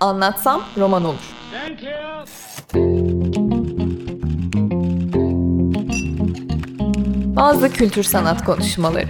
Anlatsam 0.00 0.62
roman 0.78 1.04
olur. 1.04 1.34
Bazı 7.36 7.72
kültür 7.72 8.02
sanat 8.02 8.44
konuşmaları. 8.44 9.08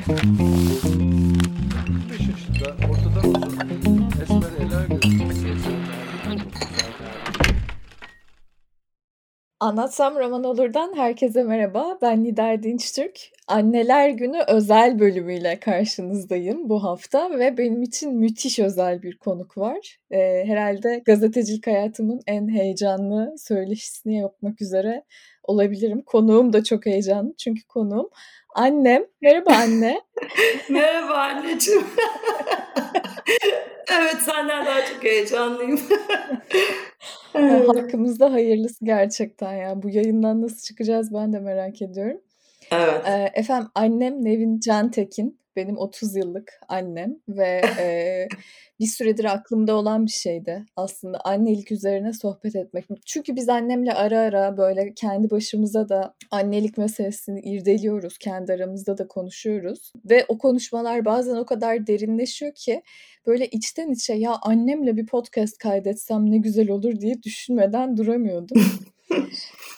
Anlatsam 9.70 10.16
Roman 10.16 10.44
Olur'dan 10.44 10.96
herkese 10.96 11.42
merhaba. 11.42 11.98
Ben 12.02 12.24
Nida 12.24 12.62
Dinçtürk. 12.62 13.20
Anneler 13.48 14.08
Günü 14.08 14.38
özel 14.48 14.98
bölümüyle 14.98 15.60
karşınızdayım 15.60 16.68
bu 16.68 16.84
hafta 16.84 17.38
ve 17.38 17.58
benim 17.58 17.82
için 17.82 18.14
müthiş 18.14 18.58
özel 18.58 19.02
bir 19.02 19.16
konuk 19.16 19.58
var. 19.58 19.98
Ee, 20.10 20.44
herhalde 20.46 21.02
gazetecilik 21.06 21.66
hayatımın 21.66 22.20
en 22.26 22.48
heyecanlı 22.48 23.34
söyleşisini 23.38 24.16
yapmak 24.16 24.62
üzere 24.62 25.04
olabilirim. 25.50 26.02
Konuğum 26.02 26.52
da 26.52 26.64
çok 26.64 26.86
heyecanlı 26.86 27.34
çünkü 27.38 27.66
konuğum 27.66 28.10
annem. 28.54 29.04
Merhaba 29.22 29.52
anne. 29.52 30.00
Merhaba 30.68 31.14
anneciğim. 31.14 31.84
evet 33.92 34.16
senden 34.20 34.66
daha 34.66 34.86
çok 34.86 35.04
heyecanlıyım. 35.04 35.80
Hakkımızda 37.66 38.32
hayırlısı 38.32 38.84
gerçekten 38.84 39.52
ya. 39.52 39.82
Bu 39.82 39.88
yayından 39.90 40.42
nasıl 40.42 40.62
çıkacağız 40.62 41.14
ben 41.14 41.32
de 41.32 41.38
merak 41.38 41.82
ediyorum. 41.82 42.20
Evet. 42.72 43.02
Ee, 43.06 43.30
efendim 43.34 43.68
annem 43.74 44.24
Nevin 44.24 44.60
Cantekin. 44.60 45.39
Benim 45.56 45.78
30 45.78 46.16
yıllık 46.16 46.60
annem 46.68 47.16
ve 47.28 47.60
e, 47.78 48.28
bir 48.80 48.86
süredir 48.86 49.24
aklımda 49.24 49.74
olan 49.74 50.06
bir 50.06 50.10
şeydi 50.10 50.64
aslında 50.76 51.20
annelik 51.24 51.72
üzerine 51.72 52.12
sohbet 52.12 52.56
etmek. 52.56 52.86
Çünkü 53.06 53.36
biz 53.36 53.48
annemle 53.48 53.94
ara 53.94 54.20
ara 54.20 54.56
böyle 54.56 54.94
kendi 54.94 55.30
başımıza 55.30 55.88
da 55.88 56.14
annelik 56.30 56.78
meselesini 56.78 57.40
irdeliyoruz. 57.40 58.18
Kendi 58.18 58.52
aramızda 58.52 58.98
da 58.98 59.08
konuşuyoruz. 59.08 59.92
Ve 60.04 60.24
o 60.28 60.38
konuşmalar 60.38 61.04
bazen 61.04 61.36
o 61.36 61.44
kadar 61.46 61.86
derinleşiyor 61.86 62.52
ki 62.54 62.82
böyle 63.26 63.46
içten 63.46 63.90
içe 63.90 64.14
ya 64.14 64.36
annemle 64.42 64.96
bir 64.96 65.06
podcast 65.06 65.58
kaydetsem 65.58 66.30
ne 66.30 66.38
güzel 66.38 66.70
olur 66.70 67.00
diye 67.00 67.22
düşünmeden 67.22 67.96
duramıyordum. 67.96 68.62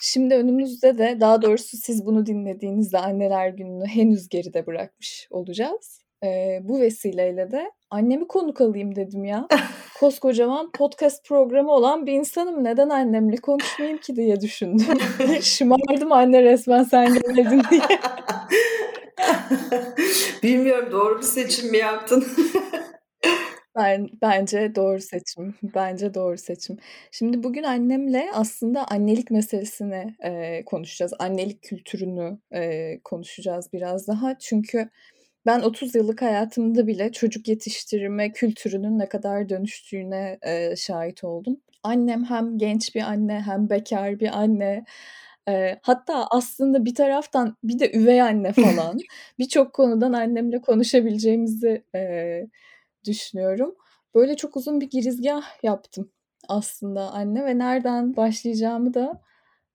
Şimdi 0.00 0.34
önümüzde 0.34 0.98
de 0.98 1.16
daha 1.20 1.42
doğrusu 1.42 1.76
siz 1.76 2.06
bunu 2.06 2.26
dinlediğinizde 2.26 2.98
anneler 2.98 3.48
gününü 3.48 3.86
henüz 3.86 4.28
geride 4.28 4.66
bırakmış 4.66 5.28
olacağız. 5.30 6.02
Ee, 6.24 6.60
bu 6.62 6.80
vesileyle 6.80 7.50
de 7.50 7.70
annemi 7.90 8.28
konuk 8.28 8.60
alayım 8.60 8.96
dedim 8.96 9.24
ya. 9.24 9.48
Koskocaman 10.00 10.70
podcast 10.72 11.24
programı 11.26 11.70
olan 11.70 12.06
bir 12.06 12.12
insanım. 12.12 12.64
Neden 12.64 12.88
annemle 12.88 13.36
konuşmayayım 13.36 13.98
ki 13.98 14.16
diye 14.16 14.40
düşündüm. 14.40 14.98
Şımardım 15.42 16.12
anne 16.12 16.42
resmen 16.42 16.82
sen 16.82 17.14
gelmedin 17.14 17.62
diye. 17.70 17.82
Bilmiyorum 20.42 20.88
doğru 20.92 21.18
bir 21.18 21.26
seçim 21.26 21.70
mi 21.70 21.78
yaptın? 21.78 22.26
Ben 23.76 24.08
bence 24.22 24.74
doğru 24.74 25.00
seçim. 25.00 25.54
Bence 25.62 26.14
doğru 26.14 26.38
seçim. 26.38 26.76
Şimdi 27.10 27.42
bugün 27.42 27.62
annemle 27.62 28.30
aslında 28.34 28.84
annelik 28.84 29.30
meselesini 29.30 30.16
e, 30.24 30.64
konuşacağız. 30.64 31.12
Annelik 31.18 31.62
kültürünü 31.62 32.38
e, 32.54 33.00
konuşacağız 33.04 33.72
biraz 33.72 34.08
daha. 34.08 34.38
Çünkü 34.38 34.88
ben 35.46 35.60
30 35.60 35.94
yıllık 35.94 36.22
hayatımda 36.22 36.86
bile 36.86 37.12
çocuk 37.12 37.48
yetiştirme 37.48 38.32
kültürünün 38.32 38.98
ne 38.98 39.08
kadar 39.08 39.48
dönüştüğüne 39.48 40.38
e, 40.42 40.76
şahit 40.76 41.24
oldum. 41.24 41.60
Annem 41.82 42.24
hem 42.24 42.58
genç 42.58 42.94
bir 42.94 43.02
anne 43.02 43.40
hem 43.46 43.70
bekar 43.70 44.20
bir 44.20 44.38
anne. 44.38 44.84
E, 45.48 45.78
hatta 45.82 46.26
aslında 46.30 46.84
bir 46.84 46.94
taraftan 46.94 47.56
bir 47.64 47.78
de 47.78 47.92
üvey 47.92 48.22
anne 48.22 48.52
falan. 48.52 48.98
Birçok 49.38 49.72
konudan 49.72 50.12
annemle 50.12 50.60
konuşabileceğimizi 50.60 51.84
e, 51.94 52.00
düşünüyorum. 53.04 53.74
Böyle 54.14 54.36
çok 54.36 54.56
uzun 54.56 54.80
bir 54.80 54.90
girizgah 54.90 55.42
yaptım 55.62 56.10
aslında 56.48 57.10
anne 57.10 57.44
ve 57.44 57.58
nereden 57.58 58.16
başlayacağımı 58.16 58.94
da 58.94 59.20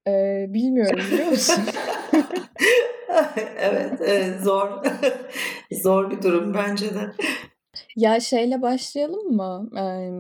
e, 0.08 0.46
bilmiyorum 0.50 1.00
biliyor 1.12 1.28
musun? 1.28 1.64
evet, 3.58 4.02
evet 4.02 4.42
zor. 4.42 4.84
zor 5.72 6.12
bir 6.12 6.22
durum 6.22 6.54
bence 6.54 6.96
de. 6.96 7.12
Ya 7.96 8.20
şeyle 8.20 8.62
başlayalım 8.62 9.36
mı? 9.36 9.70
Ee, 9.78 10.12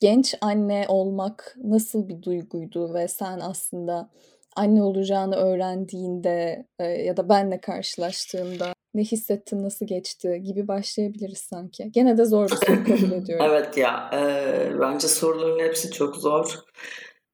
genç 0.00 0.34
anne 0.40 0.84
olmak 0.88 1.56
nasıl 1.64 2.08
bir 2.08 2.22
duyguydu 2.22 2.94
ve 2.94 3.08
sen 3.08 3.40
aslında 3.40 4.10
anne 4.56 4.82
olacağını 4.82 5.36
öğrendiğinde 5.36 6.66
e, 6.78 6.84
ya 6.84 7.16
da 7.16 7.28
benle 7.28 7.60
karşılaştığında 7.60 8.72
ne 8.94 9.02
hissettin, 9.02 9.64
nasıl 9.64 9.86
geçti 9.86 10.42
gibi 10.44 10.68
başlayabiliriz 10.68 11.38
sanki. 11.38 11.92
Gene 11.92 12.18
de 12.18 12.24
zor 12.24 12.50
bir 12.50 12.56
soru 12.56 12.84
kabul 12.84 13.12
ediyorum. 13.22 13.46
evet 13.48 13.76
ya, 13.76 14.10
e, 14.14 14.80
bence 14.80 15.08
soruların 15.08 15.58
hepsi 15.58 15.90
çok 15.90 16.16
zor. 16.16 16.54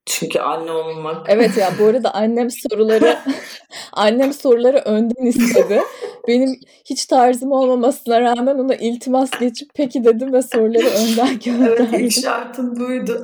Çünkü 0.07 0.39
anne 0.39 0.73
olmak... 0.73 1.27
Evet 1.31 1.57
ya 1.57 1.71
bu 1.79 1.85
arada 1.85 2.15
annem 2.15 2.51
soruları 2.51 3.19
annem 3.93 4.33
soruları 4.33 4.79
önden 4.79 5.27
istedi. 5.27 5.81
Benim 6.29 6.61
hiç 6.85 7.07
tarzım 7.07 7.53
olmamasına 7.53 8.21
rağmen 8.21 8.59
ona 8.59 8.75
iltimas 8.75 9.31
geçip 9.31 9.69
peki 9.75 10.05
dedim 10.05 10.33
ve 10.33 10.43
soruları 10.43 10.87
önden 10.87 11.39
gönderdim. 11.39 11.89
Evet 11.93 12.01
ilk 12.01 12.25
şartım 12.25 12.77
buydu. 12.81 13.21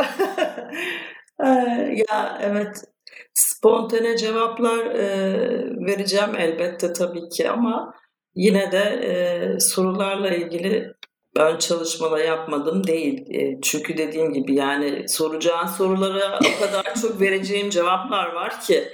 ya 2.09 2.39
evet 2.43 2.85
spontane 3.35 4.17
cevaplar 4.17 4.87
e, 4.87 5.07
vereceğim 5.87 6.37
elbette 6.39 6.93
tabii 6.93 7.29
ki 7.29 7.51
ama 7.51 7.95
yine 8.35 8.73
de 8.73 8.79
e, 8.79 9.61
sorularla 9.61 10.31
ilgili 10.31 10.95
ön 11.37 11.59
çalışmada 11.59 12.19
yapmadım 12.19 12.87
değil. 12.87 13.35
E, 13.35 13.61
çünkü 13.63 13.99
dediğim 13.99 14.33
gibi 14.33 14.55
yani 14.55 15.09
soracağın 15.09 15.67
sorulara 15.67 16.39
o 16.39 16.61
kadar 16.67 16.95
çok 17.03 17.21
vereceğim 17.21 17.71
cevaplar 17.71 18.33
var 18.33 18.61
ki 18.61 18.89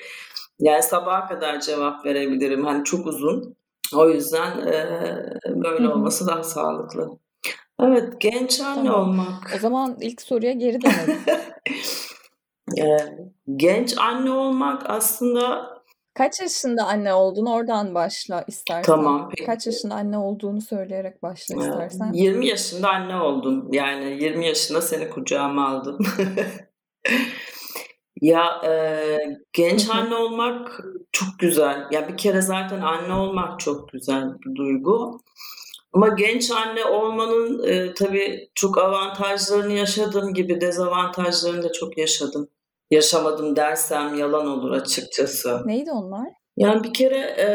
yani 0.59 0.83
sabaha 0.83 1.29
kadar 1.29 1.61
cevap 1.61 2.05
verebilirim. 2.07 2.65
Hani 2.65 2.85
çok 2.85 3.07
uzun. 3.07 3.57
O 3.95 4.11
yüzden 4.11 4.67
e, 4.67 4.75
böyle 5.47 5.89
olması 5.89 6.27
daha 6.27 6.43
sağlıklı. 6.43 7.19
Evet, 7.81 8.21
genç 8.21 8.61
anne 8.61 8.89
tamam. 8.89 9.09
olmak. 9.09 9.53
O 9.57 9.59
zaman 9.59 9.97
ilk 10.01 10.23
soruya 10.23 10.53
geri 10.53 10.79
dönelim. 10.81 11.21
e, 12.79 12.97
genç 13.57 13.99
anne 13.99 14.31
olmak 14.31 14.91
aslında 14.91 15.78
Kaç 16.19 16.41
yaşında 16.41 16.87
anne 16.87 17.15
oldun? 17.15 17.47
Oradan 17.47 17.95
başla 17.95 18.45
istersen. 18.49 18.83
Tamam. 18.83 19.29
Peki. 19.31 19.47
Kaç 19.47 19.67
yaşında 19.67 19.95
anne 19.95 20.19
olduğunu 20.19 20.61
söyleyerek 20.61 21.23
başla 21.23 21.57
istersen. 21.57 22.13
20 22.13 22.47
yaşında 22.47 22.91
anne 22.91 23.17
oldum. 23.17 23.73
Yani 23.73 24.25
20 24.25 24.47
yaşında 24.47 24.83
seni 24.83 25.11
kucağıma 25.11 25.69
aldım. 25.69 25.99
ya 28.21 28.63
e, 28.65 28.73
genç 29.53 29.91
anne 29.91 30.15
olmak 30.15 30.81
çok 31.13 31.29
güzel. 31.39 31.87
Ya 31.91 32.09
bir 32.09 32.17
kere 32.17 32.41
zaten 32.41 32.81
anne 32.81 33.13
olmak 33.13 33.61
çok 33.61 33.89
güzel 33.93 34.25
bir 34.47 34.55
duygu. 34.55 35.21
Ama 35.93 36.09
genç 36.09 36.51
anne 36.51 36.85
olmanın 36.85 37.69
e, 37.69 37.95
tabii 37.95 38.51
çok 38.55 38.79
avantajlarını 38.79 39.73
yaşadığım 39.73 40.35
gibi 40.35 40.61
dezavantajlarını 40.61 41.63
da 41.63 41.73
çok 41.73 41.99
yaşadım 41.99 42.49
yaşamadım 42.91 43.57
dersem 43.57 44.15
yalan 44.15 44.47
olur 44.47 44.71
açıkçası. 44.71 45.63
Neydi 45.65 45.91
onlar? 45.91 46.29
Yani 46.57 46.85
bir 46.85 46.93
kere 46.93 47.19
e, 47.19 47.49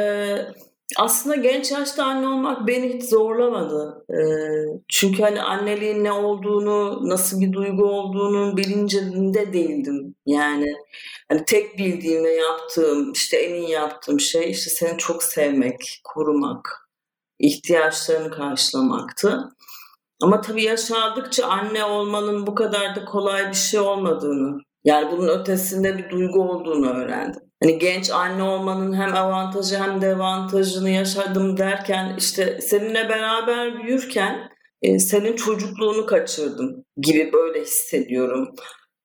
aslında 0.98 1.36
genç 1.36 1.72
yaşta 1.72 2.06
anne 2.06 2.28
olmak 2.28 2.68
beni 2.68 2.94
hiç 2.94 3.04
zorlamadı. 3.04 4.06
E, 4.10 4.20
çünkü 4.90 5.24
hani 5.24 5.42
anneliğin 5.42 6.04
ne 6.04 6.12
olduğunu, 6.12 7.10
nasıl 7.10 7.42
bir 7.42 7.54
duygu 7.54 7.84
olduğunu 7.84 8.58
bilincinde 8.58 9.54
değildim. 9.54 10.16
Yani 10.26 10.74
hani 11.30 11.46
tek 11.46 11.78
bildiğim 11.78 12.24
ve 12.24 12.34
yaptığım, 12.34 13.12
işte 13.12 13.38
en 13.38 13.56
iyi 13.56 13.70
yaptığım 13.70 14.20
şey 14.20 14.52
işte 14.52 14.70
seni 14.70 14.98
çok 14.98 15.24
sevmek, 15.24 16.02
korumak, 16.04 16.90
ihtiyaçlarını 17.40 18.32
karşılamaktı. 18.32 19.50
Ama 20.22 20.42
tabii 20.42 20.64
yaşadıkça 20.64 21.48
anne 21.48 21.86
olmanın 21.86 22.48
bu 22.48 22.56
kadar 22.56 22.96
da 22.96 23.06
kolay 23.06 23.50
bir 23.50 23.56
şey 23.56 23.80
olmadığını 23.80 24.60
yani 24.84 25.12
bunun 25.12 25.28
ötesinde 25.28 25.98
bir 25.98 26.10
duygu 26.10 26.42
olduğunu 26.42 26.90
öğrendim. 26.90 27.42
Hani 27.64 27.80
genç 27.80 28.12
anne 28.12 28.44
olmanın 28.44 28.94
hem 28.94 29.16
avantajı 29.16 29.78
hem 29.78 30.02
dezavantajını 30.02 30.90
yaşadım 30.90 31.58
derken 31.58 32.16
işte 32.18 32.60
seninle 32.62 33.10
beraber 33.10 33.84
büyürken 33.84 34.50
e, 34.82 35.00
senin 35.00 35.36
çocukluğunu 35.36 36.06
kaçırdım 36.06 36.86
gibi 36.98 37.34
böyle 37.34 37.62
hissediyorum. 37.62 38.56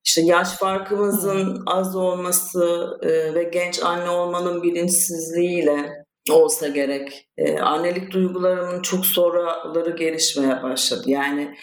İşte 0.05 0.23
yaş 0.23 0.49
farkımızın 0.49 1.63
az 1.67 1.97
olması 1.97 2.91
e, 3.03 3.35
ve 3.35 3.43
genç 3.43 3.83
anne 3.83 4.11
olmanın 4.11 4.63
bilinçsizliğiyle 4.63 6.05
olsa 6.31 6.69
gerek. 6.69 7.29
E, 7.37 7.59
annelik 7.59 8.13
duygularımın 8.13 8.83
çok 8.83 9.07
sonraları 9.07 9.97
gelişmeye 9.97 10.63
başladı. 10.63 11.03
Yani 11.07 11.55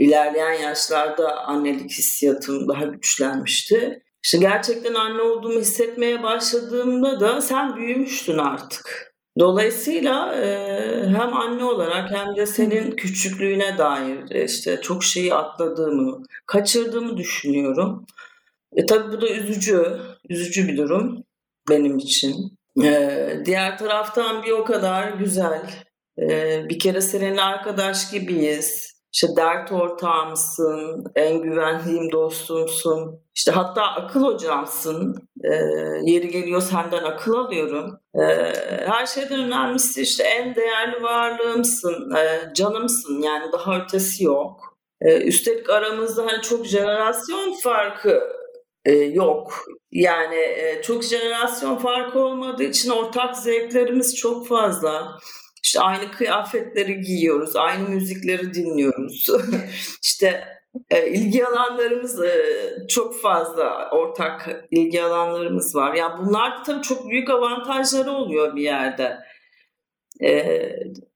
ilerleyen 0.00 0.52
yaşlarda 0.52 1.44
annelik 1.44 1.90
hissiyatım 1.90 2.68
daha 2.68 2.84
güçlenmişti. 2.84 4.02
İşte 4.22 4.38
gerçekten 4.38 4.94
anne 4.94 5.22
olduğumu 5.22 5.60
hissetmeye 5.60 6.22
başladığımda 6.22 7.20
da 7.20 7.40
sen 7.40 7.76
büyümüştün 7.76 8.38
artık. 8.38 9.14
Dolayısıyla 9.38 10.34
e, 10.34 10.46
hem 11.06 11.34
anne 11.34 11.64
olarak 11.64 12.10
hem 12.10 12.36
de 12.36 12.46
senin 12.46 12.90
küçüklüğüne 12.90 13.78
dair 13.78 14.30
e, 14.30 14.44
işte 14.44 14.80
çok 14.82 15.04
şeyi 15.04 15.34
atladığımı, 15.34 16.22
kaçırdığımı 16.46 17.16
düşünüyorum. 17.16 18.06
E 18.76 18.86
tabii 18.86 19.12
bu 19.12 19.20
da 19.20 19.28
üzücü, 19.28 20.00
üzücü 20.28 20.68
bir 20.68 20.76
durum 20.76 21.24
benim 21.70 21.98
için. 21.98 22.58
E, 22.82 23.42
diğer 23.44 23.78
taraftan 23.78 24.42
bir 24.42 24.50
o 24.50 24.64
kadar 24.64 25.12
güzel. 25.12 25.62
E, 26.18 26.60
bir 26.68 26.78
kere 26.78 27.00
seninle 27.00 27.42
arkadaş 27.42 28.10
gibiyiz. 28.10 28.89
İşte 29.12 29.28
dert 29.36 29.72
ortağımsın, 29.72 31.04
en 31.16 31.42
güvendiğim 31.42 32.12
dostumsun. 32.12 33.20
İşte 33.34 33.52
hatta 33.52 33.82
akıl 33.82 34.22
hocamsın. 34.22 35.28
E, 35.44 35.54
yeri 36.02 36.28
geliyor 36.28 36.60
senden 36.62 37.04
akıl 37.04 37.32
alıyorum. 37.32 38.00
E, 38.14 38.22
her 38.86 39.06
şeyden 39.06 39.40
önemlisi 39.40 40.02
işte 40.02 40.24
en 40.24 40.54
değerli 40.54 41.02
varlığımsın, 41.02 42.14
e, 42.16 42.54
canımsın. 42.54 43.22
Yani 43.22 43.52
daha 43.52 43.78
ötesi 43.78 44.24
yok. 44.24 44.60
E, 45.00 45.20
üstelik 45.20 45.70
aramızda 45.70 46.26
hani 46.26 46.42
çok 46.42 46.66
jenerasyon 46.66 47.52
farkı 47.52 48.22
e, 48.84 48.92
yok. 48.92 49.52
Yani 49.92 50.36
e, 50.36 50.82
çok 50.82 51.04
jenerasyon 51.04 51.76
farkı 51.76 52.18
olmadığı 52.18 52.62
için 52.62 52.90
ortak 52.90 53.36
zevklerimiz 53.36 54.16
çok 54.16 54.48
fazla. 54.48 55.18
İşte 55.70 55.80
aynı 55.80 56.10
kıyafetleri 56.10 57.00
giyiyoruz, 57.00 57.56
aynı 57.56 57.88
müzikleri 57.88 58.54
dinliyoruz. 58.54 59.26
işte 60.02 60.44
e, 60.90 61.10
ilgi 61.10 61.46
alanlarımız 61.46 62.24
e, 62.24 62.42
çok 62.88 63.20
fazla 63.20 63.90
ortak 63.90 64.66
ilgi 64.70 65.02
alanlarımız 65.02 65.74
var. 65.74 65.94
Yani 65.94 66.14
bunlar 66.18 66.64
tabii 66.64 66.82
çok 66.82 67.10
büyük 67.10 67.30
avantajları 67.30 68.10
oluyor 68.10 68.56
bir 68.56 68.62
yerde. 68.62 69.18
E, 70.22 70.30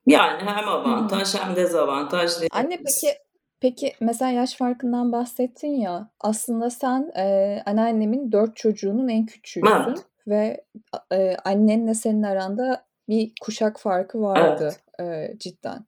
yani 0.06 0.43
hem 0.43 0.69
avantaj 0.69 1.35
hem 1.35 1.57
dezavantaj. 1.57 2.31
Anne 2.50 2.77
peki 2.77 3.19
Peki 3.61 3.93
mesela 4.00 4.31
yaş 4.31 4.57
farkından 4.57 5.12
bahsettin 5.12 5.81
ya 5.81 6.11
aslında 6.21 6.71
sen 6.71 7.12
e, 7.17 7.62
anneannemin 7.67 8.33
dört 8.33 8.57
çocuğunun 8.57 9.09
en 9.09 9.27
küçüğüsün 9.27 9.73
evet. 9.87 10.05
ve 10.27 10.65
e, 11.12 11.37
annenle 11.45 11.95
senin 11.95 12.23
aranda 12.23 12.85
bir 13.09 13.33
kuşak 13.41 13.81
farkı 13.81 14.21
vardı 14.23 14.75
evet. 14.99 15.31
e, 15.31 15.39
cidden. 15.39 15.87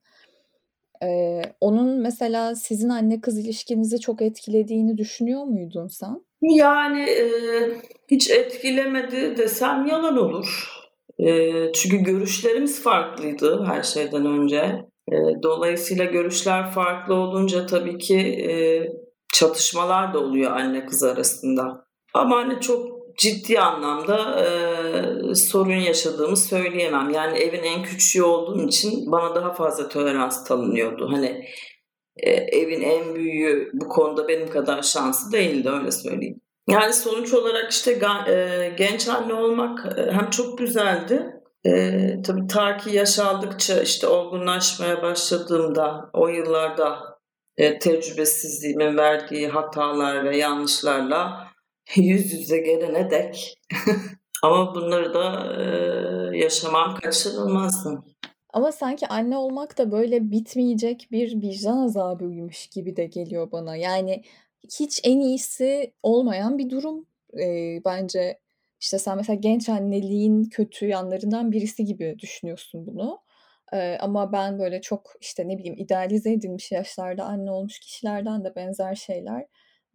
E, 1.03 1.41
onun 1.61 2.01
mesela 2.01 2.55
sizin 2.55 2.89
anne 2.89 3.21
kız 3.21 3.37
ilişkinizi 3.37 3.99
çok 3.99 4.21
etkilediğini 4.21 4.97
düşünüyor 4.97 5.43
muydun 5.43 5.87
sen? 5.87 6.21
Yani 6.41 7.01
e, 7.01 7.27
hiç 8.11 8.29
etkilemedi 8.29 9.37
desem 9.37 9.85
yalan 9.85 10.17
olur. 10.17 10.73
E, 11.19 11.51
çünkü 11.73 11.97
görüşlerimiz 11.97 12.83
farklıydı 12.83 13.65
her 13.65 13.83
şeyden 13.83 14.25
önce. 14.25 14.57
E, 15.11 15.15
dolayısıyla 15.43 16.05
görüşler 16.05 16.71
farklı 16.71 17.13
olunca 17.13 17.65
tabii 17.65 17.97
ki 17.97 18.17
e, 18.19 18.53
çatışmalar 19.33 20.13
da 20.13 20.19
oluyor 20.19 20.51
anne 20.51 20.85
kız 20.85 21.03
arasında. 21.03 21.85
Ama 22.13 22.35
hani 22.35 22.61
çok 22.61 22.97
ciddi 23.17 23.59
anlamda 23.59 24.45
e, 24.45 24.47
sorun 25.35 25.75
yaşadığımı 25.75 26.37
söyleyemem. 26.37 27.09
Yani 27.09 27.37
evin 27.37 27.63
en 27.63 27.83
küçüğü 27.83 28.23
olduğum 28.23 28.67
için 28.67 29.11
bana 29.11 29.35
daha 29.35 29.53
fazla 29.53 29.89
tolerans 29.89 30.43
tanınıyordu. 30.43 31.09
Hani 31.11 31.45
e, 32.17 32.31
evin 32.31 32.81
en 32.81 33.15
büyüğü 33.15 33.71
bu 33.73 33.87
konuda 33.87 34.27
benim 34.27 34.49
kadar 34.49 34.81
şanslı 34.81 35.31
değildi 35.31 35.69
öyle 35.69 35.91
söyleyeyim. 35.91 36.41
Yani 36.69 36.93
sonuç 36.93 37.33
olarak 37.33 37.71
işte 37.71 37.91
e, 38.27 38.75
genç 38.77 39.07
anne 39.07 39.33
olmak 39.33 39.97
e, 39.97 40.11
hem 40.11 40.29
çok 40.29 40.57
güzeldi. 40.57 41.33
E, 41.65 41.91
tabii 42.25 42.47
ta 42.47 42.77
ki 42.77 42.95
yaş 42.95 43.19
aldıkça 43.19 43.81
işte 43.81 44.07
olgunlaşmaya 44.07 45.01
başladığımda 45.01 46.09
o 46.13 46.27
yıllarda 46.27 47.17
e, 47.57 47.79
tecrübesizliğimin 47.79 48.97
verdiği 48.97 49.47
hatalar 49.47 50.25
ve 50.25 50.37
yanlışlarla 50.37 51.47
yüz 51.95 52.33
yüze 52.33 52.57
gelene 52.57 53.11
dek. 53.11 53.57
Ama 54.43 54.75
bunları 54.75 55.13
da 55.13 55.53
e, 55.61 56.37
yaşamam 56.37 56.95
kaçınılmazdı. 56.95 58.03
Ama 58.53 58.71
sanki 58.71 59.07
anne 59.07 59.37
olmak 59.37 59.77
da 59.77 59.91
böyle 59.91 60.31
bitmeyecek 60.31 61.07
bir 61.11 61.41
vicdan 61.41 61.77
azabıymış 61.77 62.67
gibi 62.67 62.95
de 62.95 63.05
geliyor 63.05 63.51
bana. 63.51 63.75
Yani 63.75 64.23
hiç 64.79 65.01
en 65.03 65.19
iyisi 65.19 65.93
olmayan 66.03 66.57
bir 66.57 66.69
durum 66.69 67.05
e, 67.39 67.45
bence. 67.85 68.39
İşte 68.79 68.99
sen 68.99 69.17
mesela 69.17 69.39
genç 69.39 69.69
anneliğin 69.69 70.43
kötü 70.43 70.87
yanlarından 70.87 71.51
birisi 71.51 71.85
gibi 71.85 72.15
düşünüyorsun 72.19 72.87
bunu. 72.87 73.21
Ee, 73.73 73.97
ama 74.01 74.31
ben 74.31 74.59
böyle 74.59 74.81
çok 74.81 75.11
işte 75.21 75.47
ne 75.47 75.57
bileyim 75.57 75.75
idealize 75.77 76.33
edilmiş 76.33 76.71
yaşlarda 76.71 77.25
anne 77.25 77.51
olmuş 77.51 77.79
kişilerden 77.79 78.43
de 78.43 78.55
benzer 78.55 78.95
şeyler 78.95 79.45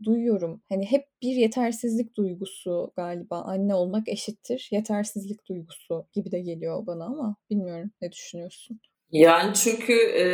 duyuyorum. 0.05 0.63
Hani 0.69 0.87
hep 0.87 1.05
bir 1.23 1.35
yetersizlik 1.35 2.17
duygusu 2.17 2.93
galiba. 2.97 3.41
Anne 3.41 3.75
olmak 3.75 4.09
eşittir 4.09 4.69
yetersizlik 4.73 5.49
duygusu 5.49 6.07
gibi 6.13 6.33
de 6.33 6.41
geliyor 6.41 6.87
bana 6.87 7.05
ama 7.05 7.37
bilmiyorum 7.51 7.91
ne 8.03 8.13
düşünüyorsun? 8.13 8.81
Yani 9.11 9.55
çünkü 9.55 9.93
e, 9.93 10.25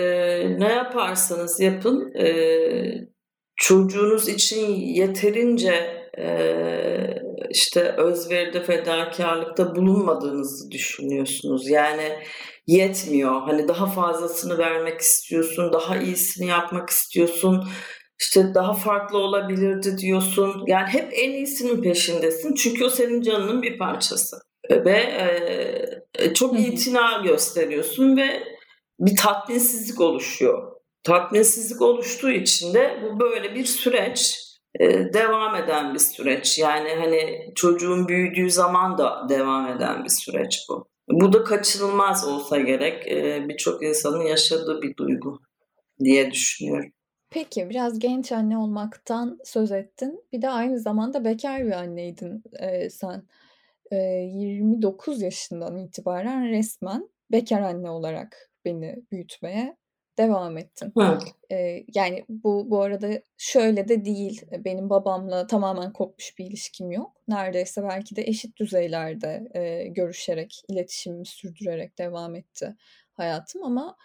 ne 0.61 0.69
yaparsanız 0.69 1.61
yapın 1.61 2.15
e, 2.15 2.29
çocuğunuz 3.57 4.29
için 4.29 4.67
yeterince 4.75 5.75
e, 6.19 6.29
işte 7.51 7.81
özveride 7.83 8.63
fedakarlıkta 8.63 9.77
bulunmadığınızı 9.77 10.71
düşünüyorsunuz. 10.71 11.69
Yani 11.69 12.19
yetmiyor. 12.67 13.43
Hani 13.43 13.69
daha 13.69 13.87
fazlasını 13.87 14.59
vermek 14.59 15.01
istiyorsun, 15.01 15.73
daha 15.73 15.99
iyisini 15.99 16.47
yapmak 16.47 16.91
istiyorsun 16.91 17.69
işte 18.21 18.55
daha 18.55 18.73
farklı 18.75 19.19
olabilirdi 19.19 19.99
diyorsun. 19.99 20.65
Yani 20.67 20.89
hep 20.89 21.09
en 21.13 21.31
iyisinin 21.31 21.83
peşindesin. 21.83 22.55
Çünkü 22.55 22.85
o 22.85 22.91
senin 22.91 23.23
canının 23.23 23.63
bir 23.63 23.79
parçası. 23.79 24.37
Ve 24.71 24.99
e, 26.19 26.35
çok 26.35 26.61
itina 26.61 27.23
gösteriyorsun 27.25 28.17
ve 28.17 28.43
bir 29.01 29.17
tatminsizlik 29.17 30.01
oluşuyor. 30.01 30.73
Tatminsizlik 31.03 31.83
oluştuğu 31.83 32.31
için 32.31 32.75
de 32.75 33.01
bu 33.03 33.21
böyle 33.21 33.55
bir 33.55 33.65
süreç 33.65 34.39
e, 34.81 35.13
devam 35.15 35.57
eden 35.57 35.95
bir 35.95 35.99
süreç. 35.99 36.59
Yani 36.59 36.95
hani 36.95 37.53
çocuğun 37.55 38.09
büyüdüğü 38.09 38.51
zaman 38.51 38.99
da 38.99 39.27
devam 39.29 39.77
eden 39.77 40.05
bir 40.05 40.11
süreç 40.11 40.59
bu. 40.69 40.89
Bu 41.11 41.33
da 41.33 41.45
kaçınılmaz 41.45 42.29
olsa 42.29 42.59
gerek 42.59 43.09
e, 43.09 43.49
birçok 43.49 43.83
insanın 43.83 44.21
yaşadığı 44.21 44.83
bir 44.83 44.97
duygu 44.97 45.39
diye 46.05 46.31
düşünüyorum. 46.31 46.91
Peki, 47.31 47.71
biraz 47.71 47.99
genç 47.99 48.33
anne 48.33 48.59
olmaktan 48.59 49.39
söz 49.45 49.73
ettin. 49.73 50.25
Bir 50.33 50.43
de 50.43 50.49
aynı 50.51 50.79
zamanda 50.81 51.25
bekar 51.25 51.67
bir 51.67 51.73
anneydin, 51.73 52.43
eee, 52.61 52.91
sen. 52.91 53.23
Eee, 53.93 54.31
29 54.35 55.23
yaşından 55.23 55.77
itibaren 55.79 56.49
resmen 56.51 57.09
bekar 57.33 57.61
anne 57.63 57.91
olarak 57.91 58.51
beni 58.65 58.97
büyütmeye 59.13 59.77
devam 60.19 60.59
ettin. 60.59 60.95
Evet. 61.01 61.35
Eee, 61.51 61.87
yani 61.95 62.25
bu 62.29 62.71
bu 62.71 62.83
arada 62.83 63.09
şöyle 63.39 63.89
de 63.89 64.05
değil, 64.05 64.43
benim 64.65 64.91
babamla 64.91 65.47
tamamen 65.47 65.93
kopmuş 65.93 66.39
bir 66.39 66.47
ilişkim 66.47 66.91
yok. 66.93 67.13
Neredeyse 67.29 67.83
belki 67.83 68.17
de 68.17 68.23
eşit 68.23 68.57
düzeylerde, 68.57 69.49
eee, 69.55 69.89
görüşerek, 69.89 70.63
iletişimimi 70.69 71.27
sürdürerek 71.27 71.99
devam 71.99 72.35
etti 72.35 72.77
hayatım 73.13 73.65
ama 73.65 73.97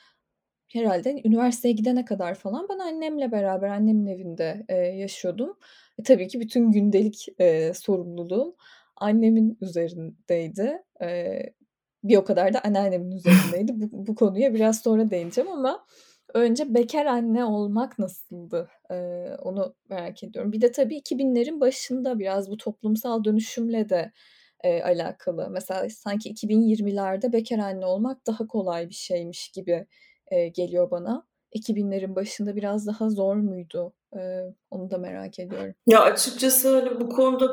herhalde 0.73 1.21
üniversiteye 1.25 1.73
gidene 1.73 2.05
kadar 2.05 2.35
falan 2.35 2.67
ben 2.69 2.79
annemle 2.79 3.31
beraber 3.31 3.69
annemin 3.69 4.07
evinde 4.07 4.65
e, 4.69 4.75
yaşıyordum. 4.75 5.57
E, 5.99 6.03
tabii 6.03 6.27
ki 6.27 6.39
bütün 6.39 6.71
gündelik 6.71 7.27
e, 7.39 7.73
sorumluluğum 7.73 8.55
annemin 8.95 9.57
üzerindeydi. 9.61 10.83
E, 11.01 11.39
bir 12.03 12.17
o 12.17 12.23
kadar 12.23 12.53
da 12.53 12.61
anneannemin 12.63 13.11
üzerindeydi. 13.11 13.71
bu, 13.75 14.07
bu 14.07 14.15
konuya 14.15 14.53
biraz 14.53 14.81
sonra 14.81 15.09
değineceğim 15.09 15.51
ama 15.51 15.85
önce 16.33 16.73
bekar 16.73 17.05
anne 17.05 17.45
olmak 17.45 17.99
nasıldı? 17.99 18.69
E, 18.91 18.95
onu 19.41 19.75
merak 19.89 20.23
ediyorum. 20.23 20.51
Bir 20.51 20.61
de 20.61 20.71
tabii 20.71 20.97
2000'lerin 20.97 21.59
başında 21.59 22.19
biraz 22.19 22.49
bu 22.51 22.57
toplumsal 22.57 23.23
dönüşümle 23.23 23.89
de 23.89 24.11
e, 24.63 24.83
alakalı. 24.83 25.49
Mesela 25.49 25.89
sanki 25.89 26.29
2020'lerde 26.29 27.33
bekar 27.33 27.59
anne 27.59 27.85
olmak 27.85 28.27
daha 28.27 28.47
kolay 28.47 28.89
bir 28.89 28.93
şeymiş 28.93 29.49
gibi 29.49 29.87
e, 30.31 30.47
geliyor 30.47 30.91
bana. 30.91 31.27
2000'lerin 31.55 32.15
başında 32.15 32.55
biraz 32.55 32.87
daha 32.87 33.09
zor 33.09 33.35
muydu? 33.35 33.93
E, 34.15 34.19
onu 34.71 34.89
da 34.89 34.97
merak 34.97 35.39
ediyorum. 35.39 35.73
Ya 35.87 36.01
açıkçası 36.01 36.79
hani 36.79 37.01
bu 37.01 37.09
konuda 37.09 37.49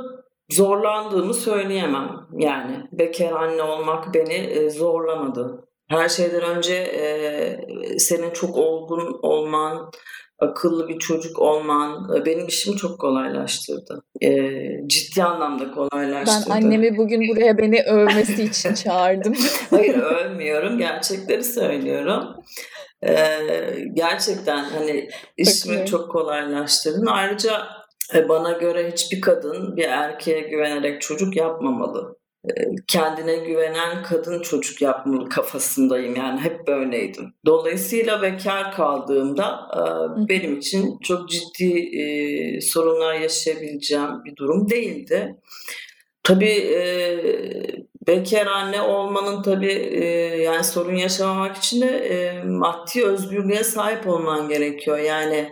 zorlandığımı 0.50 1.34
söyleyemem. 1.34 2.26
Yani 2.38 2.88
bekar 2.92 3.32
anne 3.32 3.62
olmak 3.62 4.14
beni 4.14 4.34
e, 4.34 4.70
zorlamadı. 4.70 5.68
Her 5.88 6.08
şeyden 6.08 6.42
önce 6.42 6.74
e, 6.74 7.98
senin 7.98 8.30
çok 8.30 8.56
olgun 8.56 9.18
olman, 9.22 9.90
akıllı 10.40 10.88
bir 10.88 10.98
çocuk 10.98 11.38
olman 11.38 12.16
e, 12.16 12.24
benim 12.24 12.46
işimi 12.46 12.76
çok 12.76 12.98
kolaylaştırdı. 12.98 14.02
E, 14.22 14.30
ciddi 14.86 15.24
anlamda 15.24 15.70
kolaylaştırdı. 15.70 16.50
Ben 16.50 16.54
annemi 16.54 16.96
bugün 16.96 17.28
buraya 17.28 17.58
beni 17.58 17.82
övmesi 17.82 18.42
için 18.42 18.74
çağırdım. 18.84 19.34
Hayır 19.70 19.98
övmüyorum. 19.98 20.78
Gerçekleri 20.78 21.44
söylüyorum. 21.44 22.24
E, 23.02 23.14
gerçekten 23.92 24.64
hani 24.64 25.08
işimi 25.36 25.86
çok 25.86 26.10
kolaylaştırdın. 26.10 27.06
Ayrıca 27.06 27.66
e, 28.14 28.28
bana 28.28 28.52
göre 28.52 28.90
hiçbir 28.90 29.20
kadın 29.20 29.76
bir 29.76 29.84
erkeğe 29.84 30.40
güvenerek 30.40 31.00
çocuk 31.00 31.36
yapmamalı. 31.36 32.19
Kendine 32.86 33.36
güvenen 33.36 34.02
kadın 34.02 34.42
çocuk 34.42 34.82
yapmalı 34.82 35.28
kafasındayım 35.28 36.16
yani 36.16 36.40
hep 36.40 36.66
böyleydim. 36.66 37.34
Dolayısıyla 37.46 38.22
bekar 38.22 38.72
kaldığımda 38.72 39.60
benim 40.28 40.58
için 40.58 40.98
çok 41.02 41.28
ciddi 41.28 41.88
sorunlar 42.62 43.14
yaşayabileceğim 43.14 44.24
bir 44.24 44.36
durum 44.36 44.70
değildi. 44.70 45.36
Tabii 46.22 46.70
bekar 48.06 48.46
anne 48.46 48.82
olmanın 48.82 49.42
tabii 49.42 50.00
yani 50.44 50.64
sorun 50.64 50.94
yaşamamak 50.94 51.56
için 51.56 51.80
de 51.80 52.42
maddi 52.46 53.06
özgürlüğe 53.06 53.64
sahip 53.64 54.08
olman 54.08 54.48
gerekiyor. 54.48 54.98
Yani 54.98 55.48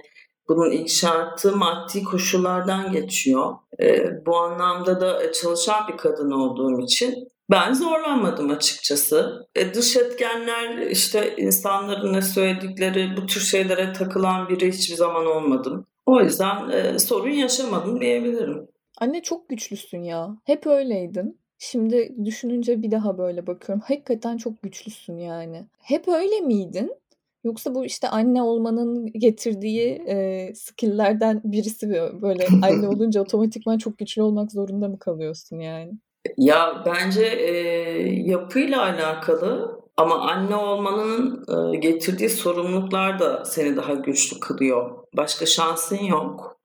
bunun 0.49 0.71
ilk 0.71 0.89
şartı 0.89 1.57
maddi 1.57 2.05
koşullardan 2.05 2.93
geçiyor. 2.93 3.55
E, 3.81 4.05
bu 4.27 4.37
anlamda 4.37 5.01
da 5.01 5.33
çalışan 5.33 5.89
bir 5.89 5.97
kadın 5.97 6.31
olduğum 6.31 6.81
için 6.81 7.29
ben 7.51 7.73
zorlanmadım 7.73 8.51
açıkçası. 8.51 9.47
E, 9.57 9.75
dış 9.75 9.97
etkenler 9.97 10.77
işte 10.77 11.37
insanların 11.37 12.13
ne 12.13 12.23
söyledikleri 12.23 13.17
bu 13.17 13.27
tür 13.27 13.41
şeylere 13.41 13.93
takılan 13.93 14.49
biri 14.49 14.73
hiçbir 14.73 14.97
zaman 14.97 15.27
olmadım. 15.27 15.87
O 16.07 16.21
yüzden 16.21 16.71
e, 16.71 16.99
sorun 16.99 17.31
yaşamadım 17.31 18.01
diyebilirim. 18.01 18.69
Anne 19.01 19.23
çok 19.23 19.49
güçlüsün 19.49 20.03
ya. 20.03 20.37
Hep 20.45 20.67
öyleydin. 20.67 21.39
Şimdi 21.59 22.15
düşününce 22.25 22.83
bir 22.83 22.91
daha 22.91 23.19
böyle 23.19 23.47
bakıyorum. 23.47 23.85
Hakikaten 23.87 24.37
çok 24.37 24.63
güçlüsün 24.63 25.19
yani. 25.19 25.65
Hep 25.79 26.09
öyle 26.09 26.41
miydin? 26.41 26.93
Yoksa 27.49 27.75
bu 27.75 27.85
işte 27.85 28.09
anne 28.09 28.43
olmanın 28.43 29.07
getirdiği 29.07 30.03
e, 30.09 30.51
skill'lerden 30.55 31.41
birisi 31.45 31.87
mi? 31.87 32.01
Böyle 32.23 32.47
anne 32.63 32.89
olunca 32.95 33.21
otomatikman 33.21 33.79
çok 33.79 33.99
güçlü 33.99 34.23
olmak 34.23 34.53
zorunda 34.53 34.89
mı 34.89 34.99
kalıyorsun 34.99 35.59
yani? 35.59 35.93
Ya 36.37 36.83
bence 36.87 37.27
e, 37.27 37.53
yapıyla 38.31 38.83
alakalı 38.83 39.81
ama 39.97 40.21
anne 40.31 40.57
olmanın 40.57 41.45
e, 41.49 41.77
getirdiği 41.77 42.31
sorumluluklar 42.31 43.19
da 43.19 43.45
seni 43.45 43.77
daha 43.77 43.95
güçlü 43.95 44.41
kılıyor. 44.41 44.91
Başka 45.17 45.47
şansın 45.47 46.05
yok. 46.05 46.59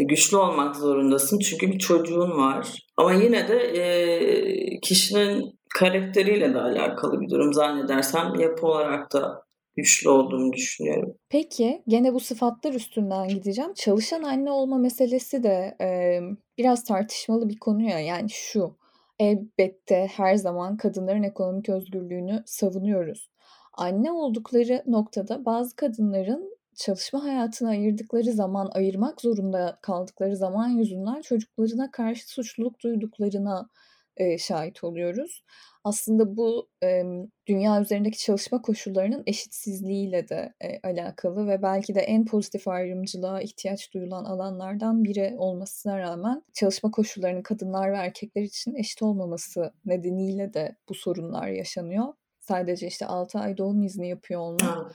Güçlü 0.00 0.36
olmak 0.36 0.76
zorundasın 0.76 1.38
çünkü 1.38 1.72
bir 1.72 1.78
çocuğun 1.78 2.30
var. 2.30 2.86
Ama 2.96 3.12
yine 3.12 3.48
de 3.48 3.58
e, 3.58 4.80
kişinin 4.80 5.58
karakteriyle 5.74 6.54
de 6.54 6.60
alakalı 6.60 7.20
bir 7.20 7.30
durum 7.30 7.52
zannedersem 7.52 8.34
yapı 8.40 8.66
olarak 8.66 9.12
da 9.12 9.44
güçlü 9.76 10.10
olduğunu 10.10 10.52
düşünüyorum. 10.52 11.14
Peki 11.28 11.82
gene 11.88 12.14
bu 12.14 12.20
sıfatlar 12.20 12.74
üstünden 12.74 13.28
gideceğim. 13.28 13.74
Çalışan 13.74 14.22
anne 14.22 14.50
olma 14.50 14.78
meselesi 14.78 15.42
de 15.42 15.76
e, 15.80 16.20
biraz 16.58 16.84
tartışmalı 16.84 17.48
bir 17.48 17.58
konu 17.58 17.82
ya. 17.82 17.98
Yani 18.00 18.30
şu 18.30 18.76
elbette 19.18 20.08
her 20.16 20.34
zaman 20.34 20.76
kadınların 20.76 21.22
ekonomik 21.22 21.68
özgürlüğünü 21.68 22.42
savunuyoruz. 22.46 23.30
Anne 23.72 24.12
oldukları 24.12 24.82
noktada 24.86 25.44
bazı 25.44 25.76
kadınların 25.76 26.54
çalışma 26.76 27.24
hayatına 27.24 27.68
ayırdıkları 27.68 28.32
zaman, 28.32 28.70
ayırmak 28.74 29.20
zorunda 29.20 29.78
kaldıkları 29.82 30.36
zaman 30.36 30.68
yüzünden 30.68 31.20
çocuklarına 31.20 31.90
karşı 31.90 32.28
suçluluk 32.28 32.80
duyduklarına 32.82 33.68
e, 34.16 34.38
şahit 34.38 34.84
oluyoruz 34.84 35.44
aslında 35.84 36.36
bu 36.36 36.68
e, 36.82 37.02
dünya 37.46 37.80
üzerindeki 37.80 38.18
çalışma 38.18 38.62
koşullarının 38.62 39.22
eşitsizliğiyle 39.26 40.28
de 40.28 40.54
e, 40.60 40.80
alakalı 40.88 41.48
ve 41.48 41.62
belki 41.62 41.94
de 41.94 42.00
en 42.00 42.24
pozitif 42.24 42.68
ayrımcılığa 42.68 43.40
ihtiyaç 43.40 43.94
duyulan 43.94 44.24
alanlardan 44.24 45.04
biri 45.04 45.34
olmasına 45.38 45.98
rağmen 45.98 46.42
çalışma 46.54 46.90
koşullarının 46.90 47.42
kadınlar 47.42 47.92
ve 47.92 47.96
erkekler 47.96 48.42
için 48.42 48.74
eşit 48.74 49.02
olmaması 49.02 49.72
nedeniyle 49.84 50.54
de 50.54 50.76
bu 50.88 50.94
sorunlar 50.94 51.48
yaşanıyor. 51.48 52.04
Sadece 52.40 52.86
işte 52.86 53.06
6 53.06 53.38
ay 53.38 53.56
doğum 53.58 53.82
izni 53.82 54.08
yapıyor 54.08 54.40
olmak 54.40 54.92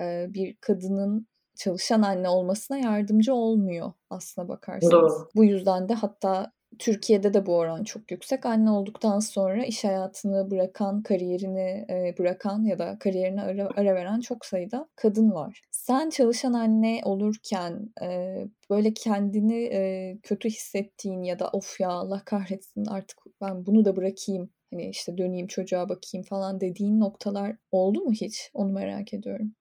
e, 0.00 0.26
bir 0.28 0.56
kadının 0.60 1.26
çalışan 1.56 2.02
anne 2.02 2.28
olmasına 2.28 2.78
yardımcı 2.78 3.34
olmuyor 3.34 3.92
aslına 4.10 4.48
bakarsanız. 4.48 4.92
Doğru. 4.92 5.28
Bu 5.34 5.44
yüzden 5.44 5.88
de 5.88 5.94
hatta 5.94 6.52
Türkiye'de 6.78 7.34
de 7.34 7.46
bu 7.46 7.56
oran 7.56 7.84
çok 7.84 8.10
yüksek. 8.10 8.46
Anne 8.46 8.70
olduktan 8.70 9.18
sonra 9.18 9.64
iş 9.64 9.84
hayatını 9.84 10.50
bırakan, 10.50 11.02
kariyerini 11.02 11.86
e, 11.90 12.14
bırakan 12.18 12.64
ya 12.64 12.78
da 12.78 12.96
kariyerine 13.00 13.42
ara, 13.42 13.68
ara 13.76 13.94
veren 13.94 14.20
çok 14.20 14.46
sayıda 14.46 14.88
kadın 14.96 15.30
var. 15.30 15.62
Sen 15.70 16.10
çalışan 16.10 16.52
anne 16.52 17.00
olurken 17.04 17.92
e, 18.02 18.36
böyle 18.70 18.94
kendini 18.94 19.64
e, 19.72 20.16
kötü 20.22 20.50
hissettiğin 20.50 21.22
ya 21.22 21.38
da 21.38 21.48
of 21.48 21.80
ya 21.80 21.88
Allah 21.88 22.22
kahretsin 22.24 22.84
artık 22.86 23.18
ben 23.40 23.66
bunu 23.66 23.84
da 23.84 23.96
bırakayım 23.96 24.50
hani 24.72 24.88
işte 24.88 25.18
döneyim 25.18 25.46
çocuğa 25.46 25.88
bakayım 25.88 26.24
falan 26.24 26.60
dediğin 26.60 27.00
noktalar 27.00 27.56
oldu 27.72 28.00
mu 28.00 28.12
hiç? 28.12 28.50
Onu 28.54 28.72
merak 28.72 29.14
ediyorum. 29.14 29.54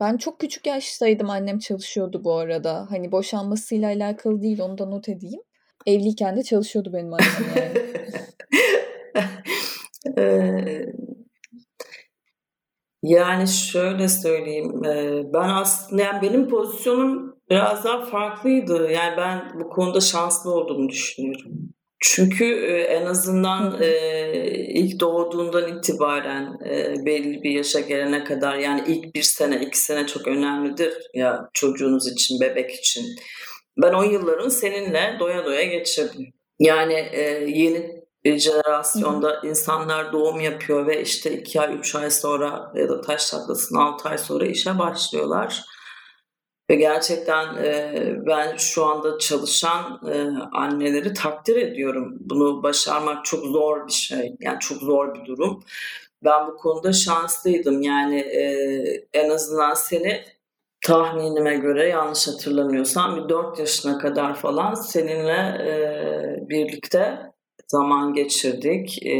Ben 0.00 0.16
çok 0.16 0.40
küçük 0.40 0.66
yaştaydım 0.66 1.30
annem 1.30 1.58
çalışıyordu 1.58 2.24
bu 2.24 2.34
arada. 2.34 2.86
Hani 2.90 3.12
boşanmasıyla 3.12 3.88
alakalı 3.88 4.42
değil 4.42 4.60
onu 4.60 4.78
da 4.78 4.86
not 4.86 5.08
edeyim. 5.08 5.40
Evliyken 5.86 6.36
de 6.36 6.42
çalışıyordu 6.42 6.92
benim 6.92 7.12
annem 7.14 7.26
yani. 7.56 7.90
yani 13.02 13.48
şöyle 13.48 14.08
söyleyeyim. 14.08 14.82
Ben 15.34 15.48
aslında 15.48 16.02
yani 16.02 16.22
benim 16.22 16.48
pozisyonum 16.48 17.36
biraz 17.50 17.84
daha 17.84 18.04
farklıydı. 18.04 18.90
Yani 18.90 19.16
ben 19.16 19.60
bu 19.60 19.68
konuda 19.68 20.00
şanslı 20.00 20.54
olduğumu 20.54 20.88
düşünüyorum. 20.88 21.52
Çünkü 22.02 22.54
en 22.88 23.06
azından 23.06 23.82
ilk 24.74 25.00
doğduğundan 25.00 25.78
itibaren 25.78 26.58
belli 27.06 27.42
bir 27.42 27.50
yaşa 27.50 27.80
gelene 27.80 28.24
kadar 28.24 28.56
yani 28.56 28.82
ilk 28.86 29.14
bir 29.14 29.22
sene, 29.22 29.60
iki 29.60 29.78
sene 29.78 30.06
çok 30.06 30.28
önemlidir 30.28 30.94
ya 31.14 31.48
çocuğunuz 31.52 32.12
için, 32.12 32.40
bebek 32.40 32.70
için. 32.70 33.04
Ben 33.76 33.92
o 33.92 34.02
yıllarımı 34.02 34.50
seninle 34.50 35.16
doya 35.20 35.44
doya 35.44 35.64
geçirdim. 35.64 36.32
Yani 36.58 36.94
e, 37.12 37.20
yeni 37.48 38.00
jenerasyonda 38.24 39.28
Hı. 39.28 39.48
insanlar 39.48 40.12
doğum 40.12 40.40
yapıyor 40.40 40.86
ve 40.86 41.02
işte 41.02 41.32
iki 41.32 41.60
ay, 41.60 41.74
üç 41.78 41.94
ay 41.94 42.10
sonra 42.10 42.72
ya 42.74 42.88
da 42.88 43.00
taş 43.00 43.30
taklasın 43.30 43.76
altı 43.76 44.08
ay 44.08 44.18
sonra 44.18 44.46
işe 44.46 44.78
başlıyorlar. 44.78 45.64
Ve 46.70 46.74
gerçekten 46.74 47.56
e, 47.56 47.92
ben 48.26 48.56
şu 48.56 48.84
anda 48.84 49.18
çalışan 49.18 50.00
e, 50.12 50.14
anneleri 50.52 51.14
takdir 51.14 51.56
ediyorum. 51.56 52.16
Bunu 52.20 52.62
başarmak 52.62 53.24
çok 53.24 53.44
zor 53.44 53.86
bir 53.86 53.92
şey. 53.92 54.36
Yani 54.40 54.58
çok 54.60 54.78
zor 54.78 55.14
bir 55.14 55.24
durum. 55.24 55.64
Ben 56.24 56.46
bu 56.46 56.56
konuda 56.56 56.92
şanslıydım. 56.92 57.82
Yani 57.82 58.20
e, 58.20 58.42
en 59.12 59.30
azından 59.30 59.74
seni 59.74 60.24
tahminime 60.86 61.56
göre 61.56 61.88
yanlış 61.88 62.28
hatırlamıyorsam 62.28 63.16
bir 63.16 63.28
4 63.28 63.58
yaşına 63.58 63.98
kadar 63.98 64.34
falan 64.34 64.74
seninle 64.74 65.38
e, 65.68 66.48
birlikte 66.48 67.18
zaman 67.66 68.12
geçirdik. 68.12 69.06
E, 69.06 69.16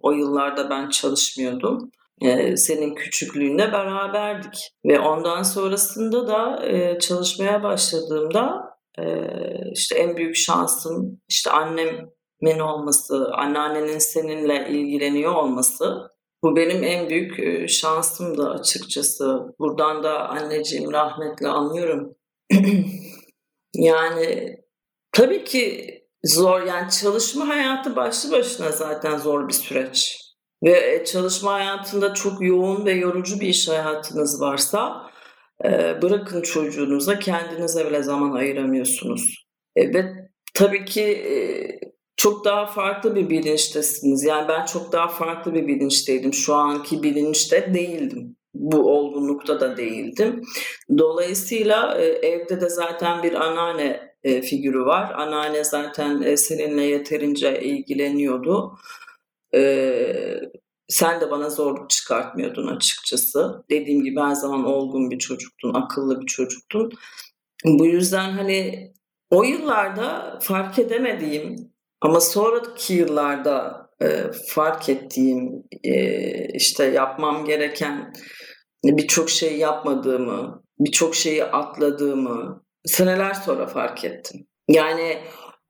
o 0.00 0.12
yıllarda 0.12 0.70
ben 0.70 0.88
çalışmıyordum. 0.88 1.90
E, 2.20 2.56
senin 2.56 2.94
küçüklüğünde 2.94 3.72
beraberdik. 3.72 4.70
Ve 4.84 5.00
ondan 5.00 5.42
sonrasında 5.42 6.28
da 6.28 6.66
e, 6.66 6.98
çalışmaya 6.98 7.62
başladığımda 7.62 8.70
e, 8.98 9.04
işte 9.72 9.98
en 9.98 10.16
büyük 10.16 10.36
şansım 10.36 11.20
işte 11.28 11.50
annemin 11.50 12.58
olması, 12.60 13.30
anneannenin 13.34 13.98
seninle 13.98 14.68
ilgileniyor 14.68 15.34
olması 15.34 16.10
bu 16.42 16.56
benim 16.56 16.84
en 16.84 17.08
büyük 17.08 17.68
şansım 17.68 18.38
da 18.38 18.50
açıkçası. 18.50 19.38
Buradan 19.58 20.02
da 20.02 20.28
anneciğim 20.28 20.92
rahmetle 20.92 21.48
anlıyorum. 21.48 22.14
yani 23.74 24.56
tabii 25.12 25.44
ki 25.44 25.94
zor 26.24 26.62
yani 26.62 26.90
çalışma 26.90 27.48
hayatı 27.48 27.96
başlı 27.96 28.32
başına 28.32 28.72
zaten 28.72 29.18
zor 29.18 29.48
bir 29.48 29.52
süreç. 29.52 30.18
Ve 30.64 31.04
çalışma 31.04 31.52
hayatında 31.52 32.14
çok 32.14 32.42
yoğun 32.42 32.86
ve 32.86 32.92
yorucu 32.92 33.40
bir 33.40 33.48
iş 33.48 33.68
hayatınız 33.68 34.40
varsa 34.40 35.10
bırakın 36.02 36.42
çocuğunuza 36.42 37.18
kendinize 37.18 37.86
bile 37.86 38.02
zaman 38.02 38.32
ayıramıyorsunuz. 38.32 39.46
Ve 39.76 40.04
tabii 40.54 40.84
ki 40.84 41.24
çok 42.18 42.44
daha 42.44 42.66
farklı 42.66 43.14
bir 43.14 43.30
bilinçtesiniz. 43.30 44.24
Yani 44.24 44.48
ben 44.48 44.64
çok 44.64 44.92
daha 44.92 45.08
farklı 45.08 45.54
bir 45.54 45.66
bilinçteydim. 45.66 46.34
Şu 46.34 46.54
anki 46.54 47.02
bilinçte 47.02 47.74
değildim. 47.74 48.36
Bu 48.54 48.90
olgunlukta 48.92 49.60
da 49.60 49.76
değildim. 49.76 50.42
Dolayısıyla 50.98 51.98
evde 51.98 52.60
de 52.60 52.68
zaten 52.68 53.22
bir 53.22 53.32
anneanne 53.32 54.14
figürü 54.22 54.84
var. 54.84 55.12
Anneanne 55.16 55.64
zaten 55.64 56.34
seninle 56.34 56.84
yeterince 56.84 57.60
ilgileniyordu. 57.60 58.78
Sen 60.88 61.20
de 61.20 61.30
bana 61.30 61.50
zorluk 61.50 61.90
çıkartmıyordun 61.90 62.66
açıkçası. 62.66 63.64
Dediğim 63.70 64.04
gibi 64.04 64.20
her 64.20 64.34
zaman 64.34 64.64
olgun 64.64 65.10
bir 65.10 65.18
çocuktun, 65.18 65.74
akıllı 65.74 66.20
bir 66.20 66.26
çocuktun. 66.26 66.90
Bu 67.64 67.86
yüzden 67.86 68.30
hani 68.30 68.92
o 69.30 69.42
yıllarda 69.42 70.38
fark 70.42 70.78
edemediğim 70.78 71.72
ama 72.00 72.20
sonraki 72.20 72.94
yıllarda 72.94 73.88
e, 74.02 74.06
fark 74.48 74.88
ettiğim 74.88 75.62
e, 75.84 75.98
işte 76.54 76.84
yapmam 76.84 77.44
gereken 77.44 78.12
birçok 78.84 79.30
şey 79.30 79.58
yapmadığımı, 79.58 80.62
birçok 80.78 81.14
şeyi 81.14 81.44
atladığımı 81.44 82.64
seneler 82.84 83.34
sonra 83.34 83.66
fark 83.66 84.04
ettim. 84.04 84.46
Yani 84.68 85.18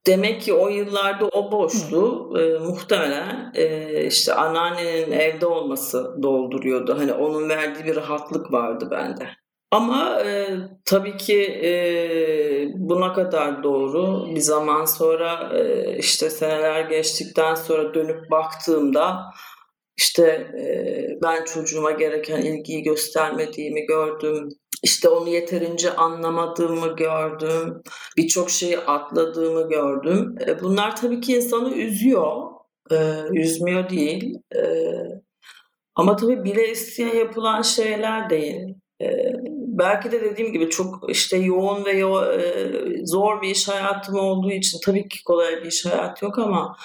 demek 0.06 0.42
ki 0.42 0.54
o 0.54 0.68
yıllarda 0.68 1.28
o 1.28 1.52
boşluğu 1.52 2.38
e, 2.40 2.58
muhtemelen 2.58 3.52
e, 3.54 4.04
işte 4.06 4.34
anneannenin 4.34 5.12
evde 5.12 5.46
olması 5.46 6.16
dolduruyordu. 6.22 6.98
Hani 6.98 7.12
onun 7.12 7.48
verdiği 7.48 7.84
bir 7.84 7.96
rahatlık 7.96 8.52
vardı 8.52 8.88
bende. 8.90 9.28
Ama 9.70 10.20
e, 10.20 10.58
tabii 10.84 11.16
ki 11.16 11.42
e, 11.42 11.72
buna 12.74 13.12
kadar 13.12 13.62
doğru. 13.62 14.26
Bir 14.34 14.40
zaman 14.40 14.84
sonra 14.84 15.58
e, 15.58 15.96
işte 15.98 16.30
seneler 16.30 16.80
geçtikten 16.80 17.54
sonra 17.54 17.94
dönüp 17.94 18.30
baktığımda 18.30 19.24
işte 19.96 20.22
e, 20.58 20.68
ben 21.22 21.44
çocuğuma 21.44 21.90
gereken 21.90 22.42
ilgiyi 22.42 22.82
göstermediğimi 22.82 23.86
gördüm. 23.86 24.48
İşte 24.82 25.08
onu 25.08 25.28
yeterince 25.28 25.96
anlamadığımı 25.96 26.96
gördüm. 26.96 27.82
Birçok 28.16 28.50
şeyi 28.50 28.78
atladığımı 28.78 29.68
gördüm. 29.68 30.34
E, 30.46 30.60
bunlar 30.60 30.96
tabii 30.96 31.20
ki 31.20 31.36
insanı 31.36 31.74
üzüyor. 31.74 32.42
E, 32.90 32.96
üzmüyor 33.32 33.90
değil. 33.90 34.34
E, 34.56 34.62
ama 35.94 36.16
tabii 36.16 36.44
bile 36.44 36.70
isteye 36.70 37.14
yapılan 37.14 37.62
şeyler 37.62 38.30
değil. 38.30 38.74
E, 39.00 39.06
belki 39.78 40.12
de 40.12 40.20
dediğim 40.20 40.52
gibi 40.52 40.70
çok 40.70 41.10
işte 41.10 41.36
yoğun 41.36 41.84
ve 41.84 41.92
yo, 41.92 42.24
e, 42.24 43.06
zor 43.06 43.42
bir 43.42 43.50
iş 43.50 43.68
hayatım 43.68 44.18
olduğu 44.18 44.50
için 44.50 44.78
tabii 44.84 45.08
ki 45.08 45.24
kolay 45.24 45.56
bir 45.62 45.68
iş 45.68 45.86
hayatı 45.86 46.24
yok 46.24 46.38
ama 46.38 46.76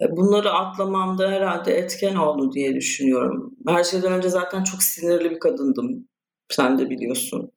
e, 0.00 0.16
bunları 0.16 0.50
atlamamda 0.52 1.30
herhalde 1.30 1.74
etken 1.74 2.14
oldu 2.14 2.52
diye 2.52 2.74
düşünüyorum. 2.74 3.54
Her 3.68 3.84
şeyden 3.84 4.12
önce 4.12 4.28
zaten 4.28 4.64
çok 4.64 4.82
sinirli 4.82 5.30
bir 5.30 5.38
kadındım. 5.38 6.08
Sen 6.48 6.78
de 6.78 6.90
biliyorsun. 6.90 7.52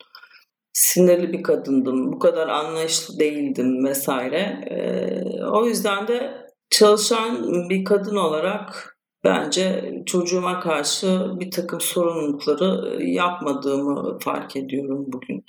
Sinirli 0.74 1.34
bir 1.34 1.44
kadındım. 1.44 2.14
Bu 2.14 2.20
kadar 2.20 2.48
anlayışlı 2.48 3.20
değildim 3.20 3.86
vesaire. 3.86 4.40
E, 4.72 5.46
o 5.46 5.66
yüzden 5.66 6.08
de 6.08 6.48
çalışan 6.70 7.50
bir 7.70 7.84
kadın 7.84 8.16
olarak 8.16 8.97
bence 9.24 9.94
çocuğuma 10.06 10.60
karşı 10.60 11.32
bir 11.40 11.52
takım 11.52 11.82
sorumlulukları 11.82 12.98
e, 13.02 13.12
yapmadığımı 13.12 14.20
fark 14.20 14.56
ediyorum 14.56 15.06
bugün. 15.08 15.46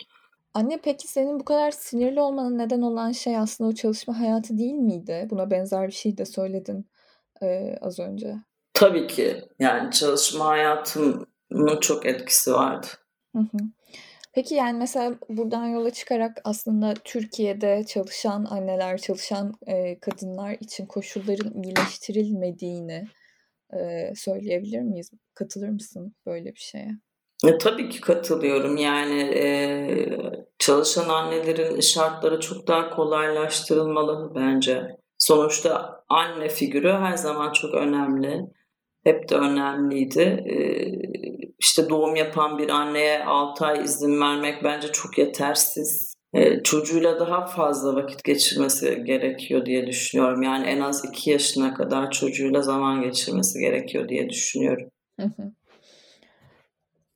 Anne 0.55 0.81
peki 0.83 1.09
senin 1.09 1.41
bu 1.41 1.45
kadar 1.45 1.71
sinirli 1.71 2.21
olmanın 2.21 2.59
neden 2.59 2.83
olan 2.83 3.13
şey 3.13 3.37
aslında 3.37 3.71
o 3.71 3.75
çalışma 3.75 4.21
hayatı 4.21 4.59
değil 4.59 4.75
miydi? 4.75 5.27
Buna 5.31 5.51
benzer 5.51 5.87
bir 5.87 5.93
şey 5.93 6.19
de 6.19 6.25
söyledin 6.25 6.87
e, 7.43 7.77
az 7.81 7.99
önce. 7.99 8.35
Tabii 8.75 9.07
ki. 9.07 9.45
Yani 9.59 9.91
çalışma 9.91 10.47
hayatımın 10.47 11.81
çok 11.81 12.07
etkisi 12.07 12.53
vardı. 12.53 12.87
Hı 13.37 13.39
hı. 13.39 13.59
Peki 14.33 14.55
yani 14.55 14.79
mesela 14.79 15.15
buradan 15.29 15.67
yola 15.67 15.91
çıkarak 15.91 16.41
aslında 16.45 16.95
Türkiye'de 17.05 17.85
çalışan 17.87 18.45
anneler, 18.51 18.99
çalışan 18.99 19.55
e, 19.67 19.99
kadınlar 19.99 20.57
için 20.61 20.87
koşulların 20.87 21.63
iyileştirilmediğini 21.63 23.09
e, 23.73 24.13
söyleyebilir 24.15 24.81
miyiz? 24.81 25.11
Katılır 25.35 25.69
mısın 25.69 26.15
böyle 26.27 26.55
bir 26.55 26.61
şeye? 26.61 26.91
E, 27.47 27.59
tabii 27.59 27.89
ki 27.89 28.01
katılıyorum. 28.01 28.77
Yani 28.77 29.21
e, 29.21 29.49
çalışan 30.59 31.09
annelerin 31.09 31.81
şartları 31.81 32.41
çok 32.41 32.67
daha 32.67 32.91
kolaylaştırılmalı 32.91 34.33
bence. 34.35 34.97
Sonuçta 35.19 36.05
anne 36.09 36.49
figürü 36.49 36.93
her 36.93 37.17
zaman 37.17 37.53
çok 37.53 37.75
önemli. 37.75 38.41
Hep 39.05 39.29
de 39.29 39.35
önemliydi. 39.35 40.21
E, 40.21 40.57
işte 41.59 41.89
doğum 41.89 42.17
yapan 42.17 42.59
bir 42.59 42.69
anneye 42.69 43.25
6 43.25 43.67
ay 43.67 43.85
izin 43.85 44.21
vermek 44.21 44.65
bence 44.65 44.93
çok 44.93 45.19
yetersiz. 45.19 46.18
E, 46.35 46.63
çocuğuyla 46.63 47.21
daha 47.21 47.47
fazla 47.47 47.95
vakit 47.95 48.25
geçirmesi 48.25 49.05
gerekiyor 49.05 49.67
diye 49.67 49.87
düşünüyorum. 49.87 50.43
Yani 50.43 50.67
en 50.67 50.81
az 50.81 51.05
2 51.05 51.31
yaşına 51.31 51.75
kadar 51.75 52.11
çocuğuyla 52.11 52.63
zaman 52.63 53.03
geçirmesi 53.03 53.59
gerekiyor 53.61 54.09
diye 54.09 54.31
düşünüyorum. 54.31 54.91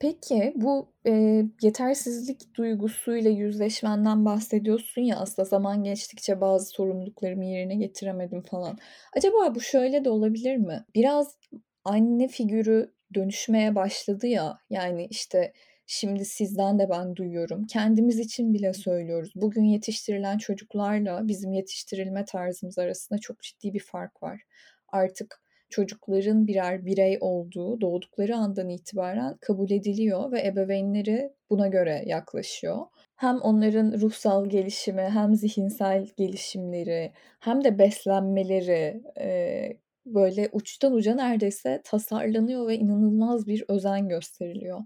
Peki 0.03 0.53
bu 0.57 0.92
e, 1.07 1.42
yetersizlik 1.62 2.55
duygusuyla 2.57 3.31
yüzleşmenden 3.31 4.25
bahsediyorsun 4.25 5.03
ya 5.03 5.16
aslında 5.16 5.48
zaman 5.48 5.85
geçtikçe 5.85 6.40
bazı 6.40 6.66
sorumluluklarımı 6.66 7.44
yerine 7.44 7.75
getiremedim 7.75 8.42
falan. 8.42 8.79
Acaba 9.16 9.55
bu 9.55 9.61
şöyle 9.61 10.05
de 10.05 10.11
olabilir 10.11 10.57
mi? 10.57 10.85
Biraz 10.94 11.38
anne 11.85 12.29
figürü 12.29 12.92
dönüşmeye 13.14 13.75
başladı 13.75 14.27
ya 14.27 14.59
yani 14.70 15.07
işte 15.11 15.53
Şimdi 15.87 16.25
sizden 16.25 16.79
de 16.79 16.88
ben 16.90 17.16
duyuyorum. 17.16 17.66
Kendimiz 17.66 18.18
için 18.18 18.55
bile 18.55 18.73
söylüyoruz. 18.73 19.33
Bugün 19.35 19.64
yetiştirilen 19.64 20.38
çocuklarla 20.38 21.29
bizim 21.29 21.53
yetiştirilme 21.53 22.25
tarzımız 22.25 22.79
arasında 22.79 23.18
çok 23.18 23.42
ciddi 23.42 23.75
bir 23.75 23.81
fark 23.81 24.23
var. 24.23 24.42
Artık 24.88 25.42
çocukların 25.71 26.47
birer 26.47 26.87
birey 26.87 27.18
olduğu 27.21 27.81
doğdukları 27.81 28.37
andan 28.37 28.68
itibaren 28.68 29.37
kabul 29.40 29.71
ediliyor 29.71 30.33
ve 30.33 30.47
ebeveynleri 30.47 31.33
buna 31.51 31.68
göre 31.68 32.03
yaklaşıyor. 32.07 32.79
Hem 33.16 33.37
onların 33.37 34.01
ruhsal 34.01 34.47
gelişimi, 34.47 35.03
hem 35.03 35.35
zihinsel 35.35 36.07
gelişimleri, 36.16 37.12
hem 37.40 37.64
de 37.64 37.79
beslenmeleri 37.79 39.03
e, 39.21 39.68
böyle 40.07 40.49
uçtan 40.53 40.92
uca 40.92 41.14
neredeyse 41.14 41.81
tasarlanıyor 41.85 42.68
ve 42.68 42.77
inanılmaz 42.77 43.47
bir 43.47 43.64
özen 43.68 44.09
gösteriliyor. 44.09 44.81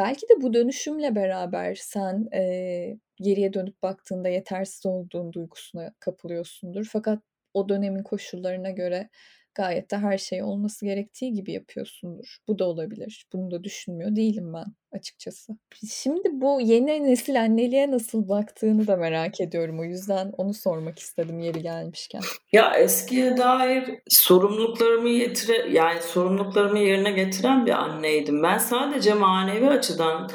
Belki 0.00 0.28
de 0.28 0.42
bu 0.42 0.54
dönüşümle 0.54 1.14
beraber 1.14 1.74
sen 1.74 2.28
e, 2.34 2.98
geriye 3.16 3.52
dönüp 3.52 3.82
baktığında 3.82 4.28
yetersiz 4.28 4.86
olduğun 4.86 5.32
duygusuna 5.32 5.94
kapılıyorsundur. 6.00 6.88
Fakat 6.92 7.22
o 7.54 7.68
dönemin 7.68 8.02
koşullarına 8.02 8.70
göre 8.70 9.10
gayet 9.54 9.90
de 9.90 9.96
her 9.96 10.18
şey 10.18 10.42
olması 10.42 10.84
gerektiği 10.84 11.32
gibi 11.32 11.52
yapıyorsundur. 11.52 12.36
Bu 12.48 12.58
da 12.58 12.64
olabilir. 12.64 13.26
Bunu 13.32 13.50
da 13.50 13.64
düşünmüyor 13.64 14.16
değilim 14.16 14.52
ben 14.54 14.64
açıkçası. 14.92 15.52
Şimdi 15.90 16.28
bu 16.32 16.60
yeni 16.60 17.04
nesil 17.04 17.40
anneliğe 17.40 17.90
nasıl 17.90 18.28
baktığını 18.28 18.86
da 18.86 18.96
merak 18.96 19.40
ediyorum. 19.40 19.80
O 19.80 19.84
yüzden 19.84 20.32
onu 20.36 20.54
sormak 20.54 20.98
istedim 20.98 21.38
yeri 21.38 21.62
gelmişken. 21.62 22.20
Ya 22.52 22.74
eskiye 22.74 23.36
dair 23.36 23.84
sorumluluklarımı 24.08 25.08
yetire 25.08 25.68
yani 25.72 26.02
sorumluluklarımı 26.02 26.78
yerine 26.78 27.10
getiren 27.12 27.66
bir 27.66 27.72
anneydim. 27.72 28.42
Ben 28.42 28.58
sadece 28.58 29.14
manevi 29.14 29.68
açıdan 29.68 30.30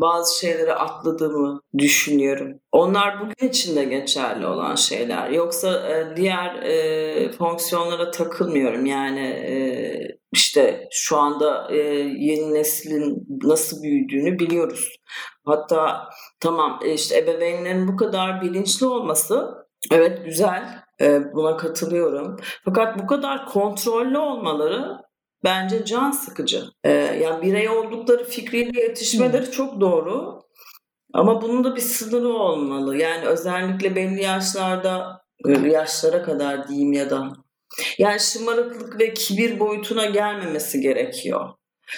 bazı 0.00 0.40
şeyleri 0.40 0.74
atladığımı 0.74 1.60
düşünüyorum. 1.78 2.60
Onlar 2.72 3.20
bugün 3.20 3.48
için 3.48 3.76
de 3.76 3.84
geçerli 3.84 4.46
olan 4.46 4.74
şeyler. 4.74 5.30
Yoksa 5.30 5.88
e, 5.88 6.16
diğer 6.16 6.54
e, 6.62 7.32
fonksiyonlara 7.32 8.10
takılmıyorum. 8.10 8.86
Yani 8.86 9.26
e, 9.26 9.54
işte 10.32 10.88
şu 10.90 11.16
anda 11.16 11.68
e, 11.70 11.76
yeni 12.18 12.54
neslin 12.54 13.26
nasıl 13.42 13.82
büyüdüğünü 13.82 14.38
biliyoruz. 14.38 14.88
Hatta 15.46 16.08
tamam 16.40 16.80
e, 16.84 16.92
işte 16.92 17.18
ebeveynlerin 17.18 17.88
bu 17.88 17.96
kadar 17.96 18.42
bilinçli 18.42 18.86
olması 18.86 19.54
evet 19.92 20.24
güzel. 20.24 20.80
E, 21.00 21.32
buna 21.34 21.56
katılıyorum. 21.56 22.36
Fakat 22.64 22.98
bu 23.02 23.06
kadar 23.06 23.46
kontrollü 23.46 24.18
olmaları 24.18 25.09
bence 25.44 25.84
can 25.84 26.10
sıkıcı. 26.10 26.64
Ee, 26.84 26.90
yani 26.90 27.42
birey 27.42 27.68
oldukları 27.68 28.24
fikriyle 28.24 28.80
yetişmeleri 28.80 29.46
hmm. 29.46 29.52
çok 29.52 29.80
doğru. 29.80 30.42
Ama 31.12 31.42
bunun 31.42 31.64
da 31.64 31.76
bir 31.76 31.80
sınırı 31.80 32.28
olmalı. 32.28 32.96
Yani 32.96 33.26
özellikle 33.26 33.96
belli 33.96 34.22
yaşlarda, 34.22 35.22
yaşlara 35.64 36.22
kadar 36.22 36.68
diyeyim 36.68 36.92
ya 36.92 37.10
da. 37.10 37.32
Yani 37.98 38.20
şımarıklık 38.20 39.00
ve 39.00 39.14
kibir 39.14 39.60
boyutuna 39.60 40.06
gelmemesi 40.06 40.80
gerekiyor. 40.80 41.48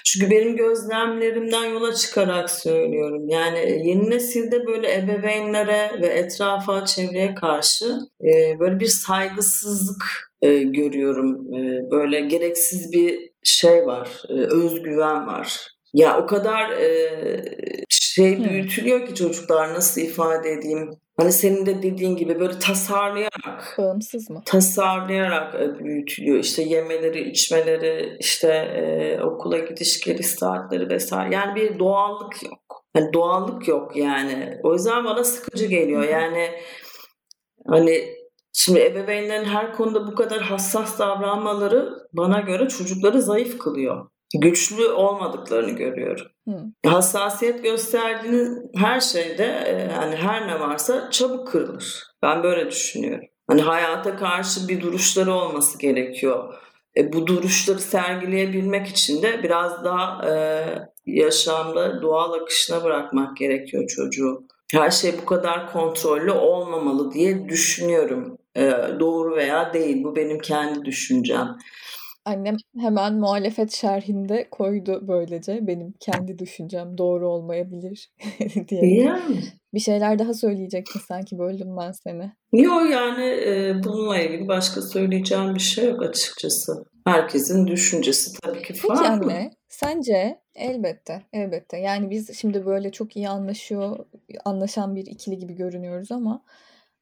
Çünkü 0.05 0.31
benim 0.31 0.57
gözlemlerimden 0.57 1.64
yola 1.64 1.94
çıkarak 1.94 2.50
söylüyorum. 2.50 3.28
Yani 3.28 3.59
yeni 3.85 4.11
nesilde 4.11 4.66
böyle 4.66 4.94
ebeveynlere 4.94 5.90
ve 6.00 6.07
etrafa, 6.07 6.85
çevreye 6.85 7.35
karşı 7.35 7.98
e, 8.20 8.61
böyle 8.61 8.81
bir 8.81 8.87
saygısızlık 8.87 10.33
e, 10.42 10.59
görüyorum. 10.62 11.55
E, 11.55 11.90
böyle 11.90 12.20
gereksiz 12.20 12.92
bir 12.92 13.32
şey 13.42 13.87
var, 13.87 14.22
e, 14.28 14.33
özgüven 14.33 15.26
var. 15.26 15.68
Ya 15.94 16.18
o 16.18 16.26
kadar 16.26 16.70
e, 16.70 17.42
şey 17.88 18.44
büyütülüyor 18.44 19.07
ki 19.07 19.14
çocuklar 19.14 19.74
nasıl 19.74 20.00
ifade 20.00 20.52
edeyim. 20.52 20.90
Hani 21.16 21.33
senin 21.33 21.66
de 21.66 21.83
dediğin 21.83 22.16
gibi 22.16 22.40
böyle 22.40 22.59
tasarlayarak. 22.59 23.74
Bağımsız 23.78 24.31
mı? 24.31 24.42
Tasarlayarak 24.46 25.55
e, 25.55 25.78
büyütülüyor. 25.78 26.38
İşte 26.38 26.62
yemeleri, 26.62 27.31
içmeleri, 27.31 28.16
işte 28.20 28.48
e, 28.48 29.22
okula 29.22 29.59
gidiş 29.59 30.00
geliş 30.00 30.26
saatleri 30.26 30.88
vesaire. 30.88 31.35
Yani 31.35 31.55
bir 31.57 31.78
doğallık 31.78 32.42
yok. 32.42 32.85
Yani 32.96 33.12
doğallık 33.12 33.68
yok 33.68 33.96
yani. 33.96 34.61
O 34.62 34.72
yüzden 34.72 35.05
bana 35.05 35.24
sıkıcı 35.24 35.66
geliyor. 35.66 36.02
Yani 36.02 36.50
hani 37.66 38.21
Şimdi 38.53 38.81
ebeveynlerin 38.81 39.45
her 39.45 39.73
konuda 39.73 40.07
bu 40.07 40.15
kadar 40.15 40.41
hassas 40.41 40.99
davranmaları 40.99 42.09
bana 42.12 42.41
göre 42.41 42.69
çocukları 42.69 43.23
zayıf 43.23 43.59
kılıyor 43.59 44.07
güçlü 44.35 44.88
olmadıklarını 44.88 45.71
görüyorum. 45.71 46.27
Hı. 46.49 46.91
Hassasiyet 46.91 47.62
gösterdiğiniz 47.62 48.59
her 48.75 49.01
şeyde 49.01 49.62
e, 49.67 49.73
yani 49.93 50.17
her 50.17 50.49
ne 50.49 50.61
varsa 50.61 51.11
çabuk 51.11 51.49
kırılır. 51.49 52.03
Ben 52.23 52.43
böyle 52.43 52.71
düşünüyorum. 52.71 53.25
Hani 53.49 53.62
hayata 53.62 54.17
karşı 54.17 54.69
bir 54.69 54.81
duruşları 54.81 55.33
olması 55.33 55.79
gerekiyor. 55.79 56.55
E, 56.97 57.12
bu 57.12 57.27
duruşları 57.27 57.79
sergileyebilmek 57.79 58.87
için 58.87 59.23
de 59.23 59.43
biraz 59.43 59.85
daha 59.85 60.31
e, 60.31 60.65
yaşamda 61.07 62.03
doğal 62.03 62.33
akışına 62.33 62.85
bırakmak 62.85 63.37
gerekiyor 63.37 63.87
çocuğu. 63.87 64.43
Her 64.73 64.91
şey 64.91 65.12
bu 65.23 65.25
kadar 65.25 65.73
kontrollü 65.73 66.31
olmamalı 66.31 67.12
diye 67.12 67.49
düşünüyorum. 67.49 68.38
E, 68.57 68.73
doğru 69.01 69.37
veya 69.37 69.73
değil 69.73 70.05
bu 70.05 70.17
benim 70.17 70.38
kendi 70.38 70.85
düşüncem. 70.85 71.57
Annem 72.25 72.57
hemen 72.79 73.15
muhalefet 73.15 73.73
şerhinde 73.73 74.49
koydu 74.51 75.05
böylece 75.09 75.67
benim 75.67 75.95
kendi 76.01 76.38
düşüncem 76.38 76.99
doğru 76.99 77.29
olmayabilir 77.29 78.11
diye. 78.69 78.95
Yani. 78.95 79.43
Bir 79.75 79.81
şeyler 79.81 80.19
daha 80.19 80.35
söyleyecektin 80.35 81.01
sanki 81.01 81.38
böldüm 81.38 81.77
ben 81.77 81.93
seni. 81.93 82.33
Yok 82.53 82.91
yani 82.91 83.25
e, 83.25 83.75
bununla 83.85 84.19
ilgili 84.19 84.49
başka 84.49 84.83
söyleyeceğim 84.83 85.55
bir 85.55 85.61
şey 85.61 85.85
yok 85.88 86.03
açıkçası. 86.03 86.85
Herkesin 87.07 87.67
düşüncesi 87.67 88.41
tabii 88.43 88.62
ki 88.62 88.75
farklı. 88.75 89.03
Peki 89.03 89.09
anne 89.09 89.51
sence 89.69 90.38
elbette 90.55 91.23
elbette 91.33 91.79
yani 91.79 92.11
biz 92.11 92.38
şimdi 92.38 92.67
böyle 92.67 92.93
çok 92.93 93.17
iyi 93.17 93.29
anlaşıyor 93.29 93.99
anlaşan 94.45 94.97
bir 94.97 95.07
ikili 95.07 95.38
gibi 95.38 95.55
görünüyoruz 95.55 96.12
ama 96.12 96.43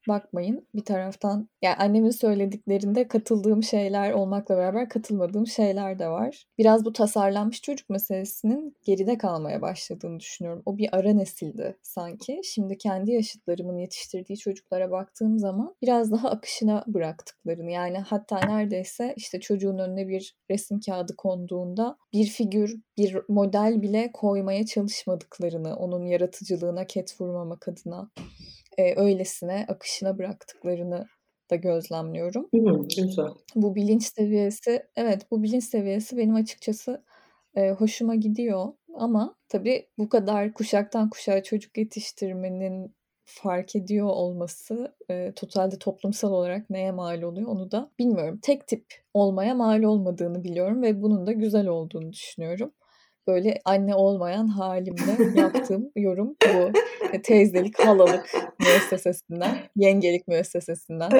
bakmayın. 0.07 0.67
Bir 0.75 0.85
taraftan 0.85 1.49
yani 1.61 1.75
annemin 1.75 2.09
söylediklerinde 2.09 3.07
katıldığım 3.07 3.63
şeyler 3.63 4.11
olmakla 4.11 4.57
beraber 4.57 4.89
katılmadığım 4.89 5.47
şeyler 5.47 5.99
de 5.99 6.07
var. 6.07 6.45
Biraz 6.57 6.85
bu 6.85 6.93
tasarlanmış 6.93 7.61
çocuk 7.61 7.89
meselesinin 7.89 8.75
geride 8.85 9.17
kalmaya 9.17 9.61
başladığını 9.61 10.19
düşünüyorum. 10.19 10.63
O 10.65 10.77
bir 10.77 10.89
ara 10.91 11.13
nesildi 11.13 11.77
sanki. 11.81 12.41
Şimdi 12.43 12.77
kendi 12.77 13.11
yaşıtlarımın 13.11 13.77
yetiştirdiği 13.77 14.37
çocuklara 14.37 14.91
baktığım 14.91 15.39
zaman 15.39 15.75
biraz 15.81 16.11
daha 16.11 16.29
akışına 16.29 16.83
bıraktıklarını 16.87 17.71
yani 17.71 17.97
hatta 17.97 18.39
neredeyse 18.39 19.13
işte 19.17 19.39
çocuğun 19.39 19.77
önüne 19.77 20.07
bir 20.07 20.35
resim 20.51 20.79
kağıdı 20.79 21.15
konduğunda 21.15 21.97
bir 22.13 22.25
figür, 22.25 22.75
bir 22.97 23.17
model 23.29 23.81
bile 23.81 24.11
koymaya 24.13 24.65
çalışmadıklarını, 24.65 25.75
onun 25.75 26.05
yaratıcılığına 26.05 26.87
ket 26.87 27.21
vurmamak 27.21 27.67
adına 27.67 28.09
e, 28.77 29.01
öylesine 29.01 29.65
akışına 29.69 30.17
bıraktıklarını 30.17 31.07
da 31.51 31.55
gözlemliyorum. 31.55 32.49
Hı, 32.53 32.87
güzel. 32.87 33.29
Bu 33.55 33.75
bilinç 33.75 34.03
seviyesi, 34.03 34.83
evet 34.95 35.31
bu 35.31 35.43
bilinç 35.43 35.63
seviyesi 35.63 36.17
benim 36.17 36.35
açıkçası 36.35 37.03
e, 37.55 37.71
hoşuma 37.71 38.15
gidiyor. 38.15 38.65
Ama 38.93 39.35
tabii 39.49 39.87
bu 39.97 40.09
kadar 40.09 40.53
kuşaktan 40.53 41.09
kuşağa 41.09 41.43
çocuk 41.43 41.77
yetiştirmenin 41.77 42.95
fark 43.25 43.75
ediyor 43.75 44.07
olması 44.07 44.95
e, 45.09 45.31
totalde 45.35 45.79
toplumsal 45.79 46.31
olarak 46.31 46.69
neye 46.69 46.91
mal 46.91 47.21
oluyor 47.21 47.47
onu 47.47 47.71
da 47.71 47.91
bilmiyorum. 47.99 48.39
Tek 48.41 48.67
tip 48.67 48.85
olmaya 49.13 49.55
mal 49.55 49.83
olmadığını 49.83 50.43
biliyorum 50.43 50.81
ve 50.81 51.01
bunun 51.01 51.27
da 51.27 51.31
güzel 51.31 51.67
olduğunu 51.67 52.13
düşünüyorum 52.13 52.71
böyle 53.31 53.61
anne 53.65 53.95
olmayan 53.95 54.47
halimle 54.47 55.39
yaptığım 55.41 55.91
yorum 55.95 56.35
bu. 56.43 56.71
E, 57.13 57.21
teyzelik, 57.21 57.79
halalık 57.79 58.33
müessesesinden, 58.59 59.57
yengelik 59.75 60.27
müessesesinden. 60.27 61.11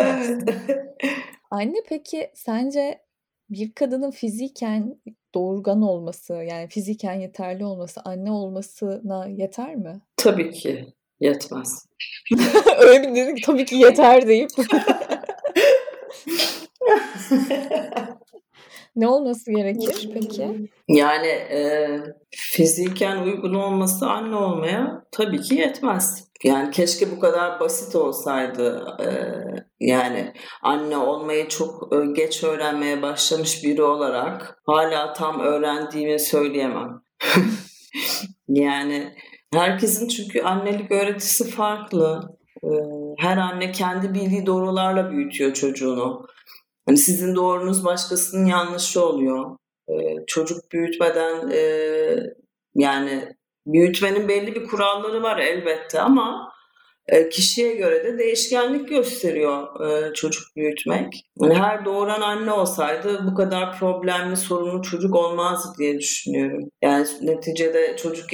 anne 1.51 1.77
peki 1.89 2.31
sence 2.33 3.01
bir 3.49 3.71
kadının 3.71 4.11
fiziken 4.11 4.95
doğurgan 5.35 5.81
olması 5.81 6.33
yani 6.33 6.67
fiziken 6.67 7.13
yeterli 7.13 7.65
olması 7.65 8.01
anne 8.05 8.31
olmasına 8.31 9.27
yeter 9.27 9.75
mi? 9.75 10.01
Tabii 10.17 10.51
ki 10.51 10.85
yetmez. 11.19 11.85
Öyle 12.79 13.09
bir 13.09 13.15
dedik 13.15 13.45
tabii 13.45 13.65
ki 13.65 13.75
yeter 13.75 14.27
deyip. 14.27 14.49
Ne 18.95 19.07
olması 19.07 19.51
gerekir 19.51 20.09
peki? 20.13 20.69
Yani 20.87 21.27
e, 21.27 21.89
fiziken 22.31 23.17
uygun 23.17 23.53
olması 23.53 24.09
anne 24.09 24.35
olmaya 24.35 25.03
tabii 25.11 25.41
ki 25.41 25.55
yetmez. 25.55 26.31
Yani 26.43 26.71
keşke 26.71 27.11
bu 27.11 27.19
kadar 27.19 27.59
basit 27.59 27.95
olsaydı. 27.95 28.85
E, 28.99 29.07
yani 29.79 30.33
anne 30.61 30.97
olmayı 30.97 31.47
çok 31.47 31.93
e, 31.93 32.05
geç 32.13 32.43
öğrenmeye 32.43 33.01
başlamış 33.01 33.63
biri 33.63 33.83
olarak 33.83 34.61
hala 34.65 35.13
tam 35.13 35.39
öğrendiğimi 35.39 36.19
söyleyemem. 36.19 37.01
yani 38.47 39.13
herkesin 39.53 40.07
çünkü 40.07 40.41
annelik 40.41 40.91
öğretisi 40.91 41.49
farklı. 41.49 42.37
E, 42.63 42.69
her 43.17 43.37
anne 43.37 43.71
kendi 43.71 44.13
bildiği 44.13 44.45
doğrularla 44.45 45.11
büyütüyor 45.11 45.53
çocuğunu. 45.53 46.27
Hani 46.85 46.97
sizin 46.97 47.35
doğrunuz 47.35 47.85
başkasının 47.85 48.45
yanlışı 48.45 49.05
oluyor. 49.05 49.57
Ee, 49.89 49.93
çocuk 50.27 50.71
büyütmeden 50.71 51.49
e, 51.49 51.63
yani 52.75 53.35
büyütmenin 53.65 54.27
belli 54.27 54.55
bir 54.55 54.63
kuralları 54.63 55.23
var 55.23 55.37
elbette 55.37 56.01
ama 56.01 56.51
e, 57.07 57.29
kişiye 57.29 57.75
göre 57.75 58.03
de 58.03 58.17
değişkenlik 58.17 58.89
gösteriyor 58.89 59.85
e, 59.87 60.13
çocuk 60.13 60.43
büyütmek. 60.55 61.13
Yani 61.41 61.53
her 61.53 61.85
doğuran 61.85 62.21
anne 62.21 62.51
olsaydı 62.51 63.21
bu 63.31 63.35
kadar 63.35 63.79
problemli, 63.79 64.37
sorunlu 64.37 64.81
çocuk 64.81 65.15
olmazdı 65.15 65.77
diye 65.79 65.99
düşünüyorum. 65.99 66.69
Yani 66.81 67.07
neticede 67.21 67.97
çocuk 67.97 68.33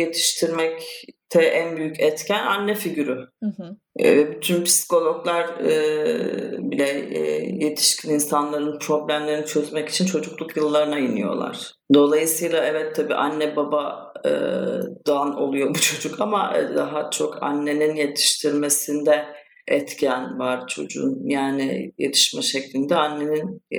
yetiştirmekte 1.34 1.42
en 1.42 1.78
büyük 1.78 2.00
etken 2.00 2.48
anne 2.48 2.76
figürü. 2.76 3.28
Hı 3.44 3.50
hı. 3.58 3.76
E, 4.00 4.32
bütün 4.32 4.64
psikologlar 4.64 5.60
e, 5.60 6.72
bile 6.72 6.90
e, 6.90 7.20
yetişkin 7.66 8.14
insanların 8.14 8.80
problemlerini 8.80 9.46
çözmek 9.46 9.90
için 9.90 10.06
çocukluk 10.06 10.58
yıllarına 10.58 11.00
iniyorlar. 11.00 11.74
Dolayısıyla 11.94 12.66
evet 12.66 12.96
tabii 12.96 13.16
anne 13.16 13.56
baba 13.56 14.14
e, 14.26 14.32
dan 15.08 15.38
oluyor 15.38 15.70
bu 15.70 15.80
çocuk 15.80 16.22
ama 16.22 16.54
daha 16.76 17.10
çok 17.12 17.44
annenin 17.44 17.96
yetiştirmesinde 17.96 19.26
etken 19.68 20.40
var 20.40 20.68
çocuğun. 20.68 21.22
Yani 21.26 21.92
yetişme 21.98 22.42
şeklinde 22.42 22.96
annenin 22.96 23.62
e, 23.72 23.78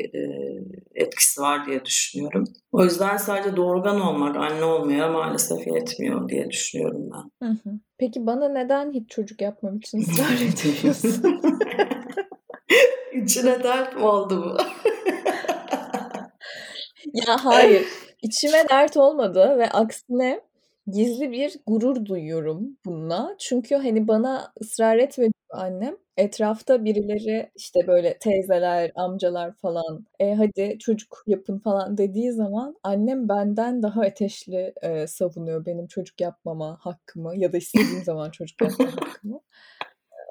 etkisi 0.95 1.41
var 1.41 1.67
diye 1.67 1.85
düşünüyorum. 1.85 2.45
O 2.73 2.85
yüzden 2.85 3.17
sadece 3.17 3.57
doğurgan 3.57 4.01
olmak 4.01 4.37
anne 4.37 4.65
olmaya 4.65 5.09
maalesef 5.09 5.67
yetmiyor 5.67 6.29
diye 6.29 6.51
düşünüyorum 6.51 7.11
ben. 7.13 7.47
Hı 7.47 7.53
hı. 7.53 7.71
Peki 7.99 8.27
bana 8.27 8.49
neden 8.49 8.93
hiç 8.93 9.11
çocuk 9.11 9.41
yapmam 9.41 9.77
için 9.77 9.99
ısrar 9.99 10.35
ediyorsun? 10.35 11.43
İçine 13.13 13.63
dert 13.63 13.97
mi 13.97 14.03
oldu 14.03 14.45
bu? 14.45 14.57
ya 17.13 17.45
hayır. 17.45 17.87
İçime 18.23 18.69
dert 18.71 18.97
olmadı 18.97 19.57
ve 19.59 19.71
aksine 19.71 20.41
gizli 20.91 21.33
bir 21.33 21.57
gurur 21.67 22.05
duyuyorum 22.05 22.77
bununla. 22.87 23.35
Çünkü 23.39 23.75
hani 23.75 24.09
bana 24.09 24.53
ısrar 24.61 24.97
etmedi 24.97 25.33
annem. 25.51 25.97
Etrafta 26.17 26.85
birileri 26.85 27.51
işte 27.57 27.81
böyle 27.87 28.19
teyzeler, 28.19 28.93
amcalar 28.95 29.55
falan 29.57 30.07
e 30.21 30.35
hadi 30.35 30.79
çocuk 30.79 31.23
yapın 31.27 31.59
falan 31.59 31.99
dediği 31.99 32.33
zaman 32.33 32.77
annem 32.83 33.29
benden 33.29 33.83
daha 33.83 34.01
ateşli 34.01 34.73
e, 34.83 35.07
savunuyor 35.07 35.67
benim 35.67 35.87
çocuk 35.87 36.21
yapmama 36.21 36.79
hakkımı 36.81 37.37
ya 37.37 37.53
da 37.53 37.57
istediğim 37.57 38.05
zaman 38.05 38.31
çocuk 38.31 38.61
yapma 38.63 38.87
hakkımı. 38.87 39.41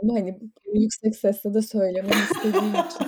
Ama 0.03 0.13
hani 0.13 0.39
yüksek 0.73 1.15
sesle 1.15 1.53
de 1.53 1.61
söylememi 1.61 2.23
istediğim 2.31 2.73
için. 2.73 3.07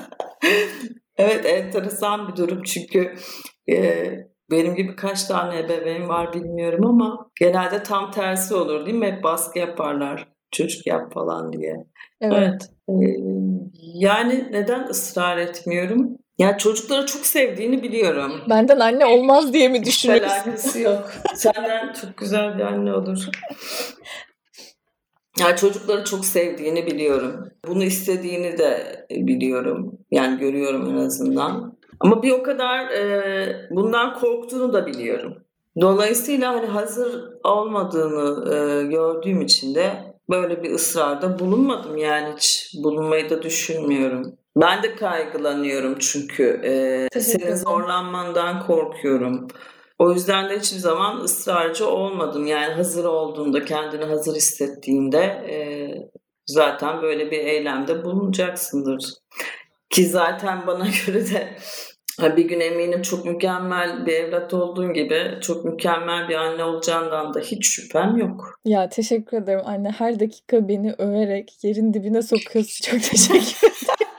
Evet 1.17 1.45
enteresan 1.45 2.27
bir 2.27 2.35
durum 2.35 2.63
çünkü 2.63 3.15
e, 3.69 3.75
Benim 4.51 4.75
gibi 4.75 4.95
kaç 4.95 5.23
tane 5.23 5.59
ebeveyn 5.59 6.09
var 6.09 6.33
bilmiyorum 6.33 6.85
ama 6.85 7.29
genelde 7.39 7.83
tam 7.83 8.11
tersi 8.11 8.55
olur 8.55 8.85
değil 8.85 8.97
mi? 8.97 9.07
Hep 9.07 9.23
baskı 9.23 9.59
yaparlar. 9.59 10.27
Çocuk 10.51 10.87
yap 10.87 11.13
falan 11.13 11.53
diye. 11.53 11.85
Evet. 12.21 12.69
evet. 12.89 13.21
Yani 13.93 14.47
neden 14.51 14.83
ısrar 14.83 15.37
etmiyorum? 15.37 16.17
Ya 16.37 16.57
çocukları 16.57 17.05
çok 17.05 17.25
sevdiğini 17.25 17.83
biliyorum. 17.83 18.41
Benden 18.49 18.79
anne 18.79 19.05
olmaz 19.05 19.53
diye 19.53 19.67
mi 19.67 19.85
düşünüyorsun? 19.85 20.27
Hiç 20.27 20.47
alakası 20.47 20.79
yok. 20.79 21.11
Senden 21.35 21.93
çok 21.93 22.17
güzel 22.17 22.57
bir 22.57 22.63
anne 22.63 22.93
olur. 22.93 23.25
Yani 25.39 25.55
çocukları 25.55 26.03
çok 26.03 26.25
sevdiğini 26.25 26.85
biliyorum. 26.85 27.51
Bunu 27.67 27.83
istediğini 27.83 28.57
de 28.57 29.05
biliyorum. 29.11 29.99
Yani 30.11 30.39
görüyorum 30.39 30.97
en 30.97 31.05
azından. 31.05 31.78
Ama 31.99 32.23
bir 32.23 32.31
o 32.31 32.43
kadar 32.43 32.89
e, 32.89 33.67
bundan 33.71 34.13
korktuğunu 34.19 34.73
da 34.73 34.85
biliyorum. 34.85 35.37
Dolayısıyla 35.81 36.53
hani 36.53 36.65
hazır 36.65 37.23
olmadığını 37.43 38.55
e, 38.55 38.83
gördüğüm 38.87 39.41
için 39.41 39.75
de 39.75 40.15
böyle 40.29 40.63
bir 40.63 40.71
ısrarda 40.71 41.39
bulunmadım. 41.39 41.97
Yani 41.97 42.33
hiç 42.37 42.73
bulunmayı 42.83 43.29
da 43.29 43.41
düşünmüyorum. 43.41 44.33
Ben 44.55 44.83
de 44.83 44.95
kaygılanıyorum 44.95 45.95
çünkü 45.99 46.61
e, 47.13 47.19
senin 47.19 47.55
zorlanmandan 47.55 48.67
korkuyorum. 48.67 49.47
O 49.99 50.11
yüzden 50.11 50.49
de 50.49 50.59
hiçbir 50.59 50.77
zaman 50.77 51.19
ısrarcı 51.19 51.87
olmadım. 51.87 52.45
Yani 52.47 52.73
hazır 52.73 53.05
olduğunda, 53.05 53.65
kendini 53.65 54.05
hazır 54.05 54.35
hissettiğinde 54.35 55.19
e, 55.23 55.55
zaten 56.45 57.01
böyle 57.01 57.31
bir 57.31 57.37
eylemde 57.37 58.03
bulunacaksındır. 58.03 59.13
Ki 59.89 60.05
zaten 60.05 60.67
bana 60.67 60.85
göre 61.07 61.29
de 61.29 61.55
bir 62.37 62.45
gün 62.45 62.59
eminim 62.59 63.01
çok 63.01 63.25
mükemmel 63.25 64.05
bir 64.05 64.13
evlat 64.13 64.53
olduğun 64.53 64.93
gibi 64.93 65.37
çok 65.41 65.65
mükemmel 65.65 66.29
bir 66.29 66.35
anne 66.35 66.63
olacağından 66.63 67.33
da 67.33 67.39
hiç 67.39 67.69
şüphem 67.69 68.17
yok. 68.17 68.59
Ya 68.65 68.89
teşekkür 68.89 69.37
ederim 69.37 69.61
anne. 69.65 69.89
Her 69.89 70.19
dakika 70.19 70.67
beni 70.67 70.93
överek 70.97 71.63
yerin 71.63 71.93
dibine 71.93 72.21
sokuyorsun. 72.21 72.85
Çok 72.91 73.03
teşekkür 73.03 73.67
ederim. 73.67 74.09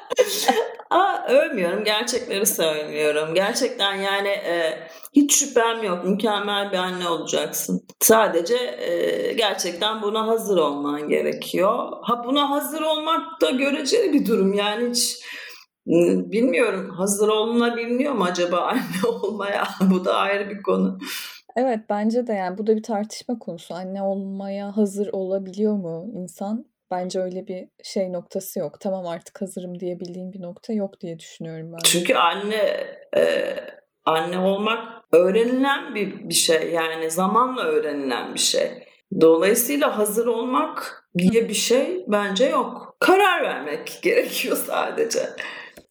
Aa, 0.90 1.26
övmüyorum. 1.28 1.84
Gerçekleri 1.84 2.46
söylüyorum. 2.46 3.34
Gerçekten 3.34 3.94
yani 3.94 4.28
e, 4.28 4.78
hiç 5.12 5.34
şüphem 5.38 5.82
yok. 5.82 6.04
Mükemmel 6.04 6.72
bir 6.72 6.76
anne 6.76 7.08
olacaksın. 7.08 7.86
Sadece 8.00 8.56
e, 8.56 9.32
gerçekten 9.32 10.02
buna 10.02 10.26
hazır 10.26 10.58
olman 10.58 11.08
gerekiyor. 11.08 11.92
Ha 12.02 12.24
buna 12.24 12.50
hazır 12.50 12.82
olmak 12.82 13.40
da 13.40 13.50
göreceli 13.50 14.12
bir 14.12 14.26
durum. 14.26 14.52
Yani 14.52 14.90
hiç 14.90 15.18
bilmiyorum 16.32 16.90
hazır 16.90 17.28
olunabiliyor 17.28 18.12
mu 18.12 18.24
acaba 18.24 18.58
anne 18.66 19.08
olmaya? 19.08 19.64
Bu 19.80 20.04
da 20.04 20.14
ayrı 20.14 20.50
bir 20.50 20.62
konu. 20.62 20.98
Evet 21.56 21.80
bence 21.90 22.26
de 22.26 22.32
yani 22.32 22.58
bu 22.58 22.66
da 22.66 22.76
bir 22.76 22.82
tartışma 22.82 23.38
konusu. 23.38 23.74
Anne 23.74 24.02
olmaya 24.02 24.76
hazır 24.76 25.08
olabiliyor 25.12 25.72
mu 25.72 26.10
insan? 26.14 26.64
Bence 26.90 27.20
öyle 27.20 27.46
bir 27.46 27.68
şey 27.82 28.12
noktası 28.12 28.58
yok. 28.58 28.80
Tamam 28.80 29.06
artık 29.06 29.42
hazırım 29.42 29.80
diyebildiğim 29.80 30.32
bir 30.32 30.42
nokta 30.42 30.72
yok 30.72 31.00
diye 31.00 31.18
düşünüyorum 31.18 31.72
ben. 31.72 31.78
Çünkü 31.84 32.14
anne 32.14 32.86
e, 33.16 33.54
anne 34.04 34.38
olmak 34.38 35.04
öğrenilen 35.12 35.94
bir, 35.94 36.28
bir 36.28 36.34
şey. 36.34 36.70
Yani 36.70 37.10
zamanla 37.10 37.62
öğrenilen 37.62 38.34
bir 38.34 38.40
şey. 38.40 38.70
Dolayısıyla 39.20 39.98
hazır 39.98 40.26
olmak 40.26 41.04
diye 41.18 41.48
bir 41.48 41.54
şey 41.54 42.04
bence 42.08 42.46
yok. 42.46 42.96
Karar 43.00 43.42
vermek 43.42 43.98
gerekiyor 44.02 44.56
sadece. 44.56 45.20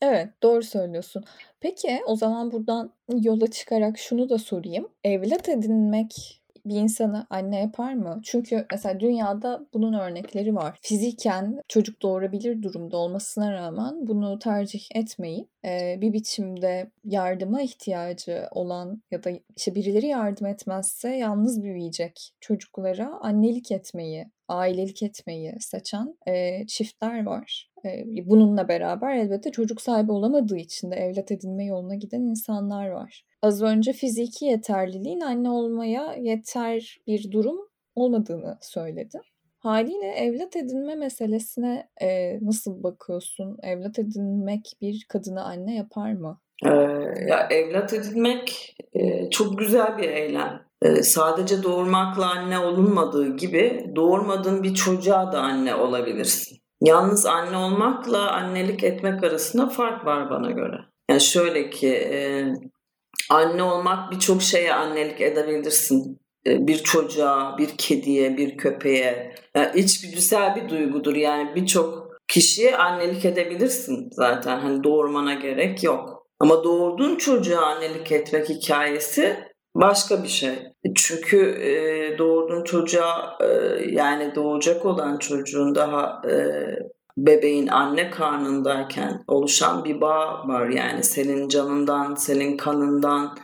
Evet, 0.01 0.29
doğru 0.43 0.63
söylüyorsun. 0.63 1.23
Peki, 1.59 2.01
o 2.05 2.15
zaman 2.15 2.51
buradan 2.51 2.93
yola 3.21 3.47
çıkarak 3.47 3.97
şunu 3.97 4.29
da 4.29 4.37
sorayım. 4.37 4.87
Evlat 5.03 5.49
edinmek 5.49 6.39
bir 6.65 6.75
insanı 6.75 7.27
anne 7.29 7.59
yapar 7.59 7.93
mı? 7.93 8.19
Çünkü 8.23 8.65
mesela 8.71 8.99
dünyada 8.99 9.65
bunun 9.73 9.93
örnekleri 9.93 10.55
var. 10.55 10.79
Fiziken 10.81 11.61
çocuk 11.67 12.01
doğurabilir 12.01 12.61
durumda 12.61 12.97
olmasına 12.97 13.53
rağmen 13.53 14.07
bunu 14.07 14.39
tercih 14.39 14.87
etmeyip 14.95 15.49
e, 15.65 15.97
bir 16.01 16.13
biçimde 16.13 16.91
yardıma 17.05 17.61
ihtiyacı 17.61 18.47
olan 18.51 19.01
ya 19.11 19.23
da 19.23 19.29
işte 19.57 19.75
birileri 19.75 20.07
yardım 20.07 20.47
etmezse 20.47 21.09
yalnız 21.15 21.63
büyüyecek 21.63 22.33
çocuklara 22.39 23.19
annelik 23.21 23.71
etmeyi, 23.71 24.27
ailelik 24.49 25.03
etmeyi 25.03 25.53
seçen 25.59 26.17
e, 26.27 26.65
çiftler 26.67 27.25
var. 27.25 27.71
E, 27.85 28.05
bununla 28.25 28.67
beraber 28.67 29.15
elbette 29.15 29.51
çocuk 29.51 29.81
sahibi 29.81 30.11
olamadığı 30.11 30.57
için 30.57 30.91
de 30.91 30.95
evlat 30.95 31.31
edinme 31.31 31.65
yoluna 31.65 31.95
giden 31.95 32.21
insanlar 32.21 32.89
var 32.89 33.23
az 33.41 33.61
önce 33.61 33.93
fiziki 33.93 34.45
yeterliliğin 34.45 35.21
anne 35.21 35.49
olmaya 35.49 36.13
yeter 36.13 36.99
bir 37.07 37.31
durum 37.31 37.57
olmadığını 37.95 38.57
söyledim. 38.61 39.21
Haliyle 39.59 40.07
evlat 40.07 40.55
edinme 40.55 40.95
meselesine 40.95 41.89
e, 42.01 42.39
nasıl 42.41 42.83
bakıyorsun? 42.83 43.57
Evlat 43.63 43.99
edinmek 43.99 44.73
bir 44.81 45.05
kadını 45.09 45.43
anne 45.43 45.75
yapar 45.75 46.13
mı? 46.13 46.39
Ee, 46.65 46.69
ya 47.27 47.47
evlat 47.51 47.93
edinmek 47.93 48.77
e, 48.93 49.29
çok 49.29 49.59
güzel 49.59 49.97
bir 49.97 50.09
eylem. 50.09 50.68
E, 50.81 51.03
sadece 51.03 51.63
doğurmakla 51.63 52.29
anne 52.29 52.59
olunmadığı 52.59 53.37
gibi 53.37 53.85
doğurmadığın 53.95 54.63
bir 54.63 54.75
çocuğa 54.75 55.31
da 55.31 55.41
anne 55.41 55.75
olabilirsin. 55.75 56.57
Yalnız 56.81 57.25
anne 57.25 57.57
olmakla 57.57 58.31
annelik 58.31 58.83
etmek 58.83 59.23
arasında 59.23 59.69
fark 59.69 60.05
var 60.05 60.29
bana 60.29 60.51
göre. 60.51 60.75
Yani 61.09 61.21
şöyle 61.21 61.69
ki 61.69 61.93
e, 61.93 62.45
Anne 63.29 63.63
olmak 63.63 64.11
birçok 64.11 64.41
şeye 64.41 64.73
annelik 64.73 65.21
edebilirsin. 65.21 66.19
Ee, 66.47 66.67
bir 66.67 66.77
çocuğa, 66.77 67.57
bir 67.57 67.69
kediye, 67.77 68.37
bir 68.37 68.57
köpeğe. 68.57 69.35
Yani 69.55 69.79
içgüdüsel 69.79 70.55
bir 70.55 70.69
duygudur. 70.69 71.15
Yani 71.15 71.55
birçok 71.55 72.09
kişiye 72.27 72.77
annelik 72.77 73.25
edebilirsin 73.25 74.09
zaten. 74.11 74.59
Hani 74.59 74.83
doğurmana 74.83 75.33
gerek 75.33 75.83
yok. 75.83 76.27
Ama 76.39 76.63
doğurduğun 76.63 77.15
çocuğa 77.15 77.61
annelik 77.61 78.11
etmek 78.11 78.49
hikayesi 78.49 79.48
başka 79.75 80.23
bir 80.23 80.27
şey. 80.27 80.55
Çünkü 80.95 81.37
e, 81.37 82.17
doğurduğun 82.17 82.63
çocuğa 82.63 83.37
e, 83.41 83.47
yani 83.91 84.35
doğacak 84.35 84.85
olan 84.85 85.17
çocuğun 85.17 85.75
daha 85.75 86.21
e, 86.29 86.35
bebeğin 87.17 87.67
anne 87.67 88.09
karnındayken 88.09 89.23
oluşan 89.27 89.85
bir 89.85 90.01
bağ 90.01 90.47
var. 90.47 90.69
Yani 90.69 91.03
senin 91.03 91.47
canından, 91.47 92.15
senin 92.15 92.57
kanından 92.57 93.37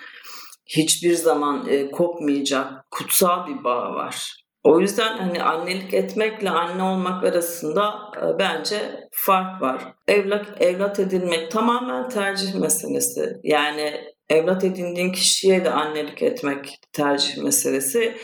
hiçbir 0.65 1.13
zaman 1.13 1.67
e, 1.67 1.91
kopmayacak 1.91 2.91
kutsal 2.91 3.47
bir 3.47 3.63
bağ 3.63 3.93
var. 3.93 4.45
O 4.63 4.79
yüzden 4.79 5.17
hani 5.17 5.43
annelik 5.43 5.93
etmekle 5.93 6.49
anne 6.49 6.83
olmak 6.83 7.23
arasında 7.23 7.93
e, 8.17 8.39
bence 8.39 9.09
fark 9.11 9.61
var. 9.61 9.81
Evlat 10.07 10.45
evlat 10.59 10.99
edilmek 10.99 11.51
tamamen 11.51 12.09
tercih 12.09 12.55
meselesi. 12.55 13.33
Yani 13.43 14.14
evlat 14.29 14.63
edindiğin 14.63 15.11
kişiye 15.11 15.65
de 15.65 15.71
annelik 15.71 16.21
etmek 16.21 16.79
tercih 16.93 17.37
meselesi. 17.43 18.17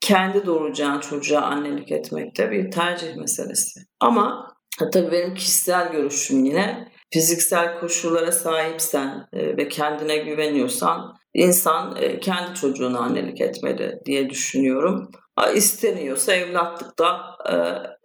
Kendi 0.00 0.46
doğuracağın 0.46 1.00
çocuğa 1.00 1.40
annelik 1.40 1.92
etmek 1.92 2.38
de 2.38 2.50
bir 2.50 2.70
tercih 2.70 3.16
meselesi. 3.16 3.80
Ama 4.00 4.56
Ha, 4.78 4.90
tabii 4.90 5.12
benim 5.12 5.34
kişisel 5.34 5.92
görüşüm 5.92 6.44
yine 6.44 6.88
fiziksel 7.10 7.80
koşullara 7.80 8.32
sahipsen 8.32 9.26
e, 9.32 9.56
ve 9.56 9.68
kendine 9.68 10.16
güveniyorsan 10.16 11.14
insan 11.34 11.96
e, 11.96 12.20
kendi 12.20 12.54
çocuğuna 12.54 12.98
annelik 12.98 13.40
etmeli 13.40 13.98
diye 14.06 14.30
düşünüyorum. 14.30 15.10
İsteniyorsa 15.54 16.32
evlatlıkta 16.32 17.20
e, 17.52 17.54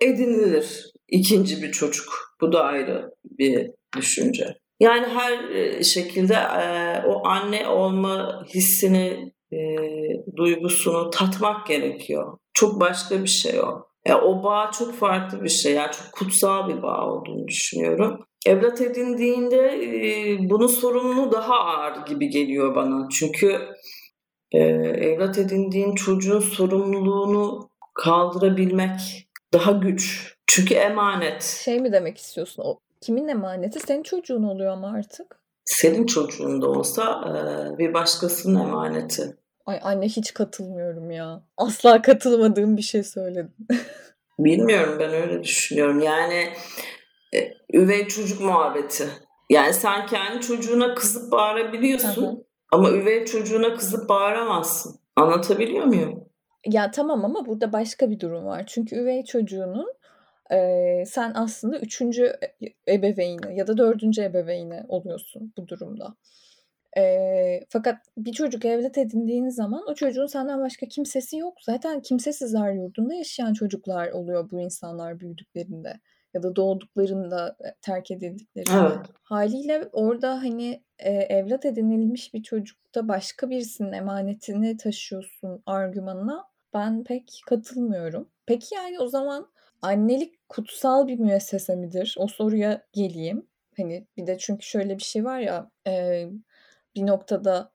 edinilir 0.06 0.92
ikinci 1.08 1.62
bir 1.62 1.72
çocuk. 1.72 2.36
Bu 2.42 2.52
da 2.52 2.64
ayrı 2.64 3.12
bir 3.26 3.72
düşünce. 3.98 4.61
Yani 4.82 5.08
her 5.08 5.50
e, 5.50 5.84
şekilde 5.84 6.34
e, 6.34 7.04
o 7.08 7.28
anne 7.28 7.68
olma 7.68 8.46
hissini, 8.54 9.34
e, 9.54 9.58
duygusunu 10.36 11.10
tatmak 11.10 11.68
gerekiyor. 11.68 12.38
Çok 12.54 12.80
başka 12.80 13.24
bir 13.24 13.30
şey 13.30 13.60
o. 13.60 13.86
O 14.24 14.44
bağ 14.44 14.72
çok 14.72 14.96
farklı 14.96 15.44
bir 15.44 15.50
şey. 15.50 15.74
Yani 15.74 15.92
çok 15.92 16.14
kutsal 16.14 16.70
bir 16.70 16.82
bağ 16.82 17.08
olduğunu 17.08 17.48
düşünüyorum. 17.48 18.26
Evlat 18.46 18.82
edindiğinde 18.82 19.58
e, 19.58 20.50
bunun 20.50 20.68
sorumluluğu 20.68 21.32
daha 21.32 21.56
ağır 21.56 22.06
gibi 22.06 22.30
geliyor 22.30 22.76
bana. 22.76 23.08
Çünkü 23.12 23.60
e, 24.52 24.60
evlat 24.60 25.38
edindiğin 25.38 25.96
çocuğun 25.96 26.40
sorumluluğunu 26.40 27.70
kaldırabilmek 27.94 29.28
daha 29.54 29.72
güç. 29.72 30.36
Çünkü 30.48 30.74
emanet. 30.74 31.44
Şey 31.44 31.80
mi 31.80 31.92
demek 31.92 32.18
istiyorsun? 32.18 32.64
O 32.66 32.80
kimin 33.02 33.28
emaneti? 33.28 33.80
Senin 33.80 34.04
çocuğun 34.04 34.44
oluyor 34.44 34.72
ama 34.72 34.94
artık. 34.98 35.40
Senin 35.66 36.06
çocuğun 36.06 36.62
da 36.62 36.70
olsa 36.70 37.22
e, 37.28 37.78
bir 37.78 37.94
başkasının 37.94 38.60
emaneti. 38.60 39.38
Ay 39.66 39.80
anne 39.84 40.06
hiç 40.06 40.34
katılmıyorum 40.34 41.12
ya. 41.12 41.44
Asla 41.58 42.02
katılmadığım 42.02 42.78
bir 42.78 42.82
şey 42.82 43.04
söyledim. 43.04 43.52
Bilmiyorum 44.40 44.96
ben 45.00 45.14
öyle 45.14 45.44
düşünüyorum. 45.44 46.00
Yani 46.00 46.50
e, 47.36 47.54
üvey 47.74 48.08
çocuk 48.08 48.42
muhabbeti. 48.42 49.08
Yani 49.50 49.74
sen 49.74 50.06
kendi 50.06 50.42
çocuğuna 50.42 50.96
kızıp 50.96 51.32
bağırabiliyorsun. 51.32 52.46
Ama 52.72 52.92
üvey 52.92 53.26
çocuğuna 53.26 53.74
kızıp 53.76 54.10
bağıramazsın. 54.10 55.00
Anlatabiliyor 55.16 55.86
muyum? 55.86 56.26
Ya 56.66 56.92
tamam 56.92 57.26
ama 57.26 57.46
burada 57.46 57.74
başka 57.74 58.10
bir 58.10 58.20
durum 58.20 58.46
var. 58.46 58.64
Çünkü 58.68 58.96
üvey 58.96 59.26
çocuğunun 59.26 59.94
e, 60.52 61.04
sen 61.06 61.32
aslında 61.36 61.80
üçüncü 61.80 62.34
e, 62.88 62.94
ebeveyni 62.94 63.58
ya 63.58 63.68
da 63.68 63.78
dördüncü 63.78 64.22
ebeveyni 64.22 64.84
oluyorsun 64.88 65.54
bu 65.58 65.68
durumda. 65.68 66.16
E, 66.98 67.66
fakat 67.70 67.98
bir 68.18 68.34
çocuk 68.34 68.66
evlat 68.66 68.98
edindiğin 68.98 69.50
zaman 69.50 69.84
o 69.88 69.96
çocuğun 69.96 70.26
senden 70.26 70.62
başka 70.62 70.86
kimsesi 70.86 71.38
yok. 71.38 71.58
Zaten 71.62 72.02
kimsesizler 72.02 72.74
yurdunda 72.74 73.14
yaşayan 73.14 73.54
çocuklar 73.54 74.12
oluyor 74.12 74.52
bu 74.52 74.62
insanlar 74.62 75.20
büyüdüklerinde 75.20 76.00
ya 76.34 76.44
da 76.44 76.56
doğduklarında 76.56 77.58
terk 77.82 78.12
edildiklerinde. 78.12 78.96
Evet. 78.96 79.06
Haliyle 79.24 79.90
orada 79.92 80.36
hani 80.44 80.84
e, 81.00 81.12
evlat 81.12 81.66
edinilmiş 81.66 82.34
bir 82.34 82.44
çocukta 82.44 83.08
başka 83.08 83.50
birisinin 83.50 83.92
emanetini 83.92 84.78
taşıyorsun 84.78 85.64
argümanına 85.66 86.44
ben 86.74 87.04
pek 87.04 87.42
katılmıyorum. 87.48 88.30
Peki 88.46 88.76
yani 88.76 89.00
o 89.00 89.08
zaman 89.08 89.48
annelik 89.82 90.50
kutsal 90.50 91.08
bir 91.08 91.20
müessese 91.20 91.76
midir? 91.76 92.16
O 92.20 92.28
soruya 92.28 92.88
geleyim. 92.94 93.48
Hani 93.78 94.08
bir 94.18 94.28
de 94.28 94.38
çünkü 94.38 94.66
şöyle 94.66 94.98
bir 94.98 95.04
şey 95.04 95.26
var 95.26 95.40
ya 95.40 95.72
e, 95.88 96.26
bir 96.96 97.08
noktada 97.08 97.72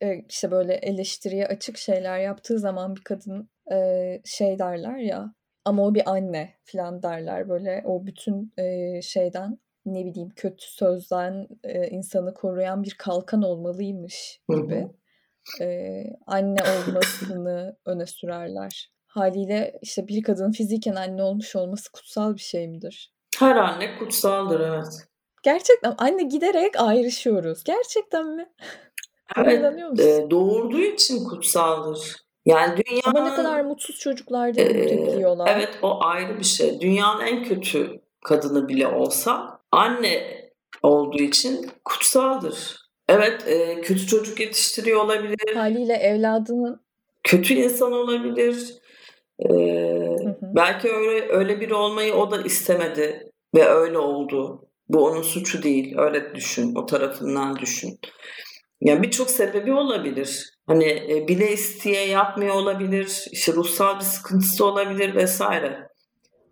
e, 0.00 0.24
işte 0.28 0.50
böyle 0.50 0.74
eleştiriye 0.74 1.46
açık 1.46 1.78
şeyler 1.78 2.18
yaptığı 2.18 2.58
zaman 2.58 2.96
bir 2.96 3.04
kadın 3.04 3.50
e, 3.72 4.20
şey 4.24 4.58
derler 4.58 4.96
ya 4.96 5.34
ama 5.64 5.82
o 5.82 5.94
bir 5.94 6.10
anne 6.10 6.54
falan 6.64 7.02
derler 7.02 7.48
böyle 7.48 7.82
o 7.86 8.06
bütün 8.06 8.52
e, 8.58 9.02
şeyden 9.02 9.58
ne 9.86 10.04
bileyim 10.04 10.30
kötü 10.36 10.66
sözden 10.66 11.48
e, 11.64 11.88
insanı 11.88 12.34
koruyan 12.34 12.82
bir 12.82 12.94
kalkan 12.98 13.42
olmalıymış 13.42 14.40
gibi 14.48 14.88
e, 15.60 16.04
anne 16.26 16.60
olmasını 16.62 17.76
öne 17.86 18.06
sürerler. 18.06 18.95
Haliyle 19.16 19.78
işte 19.82 20.08
bir 20.08 20.22
kadının 20.22 20.52
fiziken 20.52 20.94
anne 20.94 21.22
olmuş 21.22 21.56
olması 21.56 21.92
kutsal 21.92 22.34
bir 22.34 22.40
şey 22.40 22.68
midir? 22.68 23.12
Her 23.38 23.56
anne 23.56 23.98
kutsaldır 23.98 24.60
evet. 24.60 25.06
Gerçekten 25.42 25.94
anne 25.98 26.22
giderek 26.22 26.80
ayrışıyoruz. 26.80 27.64
Gerçekten 27.64 28.26
mi? 28.26 28.48
Evet, 29.36 30.00
e, 30.00 30.30
doğurduğu 30.30 30.80
için 30.80 31.24
kutsaldır. 31.24 32.16
Yani 32.46 32.82
dünya 32.86 33.02
Ama 33.04 33.28
ne 33.28 33.36
kadar 33.36 33.60
mutsuz 33.60 33.98
çocuklar 33.98 34.54
da 34.54 34.60
e, 34.60 35.26
Evet 35.46 35.78
o 35.82 36.04
ayrı 36.04 36.38
bir 36.38 36.44
şey. 36.44 36.80
Dünyanın 36.80 37.20
en 37.20 37.44
kötü 37.44 38.00
kadını 38.24 38.68
bile 38.68 38.88
olsa 38.88 39.60
anne 39.72 40.22
olduğu 40.82 41.22
için 41.22 41.70
kutsaldır. 41.84 42.76
Evet 43.08 43.48
e, 43.48 43.80
kötü 43.80 44.06
çocuk 44.06 44.40
yetiştiriyor 44.40 45.04
olabilir. 45.04 45.54
Haliyle 45.54 45.94
evladının 45.94 46.80
kötü 47.24 47.54
insan 47.54 47.92
olabilir. 47.92 48.85
E, 49.38 49.48
hı 49.48 50.28
hı. 50.28 50.36
Belki 50.42 50.92
öyle 50.92 51.28
öyle 51.28 51.60
biri 51.60 51.74
olmayı 51.74 52.14
o 52.14 52.30
da 52.30 52.42
istemedi 52.42 53.30
ve 53.54 53.64
öyle 53.64 53.98
oldu. 53.98 54.68
Bu 54.88 55.04
onun 55.04 55.22
suçu 55.22 55.62
değil. 55.62 55.98
Öyle 55.98 56.34
düşün. 56.34 56.74
O 56.74 56.86
tarafından 56.86 57.56
düşün. 57.56 57.98
Yani 58.80 59.02
birçok 59.02 59.30
sebebi 59.30 59.72
olabilir. 59.72 60.50
Hani 60.66 60.84
e, 60.84 61.28
bile 61.28 61.52
isteye 61.52 62.08
yapmıyor 62.08 62.54
olabilir. 62.54 63.24
İşte 63.32 63.52
ruhsal 63.52 63.96
bir 63.96 64.04
sıkıntısı 64.04 64.64
olabilir 64.64 65.14
vesaire. 65.14 65.88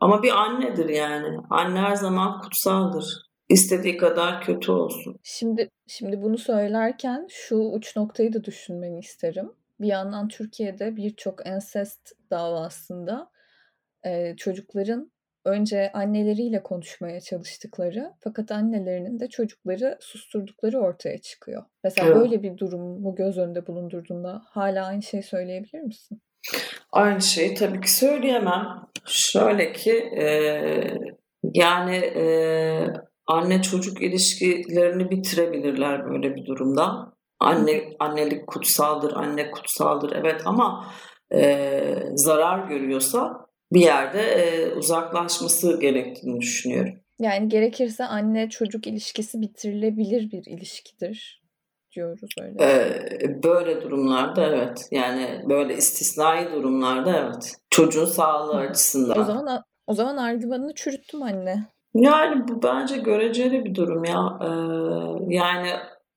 Ama 0.00 0.22
bir 0.22 0.30
annedir 0.30 0.88
yani. 0.88 1.38
Anne 1.50 1.78
her 1.78 1.94
zaman 1.94 2.40
kutsaldır. 2.40 3.24
İstediği 3.48 3.96
kadar 3.96 4.40
kötü 4.40 4.72
olsun. 4.72 5.16
Şimdi 5.22 5.70
şimdi 5.86 6.22
bunu 6.22 6.38
söylerken 6.38 7.26
şu 7.30 7.56
uç 7.56 7.96
noktayı 7.96 8.32
da 8.32 8.44
düşünmeni 8.44 8.98
isterim. 8.98 9.52
Bir 9.80 9.87
yandan 9.87 10.28
Türkiye'de 10.28 10.96
birçok 10.96 11.46
ensest 11.46 12.12
davasında 12.30 13.30
e, 14.06 14.37
çocukların 14.37 15.12
önce 15.44 15.92
anneleriyle 15.92 16.62
konuşmaya 16.62 17.20
çalıştıkları 17.20 18.12
fakat 18.20 18.52
annelerinin 18.52 19.20
de 19.20 19.28
çocukları 19.28 19.98
susturdukları 20.00 20.78
ortaya 20.78 21.18
çıkıyor. 21.18 21.64
Mesela 21.84 22.08
evet. 22.08 22.16
böyle 22.16 22.42
bir 22.42 22.58
durumu 22.58 23.14
göz 23.14 23.38
önünde 23.38 23.66
bulundurduğunda 23.66 24.42
hala 24.46 24.87
aynı 24.87 25.02
şeyi 25.02 25.22
söyleyebilir 25.22 25.80
misin? 25.80 26.22
Aynı 26.92 27.20
şeyi 27.22 27.54
tabii 27.54 27.80
ki 27.80 27.92
söyleyemem. 27.92 28.66
Şöyle 29.06 29.72
ki 29.72 29.92
e, 29.92 30.24
yani 31.54 31.96
e, 31.96 32.24
anne 33.26 33.62
çocuk 33.62 34.02
ilişkilerini 34.02 35.10
bitirebilirler 35.10 36.10
böyle 36.10 36.37
bir 36.37 36.46
durumda. 36.46 37.14
Anne 37.44 37.90
annelik 37.98 38.46
kutsaldır, 38.46 39.12
anne 39.12 39.50
kutsaldır 39.50 40.12
evet 40.16 40.42
ama 40.44 40.87
e, 41.35 41.94
zarar 42.14 42.68
görüyorsa 42.68 43.46
bir 43.72 43.80
yerde 43.80 44.22
e, 44.22 44.72
uzaklaşması 44.72 45.80
gerektiğini 45.80 46.40
düşünüyorum. 46.40 46.94
Yani 47.18 47.48
gerekirse 47.48 48.04
anne 48.04 48.48
çocuk 48.48 48.87
ilişkisi 48.87 49.40
bitirilebilir 49.40 50.30
bir 50.33 50.44
ilişkidir 50.46 51.44
diyoruz 51.94 52.30
öyle. 52.40 52.64
Ee, 52.64 53.42
böyle 53.42 53.83
durumlarda 53.83 54.46
evet. 54.46 54.88
Yani 54.90 55.42
böyle 55.48 55.76
istisnai 55.76 56.52
durumlarda 56.52 57.16
evet. 57.16 57.52
Çocuğun 57.70 58.04
sağlığı 58.04 58.54
Hı. 58.54 58.68
açısından. 58.68 59.20
O 59.20 59.24
zaman 59.24 59.62
o 59.87 59.94
zaman 59.94 60.16
argümanını 60.16 60.74
çürüttüm 60.74 61.22
anne. 61.22 61.66
Yani 61.94 62.48
bu 62.48 62.62
bence 62.62 62.96
göreceli 62.96 63.64
bir 63.64 63.74
durum 63.74 64.04
ya. 64.04 64.38
Ee, 64.40 64.46
yani 65.35 65.68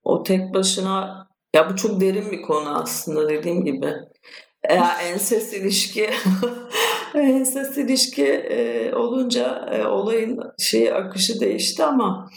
o 0.08 0.24
tek 0.24 0.54
başına 0.54 1.28
ya 1.56 1.70
bu 1.70 1.76
çok 1.76 2.02
derin 2.02 2.32
bir 2.32 2.42
konu 2.42 2.82
aslında 2.82 3.30
dediğim 3.30 3.66
gibi. 3.66 3.94
Ya 4.70 4.98
enses 5.02 5.54
ilişki 5.54 6.10
enses 7.16 7.78
ilişki 7.78 8.26
e, 8.28 8.94
olunca 8.96 9.70
e, 9.72 9.86
olayın 9.86 10.40
şeyi 10.60 10.94
akışı 10.94 11.40
değişti 11.40 11.84
ama 11.84 12.30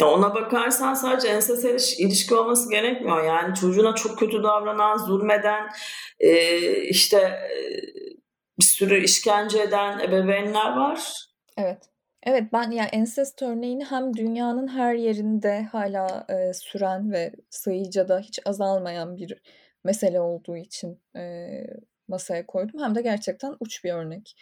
ya 0.00 0.06
ona 0.06 0.34
bakarsan 0.34 0.94
sadece 0.94 1.28
enses 1.28 1.98
ilişki 1.98 2.34
olması 2.34 2.70
gerekmiyor. 2.70 3.24
Yani 3.24 3.54
çocuğuna 3.54 3.94
çok 3.94 4.18
kötü 4.18 4.42
davranan, 4.42 4.96
zulmeden, 4.96 5.68
e, 6.20 6.56
işte 6.82 7.18
e, 7.18 7.56
bir 8.58 8.64
sürü 8.64 9.04
işkence 9.04 9.62
eden 9.62 9.98
ebeveynler 9.98 10.76
var. 10.76 11.26
Evet. 11.58 11.91
Evet 12.22 12.52
ben 12.52 12.70
yani 12.70 12.88
ensest 12.92 13.42
örneğini 13.42 13.84
hem 13.84 14.16
dünyanın 14.16 14.68
her 14.68 14.94
yerinde 14.94 15.62
hala 15.62 16.26
e, 16.28 16.52
süren 16.54 17.12
ve 17.12 17.32
sayıca 17.50 18.08
da 18.08 18.20
hiç 18.20 18.40
azalmayan 18.46 19.16
bir 19.16 19.42
mesele 19.84 20.20
olduğu 20.20 20.56
için 20.56 21.00
e, 21.16 21.48
masaya 22.08 22.46
koydum. 22.46 22.80
Hem 22.80 22.94
de 22.94 23.02
gerçekten 23.02 23.56
uç 23.60 23.84
bir 23.84 23.92
örnek 23.92 24.36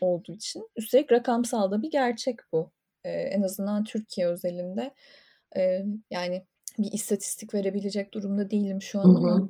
olduğu 0.00 0.32
için. 0.32 0.68
Üstelik 0.76 1.12
rakamsal 1.12 1.70
da 1.70 1.82
bir 1.82 1.90
gerçek 1.90 2.36
bu. 2.52 2.72
E, 3.04 3.10
en 3.10 3.42
azından 3.42 3.84
Türkiye 3.84 4.28
özelinde 4.28 4.94
e, 5.56 5.84
yani 6.10 6.46
bir 6.78 6.92
istatistik 6.92 7.54
verebilecek 7.54 8.14
durumda 8.14 8.50
değilim 8.50 8.82
şu 8.82 9.00
an 9.00 9.14
ama 9.14 9.48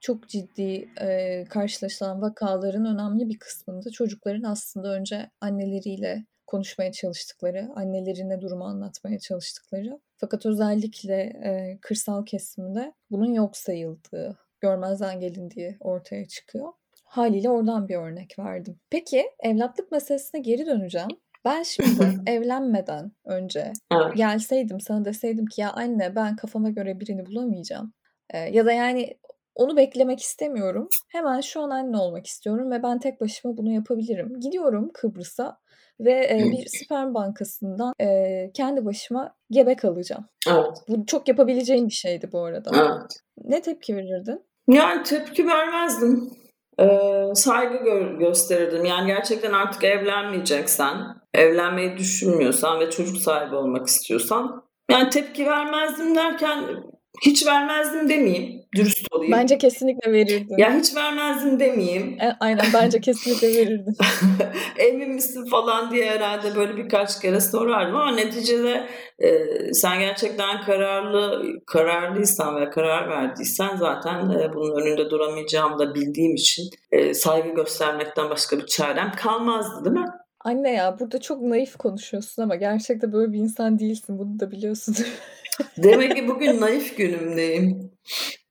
çok 0.00 0.28
ciddi 0.28 0.88
e, 1.00 1.44
karşılaşılan 1.44 2.22
vakaların 2.22 2.84
önemli 2.84 3.28
bir 3.28 3.38
kısmında 3.38 3.90
çocukların 3.90 4.42
aslında 4.42 4.88
önce 4.94 5.30
anneleriyle 5.40 6.24
konuşmaya 6.46 6.92
çalıştıkları, 6.92 7.68
annelerine 7.74 8.40
durumu 8.40 8.64
anlatmaya 8.64 9.18
çalıştıkları 9.18 10.00
fakat 10.16 10.46
özellikle 10.46 11.20
e, 11.22 11.78
kırsal 11.80 12.24
kesimde 12.24 12.92
bunun 13.10 13.32
yok 13.32 13.56
sayıldığı, 13.56 14.38
görmezden 14.60 15.20
gelindiği 15.20 15.76
ortaya 15.80 16.28
çıkıyor. 16.28 16.72
Haliyle 17.04 17.50
oradan 17.50 17.88
bir 17.88 17.96
örnek 17.96 18.38
verdim. 18.38 18.80
Peki 18.90 19.26
evlatlık 19.40 19.92
meselesine 19.92 20.40
geri 20.40 20.66
döneceğim. 20.66 21.08
Ben 21.44 21.62
şimdi 21.62 22.20
evlenmeden 22.30 23.12
önce 23.24 23.72
evet. 23.92 24.16
gelseydim 24.16 24.80
sana 24.80 25.04
deseydim 25.04 25.46
ki 25.46 25.60
ya 25.60 25.72
anne 25.72 26.16
ben 26.16 26.36
kafama 26.36 26.70
göre 26.70 27.00
birini 27.00 27.26
bulamayacağım. 27.26 27.92
Ee, 28.30 28.38
ya 28.38 28.66
da 28.66 28.72
yani 28.72 29.16
onu 29.54 29.76
beklemek 29.76 30.20
istemiyorum. 30.20 30.88
Hemen 31.08 31.40
şu 31.40 31.60
an 31.60 31.70
anne 31.70 31.96
olmak 31.96 32.26
istiyorum 32.26 32.70
ve 32.70 32.82
ben 32.82 32.98
tek 32.98 33.20
başıma 33.20 33.56
bunu 33.56 33.72
yapabilirim. 33.72 34.40
Gidiyorum 34.40 34.90
Kıbrıs'a 34.94 35.58
ve 36.00 36.12
e, 36.12 36.38
bir 36.52 36.66
sperm 36.66 37.14
bankasından 37.14 37.92
e, 38.00 38.50
kendi 38.54 38.84
başıma 38.84 39.34
gebe 39.50 39.76
kalacağım. 39.76 40.24
Evet. 40.48 40.82
Bu 40.88 41.06
çok 41.06 41.28
yapabileceğim 41.28 41.86
bir 41.86 41.92
şeydi 41.92 42.28
bu 42.32 42.44
arada. 42.44 42.70
Evet. 42.74 43.20
Ne 43.44 43.62
tepki 43.62 43.96
verirdin? 43.96 44.42
Yani 44.68 45.02
tepki 45.02 45.46
vermezdim. 45.46 46.30
Ee, 46.80 47.34
saygı 47.34 47.74
gö- 47.74 48.18
gösterirdim. 48.18 48.84
Yani 48.84 49.06
gerçekten 49.06 49.52
artık 49.52 49.84
evlenmeyeceksen, 49.84 50.96
evlenmeyi 51.34 51.96
düşünmüyorsan 51.96 52.80
ve 52.80 52.90
çocuk 52.90 53.16
sahibi 53.16 53.54
olmak 53.54 53.86
istiyorsan 53.86 54.62
yani 54.90 55.10
tepki 55.10 55.46
vermezdim 55.46 56.14
derken 56.14 56.64
hiç 57.24 57.46
vermezdim 57.46 58.08
demeyeyim. 58.08 58.62
Dürüst 58.76 59.06
olayım. 59.10 59.32
Bence 59.32 59.58
kesinlikle 59.58 60.12
verirdin. 60.12 60.54
Ya 60.58 60.78
hiç 60.78 60.96
vermezdim 60.96 61.60
demeyeyim. 61.60 62.20
E, 62.20 62.36
aynen 62.40 62.66
bence 62.74 63.00
kesinlikle 63.00 63.48
verirdin. 63.48 63.96
Emin 64.78 65.10
misin 65.10 65.46
falan 65.50 65.90
diye 65.90 66.10
herhalde 66.10 66.56
böyle 66.56 66.76
birkaç 66.76 67.20
kere 67.20 67.40
sorardım 67.40 67.96
ama 67.96 68.12
neticede 68.12 68.86
e, 69.18 69.28
sen 69.72 70.00
gerçekten 70.00 70.60
kararlı 70.60 71.42
kararlıysan 71.66 72.60
ve 72.60 72.70
karar 72.70 73.08
verdiysen 73.08 73.76
zaten 73.76 74.30
e, 74.30 74.54
bunun 74.54 74.80
önünde 74.82 75.10
duramayacağımı 75.10 75.78
da 75.78 75.94
bildiğim 75.94 76.34
için 76.34 76.70
e, 76.92 77.14
saygı 77.14 77.48
göstermekten 77.48 78.30
başka 78.30 78.58
bir 78.58 78.66
çarem 78.66 79.12
kalmazdı 79.16 79.84
değil 79.84 79.96
mi? 79.96 80.10
Anne 80.40 80.72
ya 80.72 80.98
burada 80.98 81.20
çok 81.20 81.42
naif 81.42 81.76
konuşuyorsun 81.76 82.42
ama 82.42 82.54
gerçekten 82.54 83.12
böyle 83.12 83.32
bir 83.32 83.38
insan 83.38 83.78
değilsin. 83.78 84.18
Bunu 84.18 84.40
da 84.40 84.50
biliyorsun. 84.50 84.96
Demek 85.76 86.16
ki 86.16 86.28
bugün 86.28 86.60
naif 86.60 86.96
günümdeyim. 86.96 87.90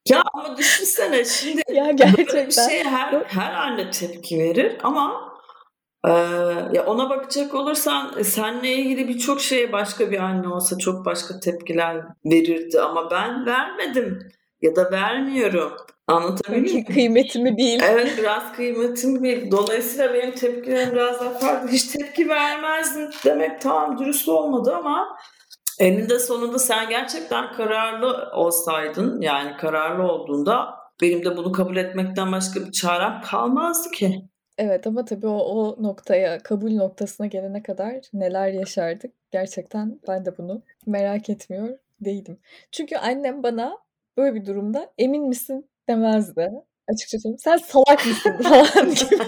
Ya 0.10 0.24
ama 0.34 0.58
düşünsene 0.58 1.26
şimdi 1.26 1.62
ya 1.74 1.92
gerçekten. 1.92 2.48
bir 2.48 2.52
şeye 2.52 2.84
her, 2.84 3.24
her 3.28 3.54
anne 3.54 3.92
tepki 3.92 4.40
verir 4.40 4.78
ama 4.84 5.34
e, 6.08 6.12
ya 6.74 6.86
ona 6.86 7.10
bakacak 7.10 7.54
olursan 7.54 8.14
e, 8.20 8.24
seninle 8.24 8.74
ilgili 8.74 9.08
birçok 9.08 9.42
şeye 9.42 9.72
başka 9.72 10.12
bir 10.12 10.20
anne 10.20 10.48
olsa 10.48 10.78
çok 10.78 11.06
başka 11.06 11.40
tepkiler 11.40 12.04
verirdi 12.26 12.80
ama 12.82 13.12
ben 13.12 13.46
vermedim 13.46 14.20
ya 14.62 14.76
da 14.76 14.92
vermiyorum. 14.92 15.72
Anlatabiliyor 16.08 16.74
muyum? 16.74 16.86
Kıymetimi 16.86 17.58
bil. 17.58 17.80
Evet 17.84 18.14
biraz 18.18 18.54
kıymetimi 18.54 19.24
bil. 19.24 19.52
Dolayısıyla 19.52 20.14
benim 20.14 20.36
tepkilerim 20.36 20.94
biraz 20.94 21.20
daha 21.20 21.30
farklı. 21.30 21.70
Hiç 21.70 21.88
tepki 21.88 22.30
vermezdim 22.30 23.10
demek 23.26 23.62
tamam 23.62 24.00
dürüst 24.00 24.30
olmadı 24.30 24.76
ama 24.78 25.18
eninde 25.80 26.20
sonunda 26.20 26.60
sen 26.60 26.90
gerçekten 26.90 27.54
kararlı 27.54 28.32
olsaydın 28.34 29.22
yani 29.22 29.58
kararlı 29.58 30.04
olduğunda 30.04 30.76
benim 31.02 31.26
de 31.26 31.38
bunu 31.38 31.52
kabul 31.52 31.76
etmekten 31.76 32.32
başka 32.32 32.60
bir 32.60 32.72
çarem 32.72 33.22
kalmazdı 33.22 33.92
ki. 33.92 34.22
Evet 34.58 34.88
ama 34.88 35.06
tabii 35.06 35.28
o, 35.28 35.38
o 35.38 35.84
noktaya, 35.84 36.40
kabul 36.40 36.72
noktasına 36.72 37.28
gelene 37.28 37.64
kadar 37.64 37.94
neler 38.14 38.48
yaşardık 38.48 39.14
gerçekten 39.32 40.00
ben 40.08 40.26
de 40.26 40.38
bunu 40.38 40.62
merak 40.86 41.30
etmiyor 41.30 41.78
değilim. 42.02 42.40
Çünkü 42.72 42.96
annem 42.96 43.44
bana 43.44 43.78
böyle 44.18 44.36
bir 44.36 44.46
durumda 44.46 44.92
emin 44.98 45.28
misin 45.28 45.70
demezdi. 45.90 46.52
Açıkçası 46.94 47.36
sen 47.38 47.58
salak 47.58 48.06
mısın 48.06 48.38
falan 48.44 48.90
gibi 48.90 49.20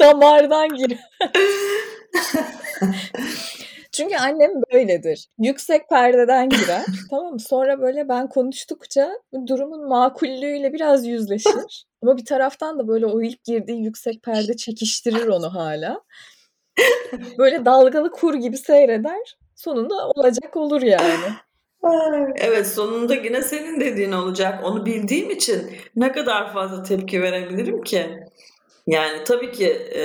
damardan 0.00 0.68
gir. 0.68 0.98
Çünkü 3.98 4.16
annem 4.16 4.50
böyledir. 4.72 5.28
Yüksek 5.38 5.88
perdeden 5.88 6.48
girer. 6.48 6.84
tamam 7.10 7.32
mı? 7.32 7.40
Sonra 7.40 7.80
böyle 7.80 8.08
ben 8.08 8.28
konuştukça 8.28 9.10
durumun 9.46 9.88
makullüğüyle 9.88 10.72
biraz 10.72 11.06
yüzleşir. 11.06 11.86
Ama 12.02 12.16
bir 12.16 12.24
taraftan 12.24 12.78
da 12.78 12.88
böyle 12.88 13.06
o 13.06 13.22
ilk 13.22 13.44
girdiği 13.44 13.84
yüksek 13.84 14.22
perde 14.22 14.56
çekiştirir 14.56 15.26
onu 15.26 15.54
hala. 15.54 16.00
Böyle 17.38 17.64
dalgalı 17.64 18.10
kur 18.10 18.34
gibi 18.34 18.56
seyreder. 18.56 19.36
Sonunda 19.54 19.94
olacak 20.08 20.56
olur 20.56 20.82
yani. 20.82 21.24
Evet 22.36 22.66
sonunda 22.66 23.14
yine 23.14 23.42
senin 23.42 23.80
dediğin 23.80 24.12
olacak. 24.12 24.64
Onu 24.64 24.86
bildiğim 24.86 25.30
için 25.30 25.70
ne 25.96 26.12
kadar 26.12 26.52
fazla 26.52 26.82
tepki 26.82 27.22
verebilirim 27.22 27.82
ki? 27.82 28.06
Yani 28.86 29.24
tabii 29.24 29.52
ki 29.52 29.68
e, 29.96 30.02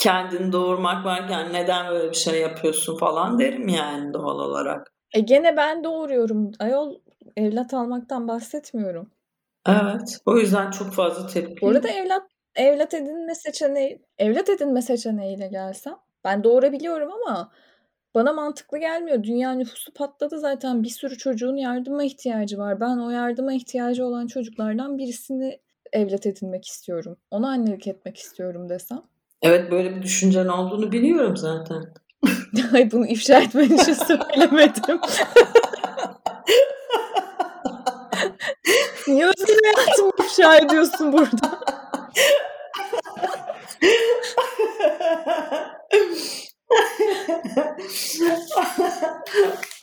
kendini 0.00 0.52
doğurmak 0.52 1.04
varken 1.04 1.52
neden 1.52 1.90
böyle 1.90 2.10
bir 2.10 2.16
şey 2.16 2.40
yapıyorsun 2.40 2.96
falan 2.96 3.38
derim 3.38 3.68
yani 3.68 4.14
doğal 4.14 4.38
olarak. 4.38 4.92
E 5.14 5.20
gene 5.20 5.56
ben 5.56 5.84
doğuruyorum. 5.84 6.52
Ayol 6.58 6.94
evlat 7.36 7.74
almaktan 7.74 8.28
bahsetmiyorum. 8.28 9.10
Evet. 9.68 10.18
O 10.26 10.36
yüzden 10.36 10.70
çok 10.70 10.92
fazla 10.92 11.26
tepki. 11.26 11.62
Bu 11.62 11.68
arada 11.68 11.88
evlat 11.88 12.22
evlat 12.54 12.94
edinme 12.94 13.34
seçeneği 13.34 14.02
evlat 14.18 14.48
edinme 14.48 14.82
seçeneğiyle 14.82 15.48
gelsem 15.48 15.96
ben 16.24 16.44
doğurabiliyorum 16.44 17.12
ama 17.12 17.52
bana 18.14 18.32
mantıklı 18.32 18.78
gelmiyor. 18.78 19.22
Dünya 19.22 19.52
nüfusu 19.52 19.92
patladı 19.92 20.38
zaten. 20.38 20.82
Bir 20.82 20.88
sürü 20.88 21.18
çocuğun 21.18 21.56
yardıma 21.56 22.04
ihtiyacı 22.04 22.58
var. 22.58 22.80
Ben 22.80 22.98
o 22.98 23.10
yardıma 23.10 23.52
ihtiyacı 23.52 24.06
olan 24.06 24.26
çocuklardan 24.26 24.98
birisini 24.98 25.60
evlat 25.92 26.26
edinmek 26.26 26.66
istiyorum. 26.66 27.16
Ona 27.30 27.48
annelik 27.48 27.86
etmek 27.86 28.16
istiyorum 28.16 28.68
desem. 28.68 29.02
Evet 29.42 29.70
böyle 29.70 29.96
bir 29.96 30.02
düşüncen 30.02 30.46
olduğunu 30.46 30.92
biliyorum 30.92 31.36
zaten. 31.36 31.94
Ay 32.74 32.90
bunu 32.92 33.06
ifşa 33.06 33.40
etmen 33.40 33.64
için 33.64 33.92
söylemedim. 33.92 35.00
Niye 39.08 39.26
özel 39.26 39.56
hayatımı 39.64 40.12
ifşa 40.18 40.56
ediyorsun 40.56 41.12
burada? 41.12 41.60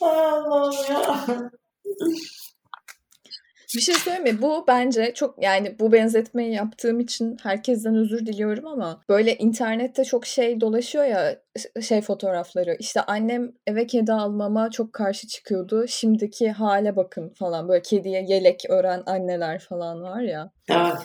Allah'ım 0.00 0.72
ya. 0.90 1.26
Bir 3.76 3.80
şey 3.80 3.94
söyleyeyim 3.94 4.36
mi? 4.36 4.42
Bu 4.42 4.64
bence 4.68 5.14
çok 5.14 5.42
yani 5.42 5.76
bu 5.78 5.92
benzetmeyi 5.92 6.52
yaptığım 6.52 7.00
için 7.00 7.36
herkesten 7.42 7.94
özür 7.94 8.26
diliyorum 8.26 8.66
ama 8.66 9.00
böyle 9.08 9.36
internette 9.36 10.04
çok 10.04 10.26
şey 10.26 10.60
dolaşıyor 10.60 11.04
ya 11.04 11.38
şey 11.80 12.00
fotoğrafları. 12.00 12.76
İşte 12.78 13.00
annem 13.00 13.52
eve 13.66 13.86
kedi 13.86 14.12
almama 14.12 14.70
çok 14.70 14.92
karşı 14.92 15.28
çıkıyordu. 15.28 15.86
Şimdiki 15.88 16.50
hale 16.50 16.96
bakın 16.96 17.28
falan. 17.28 17.68
Böyle 17.68 17.82
kediye 17.82 18.24
yelek 18.28 18.64
ören 18.68 19.02
anneler 19.06 19.58
falan 19.58 20.02
var 20.02 20.20
ya. 20.20 20.50
Evet. 20.70 20.96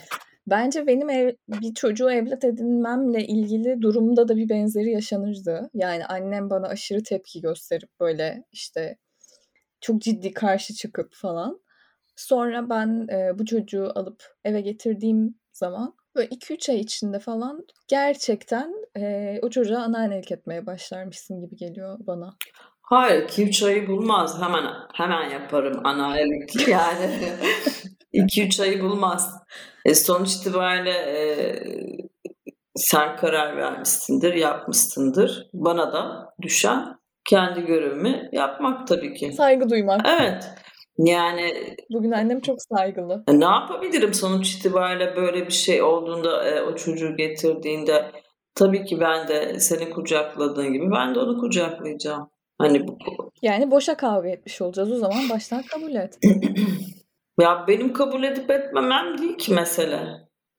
Bence 0.47 0.87
benim 0.87 1.09
ev, 1.09 1.31
bir 1.47 1.73
çocuğu 1.73 2.11
evlat 2.11 2.43
edinmemle 2.43 3.27
ilgili 3.27 3.81
durumda 3.81 4.27
da 4.27 4.35
bir 4.35 4.49
benzeri 4.49 4.91
yaşanırdı. 4.91 5.69
Yani 5.73 6.05
annem 6.05 6.49
bana 6.49 6.67
aşırı 6.67 7.03
tepki 7.03 7.41
gösterip 7.41 7.89
böyle 7.99 8.43
işte 8.51 8.97
çok 9.81 10.01
ciddi 10.01 10.33
karşı 10.33 10.73
çıkıp 10.73 11.13
falan. 11.13 11.62
Sonra 12.15 12.69
ben 12.69 13.07
e, 13.11 13.39
bu 13.39 13.45
çocuğu 13.45 13.91
alıp 13.95 14.23
eve 14.43 14.61
getirdiğim 14.61 15.35
zaman 15.51 15.93
böyle 16.15 16.29
2-3 16.29 16.71
ay 16.71 16.79
içinde 16.79 17.19
falan 17.19 17.65
gerçekten 17.87 18.73
e, 18.97 19.39
o 19.41 19.49
çocuğa 19.49 19.81
anneannelik 19.81 20.31
etmeye 20.31 20.65
başlarmışsın 20.65 21.41
gibi 21.41 21.55
geliyor 21.55 21.97
bana. 21.99 22.35
Hayır, 22.81 23.27
2-3 23.27 23.65
ayı 23.65 23.87
bulmaz. 23.87 24.41
Hemen 24.41 24.63
hemen 24.93 25.29
yaparım 25.29 25.85
anneannelik 25.85 26.67
yani. 26.67 27.19
2-3 28.13 28.61
ayı 28.61 28.81
bulmaz. 28.81 29.33
E, 29.85 29.95
sonuç 29.95 30.35
itibariyle 30.35 30.91
e, 30.91 31.17
sen 32.75 33.15
karar 33.15 33.57
vermişsindir, 33.57 34.33
yapmışsındır. 34.33 35.49
Bana 35.53 35.93
da 35.93 36.33
düşen 36.41 36.97
kendi 37.25 37.65
görevimi 37.65 38.29
yapmak 38.31 38.87
tabii 38.87 39.13
ki. 39.13 39.31
Saygı 39.31 39.69
duymak. 39.69 40.01
Evet. 40.19 40.43
Yani 40.97 41.75
bugün 41.89 42.11
annem 42.11 42.41
çok 42.41 42.57
saygılı. 42.61 43.23
E, 43.27 43.39
ne 43.39 43.45
yapabilirim 43.45 44.13
sonuç 44.13 44.53
itibariyle 44.53 45.15
böyle 45.15 45.45
bir 45.45 45.51
şey 45.53 45.81
olduğunda 45.81 46.49
e, 46.49 46.61
o 46.61 46.75
çocuğu 46.75 47.15
getirdiğinde 47.17 48.11
tabii 48.55 48.85
ki 48.85 48.99
ben 48.99 49.27
de 49.27 49.59
seni 49.59 49.89
kucakladığın 49.89 50.73
gibi 50.73 50.91
ben 50.91 51.15
de 51.15 51.19
onu 51.19 51.39
kucaklayacağım. 51.39 52.29
Hani 52.57 52.87
bu 52.87 52.97
yani 53.41 53.71
boşa 53.71 53.97
kavga 53.97 54.29
etmiş 54.29 54.61
olacağız 54.61 54.91
o 54.91 54.95
zaman 54.97 55.29
baştan 55.29 55.61
kabul 55.61 55.95
et. 55.95 56.19
ya 57.39 57.65
benim 57.67 57.93
kabul 57.93 58.23
edip 58.23 58.51
etmemem 58.51 59.17
değil 59.17 59.37
ki 59.37 59.53
mesele. 59.53 60.07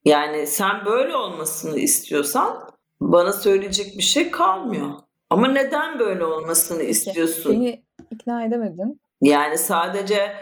Yani 0.05 0.47
sen 0.47 0.85
böyle 0.87 1.17
olmasını 1.17 1.79
istiyorsan 1.79 2.69
bana 3.01 3.33
söyleyecek 3.33 3.99
bir 3.99 4.03
şey 4.03 4.31
kalmıyor. 4.31 4.91
Ama 5.31 5.49
neden 5.49 5.99
böyle 5.99 6.25
olmasını 6.25 6.83
istiyorsun? 6.83 7.53
Beni 7.53 7.85
ikna 8.11 8.45
edemedin. 8.45 9.01
Yani 9.25 9.59
sadece 9.59 10.33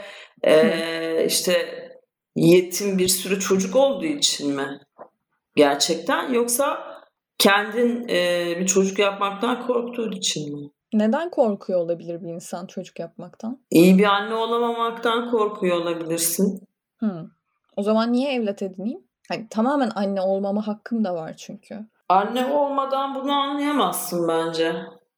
e, 0.42 1.24
işte 1.26 1.78
yetim 2.36 2.98
bir 2.98 3.08
sürü 3.08 3.40
çocuk 3.40 3.76
olduğu 3.76 4.04
için 4.04 4.54
mi? 4.54 4.80
Gerçekten 5.56 6.32
yoksa 6.32 6.92
kendin 7.38 8.08
e, 8.08 8.46
bir 8.60 8.66
çocuk 8.66 8.98
yapmaktan 8.98 9.66
korktuğun 9.66 10.12
için 10.12 10.56
mi? 10.56 10.70
Neden 10.92 11.30
korkuyor 11.30 11.80
olabilir 11.80 12.22
bir 12.22 12.28
insan 12.28 12.66
çocuk 12.66 12.98
yapmaktan? 12.98 13.58
İyi 13.70 13.98
bir 13.98 14.04
anne 14.04 14.34
olamamaktan 14.34 15.30
korkuyor 15.30 15.76
olabilirsin. 15.76 16.68
Hmm. 16.98 17.28
O 17.76 17.82
zaman 17.82 18.12
niye 18.12 18.34
evlat 18.34 18.62
edineyim? 18.62 19.04
Hani 19.28 19.48
tamamen 19.48 19.90
anne 19.94 20.20
olmama 20.20 20.66
hakkım 20.66 21.04
da 21.04 21.14
var 21.14 21.34
çünkü. 21.36 21.86
Anne 22.08 22.46
olmadan 22.46 23.14
bunu 23.14 23.32
anlayamazsın 23.32 24.28
bence. 24.28 24.76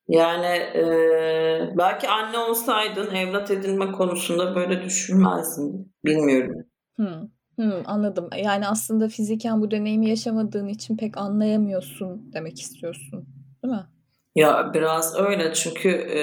Yani 0.09 0.57
e, 0.57 0.85
belki 1.79 2.09
anne 2.09 2.39
olsaydın 2.39 3.15
evlat 3.15 3.51
edinme 3.51 3.93
konusunda 3.93 4.55
böyle 4.55 4.83
düşünmezdin. 4.83 5.95
Bilmiyorum. 6.05 6.65
Hmm. 6.97 7.29
Hmm, 7.57 7.83
anladım. 7.87 8.29
Yani 8.45 8.69
aslında 8.69 9.09
fiziken 9.09 9.61
bu 9.61 9.71
deneyimi 9.71 10.09
yaşamadığın 10.09 10.69
için 10.69 10.97
pek 10.97 11.17
anlayamıyorsun 11.19 12.33
demek 12.33 12.61
istiyorsun. 12.61 13.27
Değil 13.65 13.75
mi? 13.75 13.87
Ya 14.35 14.71
biraz 14.75 15.17
öyle 15.19 15.53
çünkü 15.55 15.89
e, 15.89 16.21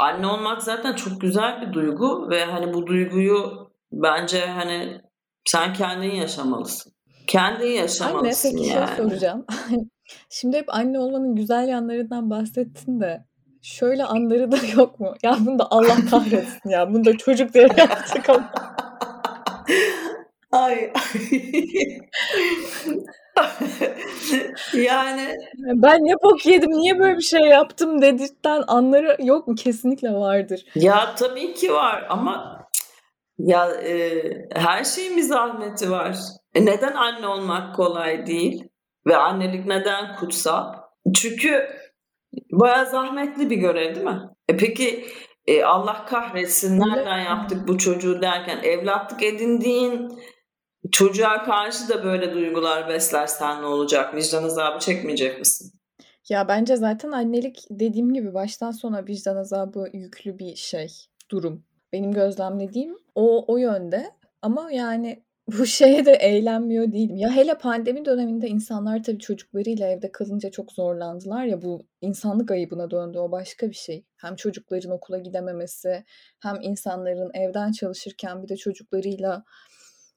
anne 0.00 0.26
olmak 0.26 0.62
zaten 0.62 0.94
çok 0.94 1.20
güzel 1.20 1.60
bir 1.62 1.72
duygu 1.72 2.30
ve 2.30 2.44
hani 2.44 2.74
bu 2.74 2.86
duyguyu 2.86 3.70
bence 3.92 4.46
hani 4.46 5.00
sen 5.44 5.72
kendin 5.72 6.14
yaşamalısın. 6.14 6.92
Kendin 7.26 7.70
yaşamalısın 7.70 8.48
Anne 8.48 8.58
peki 8.58 8.74
yani. 8.74 8.86
şey 8.86 8.96
soracağım. 8.96 9.46
Şimdi 10.30 10.56
hep 10.56 10.74
anne 10.74 10.98
olmanın 11.00 11.36
güzel 11.36 11.68
yanlarından 11.68 12.30
bahsettin 12.30 13.00
de 13.00 13.24
şöyle 13.62 14.04
anları 14.04 14.52
da 14.52 14.56
yok 14.76 15.00
mu? 15.00 15.14
Ya 15.22 15.36
bunu 15.46 15.58
da 15.58 15.66
Allah 15.70 15.96
kahretsin 16.10 16.70
ya. 16.70 16.92
Bunu 16.92 17.04
da 17.04 17.16
çocuk 17.16 17.54
diye 17.54 17.68
yaptık 17.76 18.28
ama. 18.28 18.52
Ay. 20.52 20.92
yani 24.74 25.34
Ben 25.58 26.00
ne 26.04 26.12
bok 26.22 26.46
yedim, 26.46 26.70
niye 26.70 26.98
böyle 26.98 27.16
bir 27.16 27.22
şey 27.22 27.40
yaptım 27.40 28.02
dedikten 28.02 28.62
anları 28.66 29.16
yok 29.22 29.48
mu? 29.48 29.54
Kesinlikle 29.54 30.12
vardır. 30.12 30.64
ya 30.74 31.14
tabii 31.14 31.54
ki 31.54 31.72
var 31.72 32.06
ama 32.10 32.58
ya 33.38 33.70
e, 33.72 34.22
her 34.54 34.84
şeyin 34.84 35.16
bir 35.16 35.22
zahmeti 35.22 35.90
var. 35.90 36.16
E, 36.54 36.64
neden 36.64 36.92
anne 36.92 37.26
olmak 37.26 37.76
kolay 37.76 38.26
değil? 38.26 38.68
Ve 39.08 39.16
annelik 39.16 39.66
neden 39.66 40.16
kutsal? 40.16 40.74
Çünkü 41.14 41.68
bayağı 42.52 42.86
zahmetli 42.86 43.50
bir 43.50 43.56
görev 43.56 43.94
değil 43.94 44.06
mi? 44.06 44.20
E 44.48 44.56
peki 44.56 45.04
e, 45.46 45.64
Allah 45.64 46.06
kahretsin 46.06 46.80
nereden 46.80 47.18
yaptık 47.18 47.68
bu 47.68 47.78
çocuğu 47.78 48.22
derken 48.22 48.58
evlatlık 48.62 49.22
edindiğin 49.22 50.08
çocuğa 50.92 51.44
karşı 51.44 51.88
da 51.88 52.04
böyle 52.04 52.34
duygular 52.34 52.88
beslersen 52.88 53.62
ne 53.62 53.66
olacak? 53.66 54.14
Vicdan 54.14 54.44
azabı 54.44 54.78
çekmeyecek 54.78 55.38
misin? 55.38 55.72
Ya 56.28 56.48
bence 56.48 56.76
zaten 56.76 57.10
annelik 57.10 57.66
dediğim 57.70 58.12
gibi 58.14 58.34
baştan 58.34 58.70
sona 58.70 59.06
vicdan 59.06 59.36
azabı 59.36 59.88
yüklü 59.92 60.38
bir 60.38 60.56
şey, 60.56 60.88
durum. 61.30 61.64
Benim 61.92 62.12
gözlemlediğim 62.12 62.96
o 63.14 63.44
o 63.54 63.56
yönde. 63.56 64.10
Ama 64.42 64.72
yani 64.72 65.22
bu 65.48 65.66
şeye 65.66 66.06
de 66.06 66.12
eğlenmiyor 66.12 66.92
değilim. 66.92 67.16
Ya 67.16 67.30
hele 67.36 67.58
pandemi 67.58 68.04
döneminde 68.04 68.48
insanlar 68.48 69.02
tabii 69.02 69.18
çocuklarıyla 69.18 69.88
evde 69.88 70.12
kalınca 70.12 70.50
çok 70.50 70.72
zorlandılar 70.72 71.44
ya 71.44 71.62
bu 71.62 71.86
insanlık 72.00 72.50
ayıbına 72.50 72.90
döndü 72.90 73.18
o 73.18 73.32
başka 73.32 73.70
bir 73.70 73.74
şey. 73.74 74.04
Hem 74.16 74.36
çocukların 74.36 74.90
okula 74.90 75.18
gidememesi 75.18 76.04
hem 76.40 76.56
insanların 76.62 77.30
evden 77.34 77.72
çalışırken 77.72 78.42
bir 78.42 78.48
de 78.48 78.56
çocuklarıyla 78.56 79.44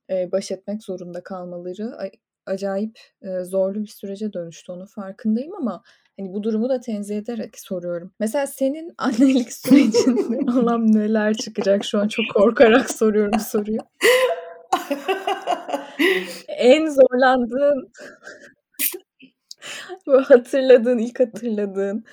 e, 0.09 0.31
baş 0.31 0.51
etmek 0.51 0.83
zorunda 0.83 1.23
kalmaları 1.23 1.97
acayip 2.45 2.99
e, 3.21 3.43
zorlu 3.43 3.81
bir 3.81 3.87
sürece 3.87 4.33
dönüştü 4.33 4.71
onun 4.71 4.85
farkındayım 4.85 5.55
ama 5.55 5.83
hani 6.19 6.33
bu 6.33 6.43
durumu 6.43 6.69
da 6.69 6.79
tenzih 6.79 7.17
ederek 7.17 7.59
soruyorum. 7.59 8.13
Mesela 8.19 8.47
senin 8.47 8.93
annelik 8.97 9.53
sürecinde 9.53 10.51
olan 10.59 10.91
neler 10.91 11.33
çıkacak 11.33 11.85
şu 11.85 11.99
an 11.99 12.07
çok 12.07 12.25
korkarak 12.33 12.91
soruyorum 12.91 13.39
soruyu. 13.39 13.79
en 16.47 16.87
zorlandığın 16.87 17.91
bu 20.07 20.21
hatırladığın 20.21 20.97
ilk 20.97 21.19
hatırladığın 21.19 22.05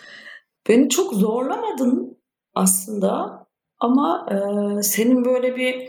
beni 0.68 0.88
çok 0.88 1.14
zorlamadın 1.14 2.18
aslında 2.54 3.46
ama 3.80 4.26
e, 4.30 4.82
senin 4.82 5.24
böyle 5.24 5.56
bir 5.56 5.88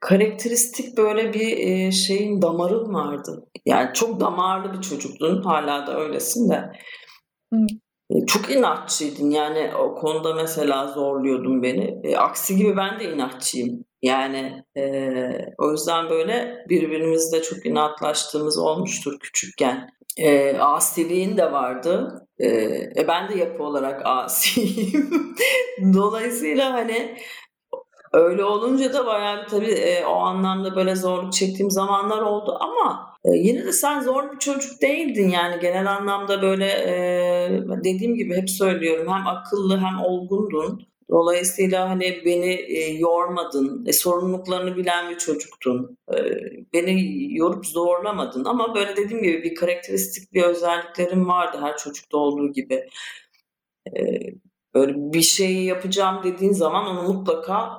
karakteristik 0.00 0.96
böyle 0.96 1.34
bir 1.34 1.58
e, 1.58 1.92
şeyin 1.92 2.42
damarın 2.42 2.94
vardı. 2.94 3.46
Yani 3.66 3.90
çok 3.94 4.20
damarlı 4.20 4.72
bir 4.72 4.80
çocuktun. 4.80 5.42
Hala 5.42 5.86
da 5.86 6.00
öylesin 6.00 6.50
de. 6.50 6.72
Hı. 7.52 7.66
E, 8.10 8.26
çok 8.26 8.50
inatçıydın. 8.50 9.30
Yani 9.30 9.70
o 9.76 9.94
konuda 9.94 10.34
mesela 10.34 10.86
zorluyordun 10.86 11.62
beni. 11.62 12.00
E, 12.04 12.16
aksi 12.16 12.56
gibi 12.56 12.76
ben 12.76 13.00
de 13.00 13.12
inatçıyım. 13.12 13.84
Yani 14.02 14.64
e, 14.76 14.82
o 15.58 15.72
yüzden 15.72 16.10
böyle 16.10 16.64
birbirimizle 16.68 17.42
çok 17.42 17.66
inatlaştığımız 17.66 18.58
olmuştur 18.58 19.18
küçükken. 19.20 19.90
E, 20.16 20.58
asiliğin 20.58 21.36
de 21.36 21.52
vardı. 21.52 22.22
E, 22.40 23.08
ben 23.08 23.28
de 23.28 23.38
yapı 23.38 23.62
olarak 23.62 24.02
asiyim. 24.04 25.34
Dolayısıyla 25.94 26.72
hani 26.72 27.16
öyle 28.12 28.44
olunca 28.44 28.92
da 28.92 29.06
bayağı 29.06 29.46
tabii 29.46 29.72
e, 29.72 30.04
o 30.06 30.14
anlamda 30.14 30.76
böyle 30.76 30.96
zorluk 30.96 31.32
çektiğim 31.32 31.70
zamanlar 31.70 32.22
oldu 32.22 32.58
ama 32.60 33.14
e, 33.24 33.30
yine 33.30 33.64
de 33.64 33.72
sen 33.72 34.00
zor 34.00 34.32
bir 34.32 34.38
çocuk 34.38 34.82
değildin 34.82 35.28
yani 35.28 35.60
genel 35.60 35.92
anlamda 35.92 36.42
böyle 36.42 36.66
e, 36.66 37.50
dediğim 37.84 38.14
gibi 38.14 38.36
hep 38.36 38.50
söylüyorum 38.50 39.12
hem 39.12 39.26
akıllı 39.26 39.78
hem 39.78 40.02
olgundun. 40.04 40.87
Dolayısıyla 41.10 41.90
hani 41.90 42.22
beni 42.24 42.52
e, 42.52 42.90
yormadın, 42.92 43.86
e, 43.86 43.92
sorumluluklarını 43.92 44.76
bilen 44.76 45.10
bir 45.10 45.18
çocuktun. 45.18 45.98
E, 46.12 46.16
beni 46.72 47.26
yorup 47.36 47.66
zorlamadın 47.66 48.44
ama 48.44 48.74
böyle 48.74 48.96
dediğim 48.96 49.22
gibi 49.22 49.42
bir 49.42 49.54
karakteristik 49.54 50.32
bir 50.32 50.42
özelliklerim 50.42 51.28
vardı 51.28 51.58
her 51.60 51.76
çocukta 51.76 52.18
olduğu 52.18 52.52
gibi. 52.52 52.88
E, 53.96 54.20
böyle 54.74 54.92
bir 54.96 55.22
şeyi 55.22 55.64
yapacağım 55.64 56.20
dediğin 56.24 56.52
zaman 56.52 56.86
onu 56.86 57.02
mutlaka 57.14 57.70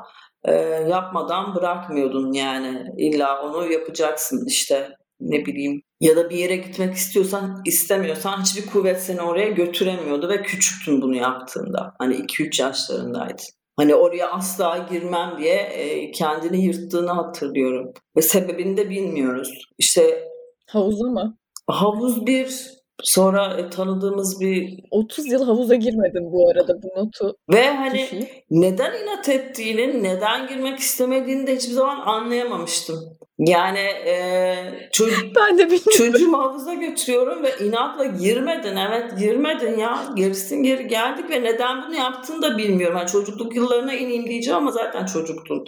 e, 0.44 0.54
yapmadan 0.90 1.56
bırakmıyordun 1.56 2.34
yani. 2.34 2.86
İlla 2.98 3.44
onu 3.44 3.72
yapacaksın 3.72 4.46
işte 4.48 4.99
ne 5.20 5.46
bileyim 5.46 5.82
ya 6.02 6.16
da 6.16 6.30
bir 6.30 6.38
yere 6.38 6.56
gitmek 6.56 6.96
istiyorsan 6.96 7.62
istemiyorsan 7.66 8.42
hiçbir 8.42 8.66
kuvvet 8.66 9.02
seni 9.02 9.22
oraya 9.22 9.50
götüremiyordu 9.50 10.30
ve 10.30 10.42
küçüktün 10.42 11.02
bunu 11.02 11.16
yaptığında. 11.16 11.94
Hani 12.00 12.16
2-3 12.16 12.62
yaşlarındaydın. 12.62 13.46
Hani 13.78 13.96
oraya 13.96 14.32
asla 14.32 14.88
girmem 14.92 15.36
diye 15.40 15.56
e, 15.56 16.12
kendini 16.12 16.66
yırttığını 16.66 17.12
hatırlıyorum. 17.12 17.94
Ve 18.18 18.22
sebebini 18.22 18.78
de 18.78 18.90
bilmiyoruz. 18.90 19.50
İşte 19.78 20.24
Havuzu 20.68 21.08
mu? 21.08 21.38
Havuz 21.68 22.26
bir 22.26 22.80
Sonra 23.04 23.60
e, 23.60 23.70
tanıdığımız 23.70 24.42
bir 24.42 24.80
30 24.92 25.32
yıl 25.32 25.46
havuza 25.46 25.76
girmedim 25.76 26.24
bu 26.32 26.50
arada 26.50 26.74
bu 26.84 26.88
notu. 27.00 27.36
Ve 27.54 27.68
hani 27.70 28.00
düşün. 28.00 28.28
neden 28.50 29.04
inat 29.04 29.30
ettiğini, 29.30 30.04
neden 30.04 30.48
girmek 30.48 30.80
istemediğini 30.80 31.48
de 31.48 31.56
hiçbir 31.56 31.74
zaman 31.74 32.00
anlayamamıştım. 32.00 33.18
Yani 33.40 33.80
e, 33.80 34.56
çocuk, 34.92 35.36
ben 35.36 35.58
de 35.58 35.66
bilmiyorum. 35.66 35.92
çocuğumu 35.98 36.38
havuza 36.40 36.74
götürüyorum 36.74 37.44
ve 37.44 37.58
inatla 37.58 38.06
girmedin. 38.06 38.76
Evet 38.76 39.20
girmedin 39.20 39.78
ya. 39.78 40.00
Gerisin 40.16 40.64
geri 40.64 40.88
geldik 40.88 41.30
ve 41.30 41.44
neden 41.44 41.84
bunu 41.88 41.96
yaptığını 41.96 42.42
da 42.42 42.58
bilmiyorum. 42.58 42.98
Yani 42.98 43.10
çocukluk 43.10 43.56
yıllarına 43.56 43.94
ineyim 43.94 44.28
diyeceğim 44.28 44.58
ama 44.58 44.72
zaten 44.72 45.06
çocuktun. 45.06 45.66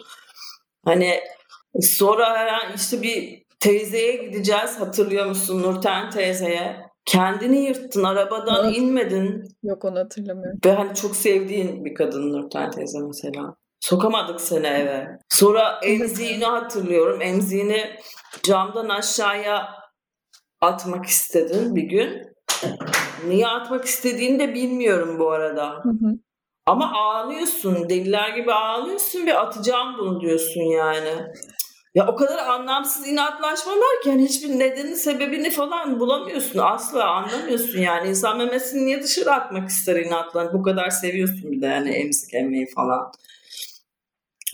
Hani 0.85 1.19
sonra 1.81 2.59
işte 2.75 3.01
bir 3.01 3.43
teyzeye 3.59 4.15
gideceğiz 4.15 4.79
hatırlıyor 4.79 5.25
musun 5.25 5.61
Nurten 5.61 6.09
teyzeye? 6.09 6.91
Kendini 7.05 7.65
yırttın, 7.65 8.03
arabadan 8.03 8.65
evet. 8.65 8.77
inmedin. 8.77 9.43
Yok 9.63 9.85
onu 9.85 9.99
hatırlamıyorum. 9.99 10.59
Ve 10.65 10.71
hani 10.71 10.95
çok 10.95 11.15
sevdiğin 11.15 11.85
bir 11.85 11.95
kadın 11.95 12.33
Nurten 12.33 12.71
teyze 12.71 12.99
mesela. 12.99 13.55
Sokamadık 13.81 14.41
seni 14.41 14.67
eve. 14.67 15.07
Sonra 15.29 15.79
emziğini 15.83 16.45
hatırlıyorum. 16.45 17.21
Emziğini 17.21 17.95
camdan 18.43 18.89
aşağıya 18.89 19.69
atmak 20.61 21.05
istedin 21.05 21.75
bir 21.75 21.83
gün. 21.83 22.21
Niye 23.27 23.47
atmak 23.47 23.85
istediğini 23.85 24.39
de 24.39 24.53
bilmiyorum 24.53 25.19
bu 25.19 25.31
arada. 25.31 25.69
Hı 25.69 25.89
hı. 25.89 26.17
Ama 26.65 26.91
ağlıyorsun. 26.93 27.89
Deliler 27.89 28.29
gibi 28.29 28.53
ağlıyorsun 28.53 29.25
ve 29.25 29.37
atacağım 29.37 29.95
bunu 29.97 30.21
diyorsun 30.21 30.61
yani. 30.61 31.13
Ya 31.95 32.07
o 32.07 32.15
kadar 32.15 32.37
anlamsız 32.37 33.07
inatlaşmalar 33.07 34.01
ki 34.03 34.09
yani 34.09 34.25
hiçbir 34.25 34.59
nedeni 34.59 34.95
sebebini 34.95 35.49
falan 35.49 35.99
bulamıyorsun. 35.99 36.59
Asla 36.59 37.09
anlamıyorsun 37.09 37.79
yani. 37.79 38.09
insan 38.09 38.37
memesini 38.37 38.85
niye 38.85 39.03
dışarı 39.03 39.31
atmak 39.31 39.69
ister 39.69 39.95
inatlan? 39.95 40.53
Bu 40.53 40.63
kadar 40.63 40.89
seviyorsun 40.89 41.51
bir 41.51 41.61
de 41.61 41.65
yani 41.65 41.91
emzik 41.91 42.33
emmeyi 42.33 42.67
falan. 42.75 43.11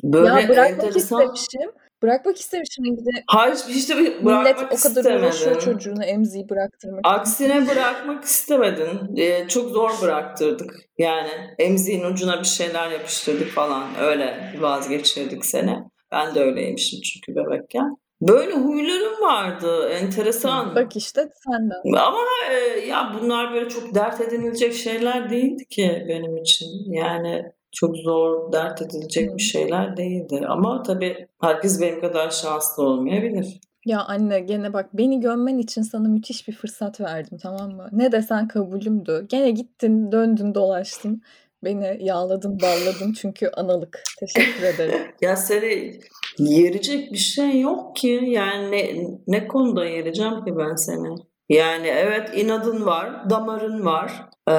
Böyle 0.04 0.42
ya 0.42 0.50
bırakmak 0.50 0.86
enteresan... 0.86 1.22
istemişim. 1.22 1.72
Bırakmak 2.02 2.38
istemişim 2.38 2.84
bir 2.84 3.06
de. 3.06 3.24
Hayır 3.28 3.58
işte 3.70 3.98
bırakmak 3.98 4.24
Millet 4.24 4.58
o 4.72 4.76
kadar 4.84 5.20
uğraşıyor 5.20 5.62
çocuğunu 5.62 6.04
emziği 6.04 6.50
bıraktırmak. 6.50 7.00
Aksine 7.04 7.68
bırakmak 7.68 8.24
istemedin. 8.24 9.18
Ee, 9.18 9.48
çok 9.48 9.70
zor 9.70 9.92
bıraktırdık. 10.02 10.76
Yani 10.98 11.30
emziğin 11.60 12.04
ucuna 12.04 12.40
bir 12.40 12.48
şeyler 12.48 12.92
yapıştırdık 12.92 13.50
falan. 13.50 13.84
Öyle 14.02 14.54
vazgeçirdik 14.60 15.46
seni. 15.46 15.78
Ben 16.12 16.36
de 16.36 16.40
öyleymişim 16.40 17.00
çünkü 17.02 17.36
bebekken. 17.36 17.98
Böyle 18.22 18.54
huylarım 18.54 19.22
vardı. 19.22 19.90
Enteresan. 19.90 20.76
Bak 20.76 20.96
işte 20.96 21.30
senden. 21.46 21.98
Ama 21.98 22.18
e, 22.52 22.80
ya 22.80 23.16
bunlar 23.22 23.54
böyle 23.54 23.70
çok 23.70 23.96
dert 23.96 24.22
edinilecek 24.22 24.74
şeyler 24.74 25.30
değildi 25.30 25.66
ki 25.70 26.06
benim 26.08 26.38
için. 26.38 26.92
Yani 26.92 27.44
çok 27.72 27.98
zor 27.98 28.52
dert 28.52 28.82
edilecek 28.82 29.38
bir 29.38 29.42
şeyler 29.42 29.98
değildi. 29.98 30.46
Ama 30.48 30.84
tabii 30.84 31.28
herkes 31.42 31.82
benim 31.82 32.02
kadar 32.02 32.30
şanslı 32.30 32.84
olmayabilir. 32.84 33.60
Ya 33.86 34.04
anne 34.04 34.40
gene 34.40 34.74
bak 34.74 34.90
beni 34.94 35.20
gömmen 35.20 35.58
için 35.58 35.82
sana 35.82 36.08
müthiş 36.08 36.48
bir 36.48 36.54
fırsat 36.54 37.02
verdim 37.02 37.38
tamam 37.42 37.72
mı? 37.72 37.90
Ne 37.92 38.12
desen 38.12 38.48
kabulümdü. 38.48 39.26
Gene 39.30 39.52
gittin 39.52 40.12
döndün 40.12 40.56
dolaştın. 40.56 41.22
Beni 41.64 41.98
yağladın 42.00 42.60
balladın 42.62 43.14
çünkü 43.14 43.48
analık. 43.48 44.04
Teşekkür 44.20 44.64
ederim. 44.64 45.00
ya 45.22 45.36
seni 45.36 46.00
yerecek 46.40 47.12
bir 47.14 47.18
şey 47.18 47.60
yok 47.62 47.96
ki. 47.96 48.24
Yani 48.28 48.72
ne, 48.72 48.96
ne 49.28 49.48
konuda 49.48 49.86
yereceğim 49.86 50.46
ki 50.46 50.58
ben 50.58 50.76
seni? 50.76 51.16
Yani 51.50 51.88
evet 51.88 52.30
inadın 52.36 52.86
var, 52.86 53.30
damarın 53.30 53.86
var. 53.86 54.30
Ee, 54.50 54.54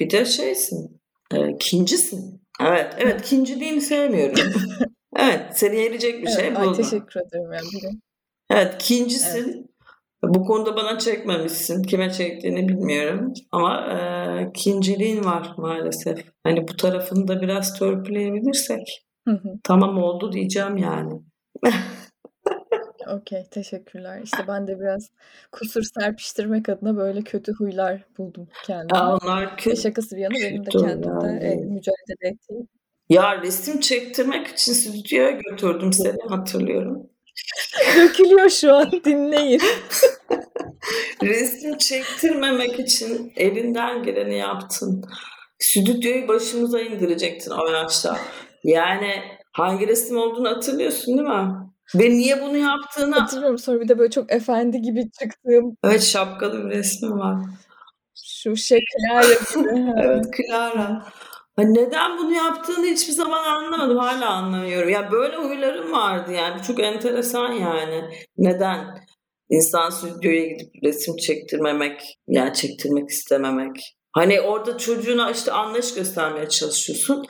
bir 0.00 0.10
de 0.10 0.24
şeysin, 0.24 1.00
e, 1.34 1.58
kincisin. 1.58 2.42
Evet, 2.60 2.94
evet 2.98 3.22
kinciliğini 3.22 3.80
sevmiyorum. 3.80 4.52
evet, 5.16 5.40
seni 5.54 5.80
yerecek 5.80 6.22
bir 6.22 6.28
evet, 6.28 6.40
şey 6.40 6.54
bu. 6.54 6.58
Ay, 6.58 6.72
teşekkür 6.72 7.20
ederim. 7.20 7.52
Yani. 7.52 8.00
Evet, 8.50 8.78
kincisin. 8.78 9.54
Evet. 9.54 9.71
Bu 10.24 10.44
konuda 10.44 10.76
bana 10.76 10.98
çekmemişsin. 10.98 11.82
Kime 11.82 12.10
çektiğini 12.10 12.68
bilmiyorum. 12.68 13.32
Ama 13.52 13.86
e, 13.92 14.52
kinciliğin 14.54 15.24
var 15.24 15.54
maalesef. 15.56 16.24
Hani 16.44 16.68
bu 16.68 16.76
tarafını 16.76 17.28
da 17.28 17.42
biraz 17.42 17.78
törpüleyebilirsek 17.78 19.06
hı 19.28 19.34
hı. 19.34 19.58
tamam 19.64 19.98
oldu 19.98 20.32
diyeceğim 20.32 20.76
yani. 20.76 21.22
Okey, 23.06 23.46
teşekkürler. 23.50 24.20
İşte 24.24 24.44
ben 24.48 24.66
de 24.66 24.80
biraz 24.80 25.10
kusur 25.52 25.82
serpiştirmek 25.82 26.68
adına 26.68 26.96
böyle 26.96 27.22
kötü 27.22 27.52
huylar 27.52 28.04
buldum 28.18 28.48
kendime. 28.64 28.98
Ya 28.98 29.16
onlar 29.22 29.56
kötü. 29.56 29.82
Şakası 29.82 30.16
bir 30.16 30.20
yana 30.20 30.34
benim 30.34 30.66
de 30.66 30.70
kendimde 30.70 31.26
yani. 31.26 31.44
E, 31.44 31.56
mücadele 31.56 32.28
ettiğim. 32.28 32.68
Ya 33.08 33.42
resim 33.42 33.80
çektirmek 33.80 34.46
için 34.46 34.72
stüdyoya 34.72 35.30
götürdüm 35.30 35.92
seni 35.92 36.28
hatırlıyorum. 36.28 37.10
Dökülüyor 37.96 38.50
şu 38.50 38.74
an 38.74 38.90
dinleyin. 39.04 39.62
resim 41.22 41.78
çektirmemek 41.78 42.80
için 42.80 43.32
elinden 43.36 44.02
geleni 44.02 44.38
yaptın. 44.38 45.04
Stüdyoyu 45.58 46.28
başımıza 46.28 46.80
indirecektin 46.80 47.50
o 47.50 47.68
yaşta. 47.68 48.18
Yani 48.64 49.22
hangi 49.52 49.88
resim 49.88 50.16
olduğunu 50.16 50.48
hatırlıyorsun 50.48 51.18
değil 51.18 51.28
mi? 51.28 51.52
Ve 51.94 52.10
niye 52.10 52.42
bunu 52.42 52.56
yaptığını... 52.56 53.16
Hatırlıyorum 53.16 53.58
sonra 53.58 53.80
bir 53.80 53.88
de 53.88 53.98
böyle 53.98 54.10
çok 54.10 54.32
efendi 54.32 54.82
gibi 54.82 55.10
çıktığım... 55.20 55.76
Evet 55.84 56.02
şapkalı 56.02 56.64
bir 56.64 56.70
resmi 56.70 57.10
var. 57.10 57.36
Şu 58.24 58.56
şey 58.56 58.78
Clara 58.78 59.26
evet 60.02 60.24
Clara. 60.36 61.04
Neden 61.58 62.18
bunu 62.18 62.32
yaptığını 62.32 62.86
hiçbir 62.86 63.12
zaman 63.12 63.44
anlamadım. 63.44 63.98
Hala 63.98 64.30
anlamıyorum. 64.30 64.88
Ya 64.88 65.12
böyle 65.12 65.36
huylarım 65.36 65.92
vardı 65.92 66.32
yani. 66.32 66.62
Çok 66.62 66.80
enteresan 66.80 67.52
yani. 67.52 68.04
Neden? 68.36 69.04
İnsan 69.50 69.90
stüdyoya 69.90 70.46
gidip 70.46 70.70
resim 70.84 71.16
çektirmemek, 71.16 72.18
yani 72.28 72.54
çektirmek 72.54 73.08
istememek. 73.08 73.76
Hani 74.12 74.40
orada 74.40 74.78
çocuğuna 74.78 75.30
işte 75.30 75.52
anlayış 75.52 75.94
göstermeye 75.94 76.48
çalışıyorsun. 76.48 77.26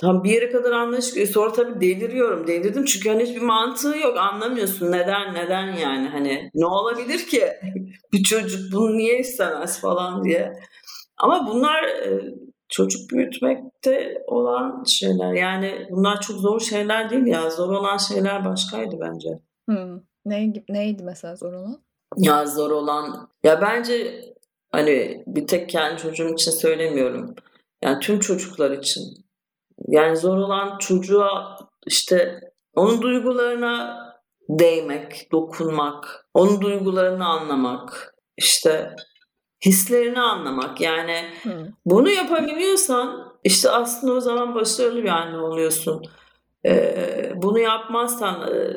Tam 0.00 0.24
bir 0.24 0.30
yere 0.30 0.50
kadar 0.50 0.72
anlayış 0.72 1.04
sonra 1.04 1.52
tabii 1.52 1.80
deliriyorum. 1.80 2.46
Delirdim 2.46 2.84
çünkü 2.84 3.08
hani 3.08 3.22
hiçbir 3.22 3.40
mantığı 3.40 3.98
yok. 3.98 4.18
Anlamıyorsun 4.18 4.92
neden 4.92 5.34
neden 5.34 5.76
yani 5.76 6.08
hani 6.08 6.50
ne 6.54 6.66
olabilir 6.66 7.26
ki 7.26 7.52
bir 8.12 8.22
çocuk 8.22 8.72
bunu 8.72 8.96
niye 8.98 9.18
istemez 9.18 9.80
falan 9.80 10.24
diye. 10.24 10.52
Ama 11.16 11.46
bunlar 11.48 11.84
çocuk 12.68 13.10
büyütmekte 13.10 14.22
olan 14.26 14.84
şeyler. 14.84 15.32
Yani 15.32 15.86
bunlar 15.90 16.20
çok 16.20 16.36
zor 16.36 16.60
şeyler 16.60 17.10
değil 17.10 17.26
ya. 17.26 17.50
Zor 17.50 17.68
olan 17.68 17.96
şeyler 17.96 18.44
başkaydı 18.44 18.96
bence. 19.00 19.28
Hmm. 19.68 20.00
Ne, 20.24 20.52
neydi 20.68 21.02
mesela 21.02 21.36
zor 21.36 21.52
olan? 21.52 21.82
Ya 22.16 22.46
zor 22.46 22.70
olan 22.70 23.28
ya 23.44 23.60
bence 23.60 24.24
hani 24.72 25.24
bir 25.26 25.46
tek 25.46 25.68
kendi 25.68 26.02
çocuğum 26.02 26.34
için 26.34 26.50
söylemiyorum. 26.50 27.34
Yani 27.82 28.00
tüm 28.00 28.20
çocuklar 28.20 28.70
için. 28.70 29.02
Yani 29.88 30.16
zor 30.16 30.36
olan 30.36 30.78
çocuğa 30.78 31.58
işte 31.86 32.40
onun 32.74 33.02
duygularına 33.02 34.06
değmek, 34.48 35.28
dokunmak, 35.32 36.28
onun 36.34 36.60
duygularını 36.60 37.26
anlamak, 37.26 38.14
işte 38.36 38.96
hislerini 39.64 40.20
anlamak. 40.20 40.80
Yani 40.80 41.16
hmm. 41.42 41.52
bunu 41.86 42.10
yapabiliyorsan 42.10 43.32
işte 43.44 43.70
aslında 43.70 44.12
o 44.12 44.20
zaman 44.20 44.54
başarılı 44.54 45.02
bir 45.02 45.08
anne 45.08 45.38
oluyorsun. 45.38 46.02
Ee, 46.66 47.32
bunu 47.36 47.58
yapmazsan 47.58 48.54
e, 48.54 48.76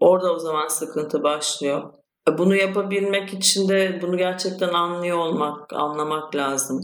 orada 0.00 0.32
o 0.32 0.38
zaman 0.38 0.68
sıkıntı 0.68 1.22
başlıyor. 1.22 1.92
E, 2.28 2.38
bunu 2.38 2.54
yapabilmek 2.56 3.34
için 3.34 3.68
de 3.68 3.98
bunu 4.02 4.16
gerçekten 4.16 4.68
anlıyor 4.68 5.18
olmak, 5.18 5.72
anlamak 5.72 6.36
lazım. 6.36 6.80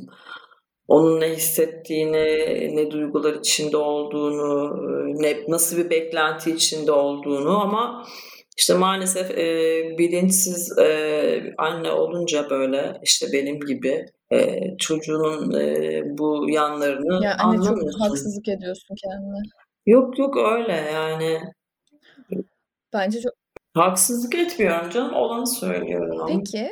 Onun 0.89 1.21
ne 1.21 1.31
hissettiğini, 1.31 2.27
ne 2.77 2.91
duygular 2.91 3.33
içinde 3.33 3.77
olduğunu, 3.77 4.77
ne 5.23 5.45
nasıl 5.49 5.77
bir 5.77 5.91
beklenti 5.91 6.51
içinde 6.51 6.93
olduğunu 6.93 7.61
ama 7.63 8.05
işte 8.57 8.75
maalesef 8.75 9.31
e, 9.31 9.45
bilinçsiz 9.99 10.79
e, 10.79 11.55
anne 11.59 11.91
olunca 11.91 12.51
böyle 12.51 13.01
işte 13.03 13.27
benim 13.33 13.61
gibi 13.61 14.07
e, 14.33 14.61
çocuğunun 14.79 15.61
e, 15.61 16.03
bu 16.19 16.51
yanlarını 16.51 17.25
ya 17.25 17.37
anne 17.39 17.65
çok 17.65 17.79
haksızlık 18.01 18.49
ediyorsun 18.49 18.95
kendine. 19.05 19.43
Yok 19.87 20.19
yok 20.19 20.37
öyle 20.37 20.73
yani. 20.73 21.41
Bence 22.93 23.21
çok 23.21 23.33
haksızlık 23.75 24.35
etmiyorum 24.35 24.91
canım 24.91 25.15
olanı 25.15 25.47
söylüyorum. 25.47 26.27
Peki 26.29 26.71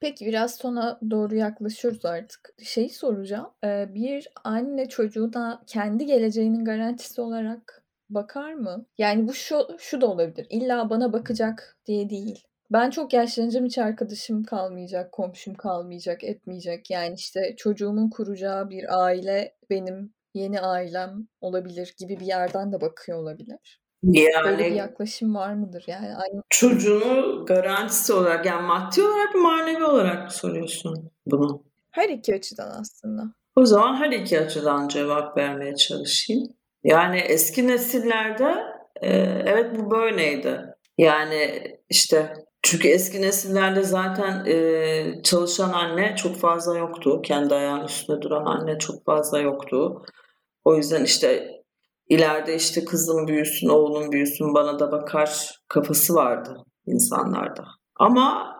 Peki 0.00 0.26
biraz 0.26 0.56
sona 0.56 1.00
doğru 1.10 1.36
yaklaşıyoruz 1.36 2.04
artık. 2.04 2.54
Şeyi 2.62 2.90
soracağım. 2.90 3.50
Bir 3.64 4.28
anne 4.44 4.88
çocuğuna 4.88 5.62
kendi 5.66 6.06
geleceğinin 6.06 6.64
garantisi 6.64 7.20
olarak 7.20 7.77
bakar 8.10 8.54
mı? 8.54 8.86
Yani 8.98 9.28
bu 9.28 9.34
şu, 9.34 9.66
şu 9.78 10.00
da 10.00 10.06
olabilir. 10.06 10.46
İlla 10.50 10.90
bana 10.90 11.12
bakacak 11.12 11.78
diye 11.86 12.10
değil. 12.10 12.44
Ben 12.70 12.90
çok 12.90 13.12
yaşlanacağım 13.12 13.66
hiç 13.66 13.78
arkadaşım 13.78 14.44
kalmayacak, 14.44 15.12
komşum 15.12 15.54
kalmayacak, 15.54 16.24
etmeyecek. 16.24 16.90
Yani 16.90 17.14
işte 17.14 17.54
çocuğumun 17.56 18.10
kuracağı 18.10 18.70
bir 18.70 19.04
aile 19.04 19.54
benim 19.70 20.14
yeni 20.34 20.60
ailem 20.60 21.28
olabilir 21.40 21.94
gibi 21.98 22.20
bir 22.20 22.26
yerden 22.26 22.72
de 22.72 22.80
bakıyor 22.80 23.18
olabilir. 23.18 23.80
Yani 24.02 24.44
Böyle 24.44 24.70
bir 24.70 24.74
yaklaşım 24.74 25.34
var 25.34 25.54
mıdır? 25.54 25.84
Yani 25.86 26.16
aynı... 26.16 26.42
çocuğunu 26.48 27.44
garantisi 27.46 28.12
olarak 28.12 28.46
yani 28.46 28.66
maddi 28.66 29.02
olarak 29.02 29.34
manevi 29.34 29.84
olarak 29.84 30.24
mı 30.24 30.30
soruyorsun 30.30 31.10
bunu? 31.26 31.62
Her 31.90 32.08
iki 32.08 32.34
açıdan 32.34 32.80
aslında. 32.80 33.22
O 33.56 33.66
zaman 33.66 33.96
her 33.96 34.10
iki 34.10 34.40
açıdan 34.40 34.88
cevap 34.88 35.36
vermeye 35.36 35.76
çalışayım. 35.76 36.48
Yani 36.84 37.18
eski 37.18 37.66
nesillerde 37.66 38.56
e, 39.02 39.08
evet 39.46 39.78
bu 39.78 39.90
böyleydi. 39.90 40.60
Yani 40.98 41.62
işte 41.88 42.34
çünkü 42.62 42.88
eski 42.88 43.22
nesillerde 43.22 43.82
zaten 43.82 44.44
e, 44.46 45.22
çalışan 45.22 45.72
anne 45.72 46.16
çok 46.16 46.36
fazla 46.36 46.78
yoktu. 46.78 47.22
Kendi 47.22 47.54
ayağının 47.54 47.84
üstünde 47.84 48.22
duran 48.22 48.46
anne 48.46 48.78
çok 48.78 49.04
fazla 49.04 49.38
yoktu. 49.38 50.02
O 50.64 50.76
yüzden 50.76 51.04
işte 51.04 51.50
ileride 52.08 52.54
işte 52.54 52.84
kızım 52.84 53.28
büyüsün, 53.28 53.68
oğlum 53.68 54.12
büyüsün 54.12 54.54
bana 54.54 54.78
da 54.78 54.92
bakar 54.92 55.60
kafası 55.68 56.14
vardı 56.14 56.64
insanlarda. 56.86 57.64
Ama 57.96 58.56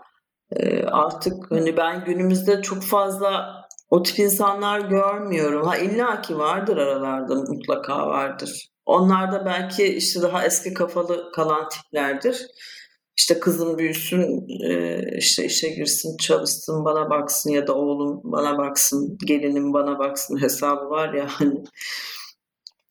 e, 0.51 0.85
artık 0.85 1.51
hani 1.51 1.77
ben 1.77 2.05
günümüzde 2.05 2.63
çok 2.63 2.83
fazla 2.83 3.58
o 3.91 4.03
tip 4.03 4.19
insanlar 4.19 4.81
görmüyorum. 4.81 5.67
Ha 5.67 5.77
illa 5.77 6.23
ki 6.23 6.39
vardır 6.39 6.77
aralarda 6.77 7.35
mutlaka 7.35 8.07
vardır. 8.07 8.69
Onlar 8.87 9.33
da 9.33 9.45
belki 9.47 9.85
işte 9.85 10.23
daha 10.23 10.45
eski 10.45 10.75
kafalı 10.75 11.33
kalan 11.33 11.69
tiplerdir. 11.69 12.47
İşte 13.17 13.41
kızım 13.41 13.79
büyüsün, 13.79 14.47
e, 14.71 15.03
işte 15.19 15.45
işe 15.45 15.69
girsin, 15.69 16.17
çalışsın, 16.17 16.85
bana 16.85 17.11
baksın 17.11 17.51
ya 17.51 17.67
da 17.67 17.75
oğlum 17.75 18.21
bana 18.25 18.59
baksın, 18.59 19.19
gelinim 19.27 19.73
bana 19.73 19.99
baksın 19.99 20.43
hesabı 20.43 20.91
var 20.91 21.15
ya 21.15 21.27
hani 21.29 21.65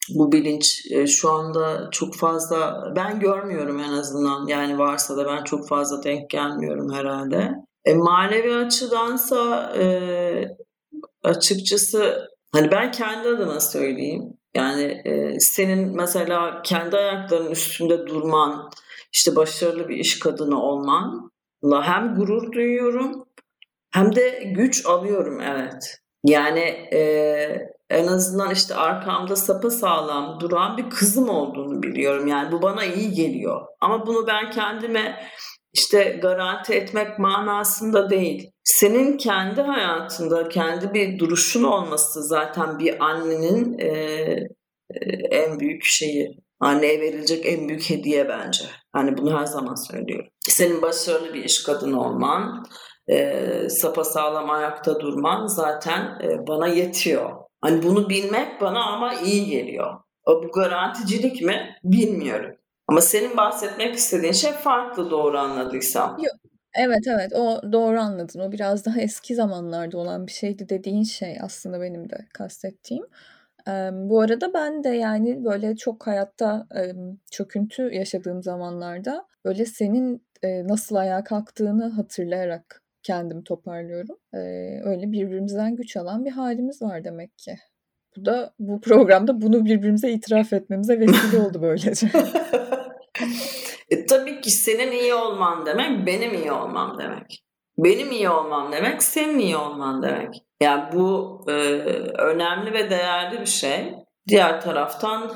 bu 0.10 0.32
bilinç 0.32 0.92
e, 0.92 1.08
şu 1.08 1.32
anda 1.32 1.90
çok 1.92 2.16
fazla 2.16 2.84
ben 2.96 3.20
görmüyorum 3.20 3.80
en 3.80 3.94
azından 3.94 4.48
yani 4.48 4.78
varsa 4.78 5.18
da 5.18 5.26
ben 5.26 5.44
çok 5.44 5.68
fazla 5.68 6.04
denk 6.04 6.30
gelmiyorum 6.30 6.94
herhalde. 6.94 7.52
E, 7.86 7.94
manevi 7.94 8.56
açıdansa 8.56 9.74
e, 9.78 9.86
açıkçası 11.24 12.28
hani 12.52 12.72
ben 12.72 12.92
kendi 12.92 13.28
adıma 13.28 13.60
söyleyeyim 13.60 14.38
yani 14.56 15.02
e, 15.06 15.40
senin 15.40 15.96
mesela 15.96 16.62
kendi 16.62 16.98
ayaklarının 16.98 17.52
üstünde 17.52 18.08
durman 18.08 18.70
işte 19.14 19.36
başarılı 19.36 19.90
bir 19.90 19.98
iş 19.98 20.20
kadını 20.20 20.62
olmanla 20.62 21.84
hem 21.84 22.16
gurur 22.16 22.52
duyuyorum 22.52 23.26
hem 23.92 24.16
de 24.16 24.44
güç 24.56 24.86
alıyorum 24.86 25.42
evet. 25.42 26.00
Yani 26.24 26.60
e, 26.94 27.00
en 27.90 28.08
azından 28.08 28.52
işte 28.52 28.76
arkamda 28.76 29.36
sapa 29.36 29.70
sağlam 29.70 30.40
duran 30.40 30.78
bir 30.78 30.90
kızım 30.90 31.30
olduğunu 31.30 31.84
biliyorum. 31.84 32.28
Yani 32.28 32.52
bu 32.52 32.62
bana 32.62 32.86
iyi 32.86 33.12
geliyor. 33.12 33.62
Ama 33.80 34.08
bunu 34.08 34.28
ben 34.28 34.52
kendime 34.52 35.28
işte 35.78 36.20
garanti 36.22 36.74
etmek 36.74 37.20
manasında 37.20 38.10
değil. 38.10 38.52
Senin 38.64 39.18
kendi 39.18 39.62
hayatında 39.62 40.50
kendi 40.50 40.94
bir 40.94 41.20
duruşun 41.20 41.64
olması 41.64 42.24
zaten 42.24 42.80
bir 42.80 43.06
annenin 43.06 43.80
e, 43.80 43.88
e, 44.92 45.00
en 45.32 45.60
büyük 45.60 45.84
şeyi. 45.84 46.38
Anneye 46.60 47.02
verilecek 47.02 47.46
en 47.46 47.70
büyük 47.70 47.90
hediye 47.90 48.30
bence. 48.30 48.64
Hani 48.94 49.18
bunu 49.18 49.40
her 49.40 49.46
zaman 49.46 49.76
söylüyorum. 49.76 50.28
Senin 50.40 50.82
başarılı 50.82 51.34
bir 51.34 51.44
iş 51.44 51.64
kadını 51.64 52.02
olman, 52.02 52.66
e, 53.10 53.70
sağlam 54.04 54.50
ayakta 54.50 55.00
durman 55.00 55.48
zaten 55.48 56.20
e, 56.24 56.48
bana 56.48 56.68
yetiyor. 56.68 57.30
Hani 57.62 57.84
bunu 57.84 58.10
bilmek 58.10 58.62
bana 58.62 58.84
ama 58.84 59.14
iyi 59.14 59.46
geliyor. 59.46 59.94
O 60.26 60.44
bu 60.44 60.52
garanticilik 60.52 61.42
mi 61.42 61.76
bilmiyorum. 61.84 62.57
Ama 62.88 63.02
senin 63.02 63.38
bahsetmek 63.38 63.96
istediğin 63.96 64.34
şey 64.34 64.52
farklı 64.52 65.12
doğru 65.12 65.38
anladıysam. 65.38 66.18
Yok. 66.20 66.36
Evet 66.78 67.08
evet 67.08 67.34
o 67.34 67.72
doğru 67.72 68.00
anladın. 68.00 68.40
O 68.40 68.52
biraz 68.52 68.86
daha 68.86 69.02
eski 69.02 69.36
zamanlarda 69.36 69.98
olan 69.98 70.28
bir 70.28 70.32
şeydi 70.32 70.70
dediğin 70.70 71.04
şey 71.04 71.38
aslında 71.42 71.82
benim 71.82 72.10
de 72.10 72.18
kastettiğim. 72.34 73.06
Ee, 73.68 73.90
bu 73.94 74.22
arada 74.22 74.54
ben 74.54 74.84
de 74.84 74.90
yani 74.90 75.46
böyle 75.46 75.76
çok 75.76 76.08
hayatta 76.08 76.68
e, 76.76 76.94
çöküntü 77.32 77.94
yaşadığım 77.94 78.44
zamanlarda 78.44 79.28
böyle 79.46 79.66
senin 79.66 80.28
e, 80.44 80.68
nasıl 80.68 80.96
ayağa 80.96 81.24
kalktığını 81.24 81.90
hatırlayarak 81.90 82.84
kendimi 83.04 83.44
toparlıyorum. 83.44 84.18
Ee, 84.34 84.38
öyle 84.84 85.12
birbirimizden 85.12 85.76
güç 85.76 85.98
alan 85.98 86.26
bir 86.26 86.32
halimiz 86.32 86.82
var 86.82 87.04
demek 87.04 87.38
ki. 87.38 87.56
Bu 88.18 88.26
da 88.26 88.54
bu 88.60 88.82
programda 88.82 89.42
bunu 89.42 89.66
birbirimize 89.66 90.12
itiraf 90.12 90.54
etmemize 90.54 91.00
vesile 91.00 91.40
oldu 91.40 91.62
böylece. 91.62 92.08
e, 93.90 94.06
tabii 94.06 94.42
ki 94.42 94.52
senin 94.52 94.92
iyi 94.92 95.14
olman 95.14 95.66
demek 95.66 96.08
benim 96.08 96.34
iyi 96.34 96.52
olmam 96.52 96.98
demek. 97.00 97.44
Benim 97.78 98.12
iyi 98.12 98.30
olmam 98.30 98.72
demek 98.72 99.04
senin 99.04 99.40
iyi 99.40 99.58
olman 99.58 100.04
demek. 100.04 100.36
Yani 100.62 100.84
bu 100.94 101.42
e, 101.48 101.54
önemli 102.18 102.74
ve 102.74 102.90
değerli 102.90 103.42
bir 103.42 103.46
şey. 103.46 103.94
Diğer 104.28 104.62
taraftan 104.62 105.32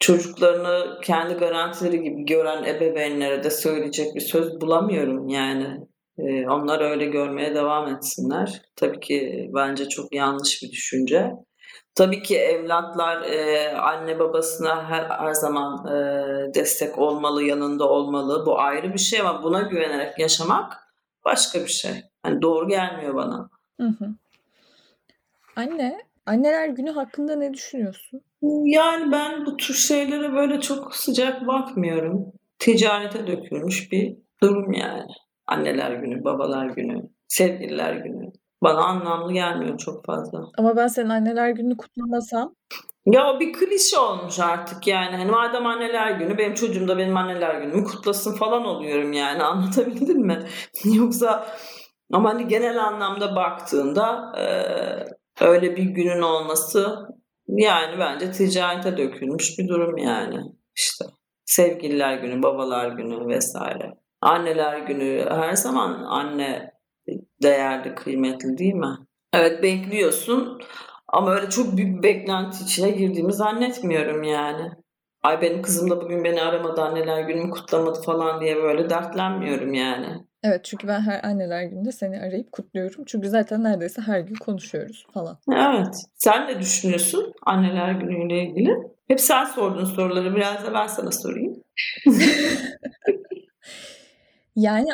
çocuklarını 0.00 1.00
kendi 1.02 1.34
garantileri 1.34 2.02
gibi 2.02 2.24
gören 2.24 2.64
ebeveynlere 2.64 3.44
de 3.44 3.50
söyleyecek 3.50 4.14
bir 4.14 4.20
söz 4.20 4.60
bulamıyorum 4.60 5.28
yani. 5.28 5.80
E, 6.18 6.48
onlar 6.48 6.80
öyle 6.80 7.04
görmeye 7.04 7.54
devam 7.54 7.94
etsinler. 7.94 8.62
Tabii 8.76 9.00
ki 9.00 9.50
bence 9.54 9.88
çok 9.88 10.14
yanlış 10.14 10.62
bir 10.62 10.70
düşünce. 10.70 11.30
Tabii 11.94 12.22
ki 12.22 12.38
evlatlar 12.38 13.22
e, 13.22 13.72
anne 13.76 14.18
babasına 14.18 14.90
her, 14.90 15.04
her 15.04 15.32
zaman 15.34 15.86
e, 15.86 16.54
destek 16.54 16.98
olmalı, 16.98 17.42
yanında 17.42 17.88
olmalı. 17.88 18.46
Bu 18.46 18.60
ayrı 18.60 18.92
bir 18.92 18.98
şey 18.98 19.20
ama 19.20 19.42
buna 19.42 19.62
güvenerek 19.62 20.18
yaşamak 20.18 20.72
başka 21.24 21.60
bir 21.60 21.68
şey. 21.68 21.92
Hani 22.22 22.42
doğru 22.42 22.68
gelmiyor 22.68 23.14
bana. 23.14 23.48
Hı 23.80 23.86
hı. 23.86 24.08
Anne, 25.56 25.98
anneler 26.26 26.68
günü 26.68 26.90
hakkında 26.90 27.36
ne 27.36 27.54
düşünüyorsun? 27.54 28.20
Yani 28.64 29.12
ben 29.12 29.46
bu 29.46 29.56
tür 29.56 29.74
şeylere 29.74 30.32
böyle 30.32 30.60
çok 30.60 30.96
sıcak 30.96 31.46
bakmıyorum. 31.46 32.32
Ticarete 32.58 33.26
dökülmüş 33.26 33.92
bir 33.92 34.16
durum 34.42 34.72
yani. 34.72 35.06
Anneler 35.46 35.90
günü, 35.90 36.24
babalar 36.24 36.66
günü, 36.66 37.02
sevgililer 37.28 37.94
günü. 37.94 38.32
Bana 38.64 38.84
anlamlı 38.84 39.32
gelmiyor 39.32 39.78
çok 39.78 40.06
fazla. 40.06 40.38
Ama 40.58 40.76
ben 40.76 40.86
senin 40.86 41.08
anneler 41.08 41.50
gününü 41.50 41.76
kutlamasam? 41.76 42.54
Ya 43.06 43.32
o 43.32 43.40
bir 43.40 43.52
klişe 43.52 43.98
olmuş 43.98 44.40
artık 44.40 44.86
yani. 44.86 45.16
Hani 45.16 45.30
madem 45.30 45.66
anneler 45.66 46.10
günü 46.10 46.38
benim 46.38 46.54
çocuğum 46.54 46.88
da 46.88 46.98
benim 46.98 47.16
anneler 47.16 47.54
günümü 47.60 47.84
kutlasın 47.84 48.36
falan 48.36 48.64
oluyorum 48.64 49.12
yani. 49.12 49.42
Anlatabildim 49.44 50.26
mi? 50.26 50.38
Yoksa 50.84 51.46
ama 52.12 52.30
hani 52.34 52.48
genel 52.48 52.84
anlamda 52.84 53.36
baktığında 53.36 54.32
e, 54.38 54.44
öyle 55.44 55.76
bir 55.76 55.84
günün 55.84 56.22
olması 56.22 56.96
yani 57.46 57.98
bence 57.98 58.32
ticarete 58.32 58.96
dökülmüş 58.96 59.58
bir 59.58 59.68
durum 59.68 59.96
yani. 59.96 60.40
İşte 60.76 61.04
sevgililer 61.44 62.16
günü, 62.16 62.42
babalar 62.42 62.88
günü 62.88 63.28
vesaire. 63.28 63.94
Anneler 64.20 64.78
günü 64.78 65.26
her 65.30 65.52
zaman 65.52 66.02
anne 66.02 66.73
değerli, 67.44 67.94
kıymetli 67.94 68.58
değil 68.58 68.74
mi? 68.74 68.96
Evet 69.32 69.62
bekliyorsun 69.62 70.60
ama 71.08 71.34
öyle 71.34 71.50
çok 71.50 71.76
büyük 71.76 71.98
bir 71.98 72.02
beklenti 72.02 72.64
içine 72.64 72.90
girdiğimi 72.90 73.32
zannetmiyorum 73.32 74.22
yani. 74.22 74.70
Ay 75.22 75.40
benim 75.40 75.62
kızım 75.62 75.90
da 75.90 76.00
bugün 76.00 76.24
beni 76.24 76.42
aramadı 76.42 76.82
anneler 76.82 77.22
günümü 77.22 77.50
kutlamadı 77.50 78.02
falan 78.02 78.40
diye 78.40 78.56
böyle 78.56 78.90
dertlenmiyorum 78.90 79.74
yani. 79.74 80.24
Evet 80.42 80.64
çünkü 80.64 80.88
ben 80.88 81.00
her 81.00 81.24
anneler 81.24 81.62
gününde 81.62 81.92
seni 81.92 82.20
arayıp 82.20 82.52
kutluyorum. 82.52 83.04
Çünkü 83.06 83.28
zaten 83.28 83.64
neredeyse 83.64 84.02
her 84.02 84.20
gün 84.20 84.34
konuşuyoruz 84.34 85.06
falan. 85.14 85.38
Evet. 85.52 85.94
Sen 86.14 86.46
ne 86.46 86.60
düşünüyorsun 86.60 87.32
anneler 87.42 87.92
günüyle 87.92 88.42
ilgili? 88.42 88.76
Hep 89.08 89.20
sen 89.20 89.44
sordun 89.44 89.84
soruları. 89.84 90.36
Biraz 90.36 90.66
da 90.66 90.74
ben 90.74 90.86
sana 90.86 91.10
sorayım. 91.10 91.62
Yani 94.56 94.88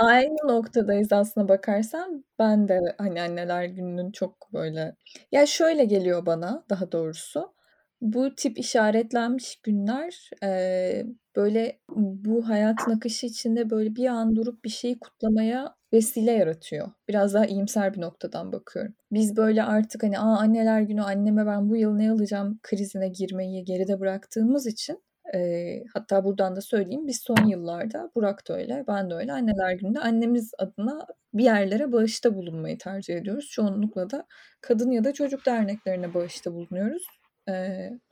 aynı, 0.00 0.36
noktadayız 0.48 1.12
aslına 1.12 1.48
bakarsan. 1.48 2.24
Ben 2.38 2.68
de 2.68 2.80
hani 2.98 3.22
anneler 3.22 3.64
gününün 3.64 4.10
çok 4.10 4.52
böyle 4.52 4.96
ya 5.32 5.46
şöyle 5.46 5.84
geliyor 5.84 6.26
bana 6.26 6.64
daha 6.70 6.92
doğrusu. 6.92 7.54
Bu 8.00 8.34
tip 8.34 8.58
işaretlenmiş 8.58 9.56
günler 9.62 10.30
e, 10.44 11.04
böyle 11.36 11.80
bu 11.88 12.48
hayatın 12.48 12.90
akışı 12.96 13.26
içinde 13.26 13.70
böyle 13.70 13.96
bir 13.96 14.06
an 14.06 14.36
durup 14.36 14.64
bir 14.64 14.70
şeyi 14.70 14.98
kutlamaya 14.98 15.74
vesile 15.92 16.32
yaratıyor. 16.32 16.90
Biraz 17.08 17.34
daha 17.34 17.46
iyimser 17.46 17.94
bir 17.94 18.00
noktadan 18.00 18.52
bakıyorum. 18.52 18.94
Biz 19.12 19.36
böyle 19.36 19.62
artık 19.64 20.02
hani 20.02 20.18
Aa, 20.18 20.38
anneler 20.38 20.80
günü 20.80 21.02
anneme 21.02 21.46
ben 21.46 21.70
bu 21.70 21.76
yıl 21.76 21.94
ne 21.94 22.10
alacağım 22.10 22.58
krizine 22.62 23.08
girmeyi 23.08 23.64
geride 23.64 24.00
bıraktığımız 24.00 24.66
için 24.66 25.02
e, 25.34 25.84
hatta 25.94 26.24
buradan 26.24 26.56
da 26.56 26.60
söyleyeyim 26.60 27.06
biz 27.06 27.20
son 27.20 27.46
yıllarda 27.46 28.10
Burak 28.14 28.48
da 28.48 28.56
öyle 28.56 28.84
ben 28.88 29.10
de 29.10 29.14
öyle 29.14 29.32
anneler 29.32 29.72
gününde 29.72 30.00
annemiz 30.00 30.52
adına 30.58 31.06
bir 31.34 31.44
yerlere 31.44 31.92
bağışta 31.92 32.36
bulunmayı 32.36 32.78
tercih 32.78 33.16
ediyoruz. 33.16 33.48
Çoğunlukla 33.50 34.10
da 34.10 34.26
kadın 34.60 34.90
ya 34.90 35.04
da 35.04 35.12
çocuk 35.12 35.46
derneklerine 35.46 36.14
bağışta 36.14 36.54
bulunuyoruz. 36.54 37.06
E, 37.48 37.52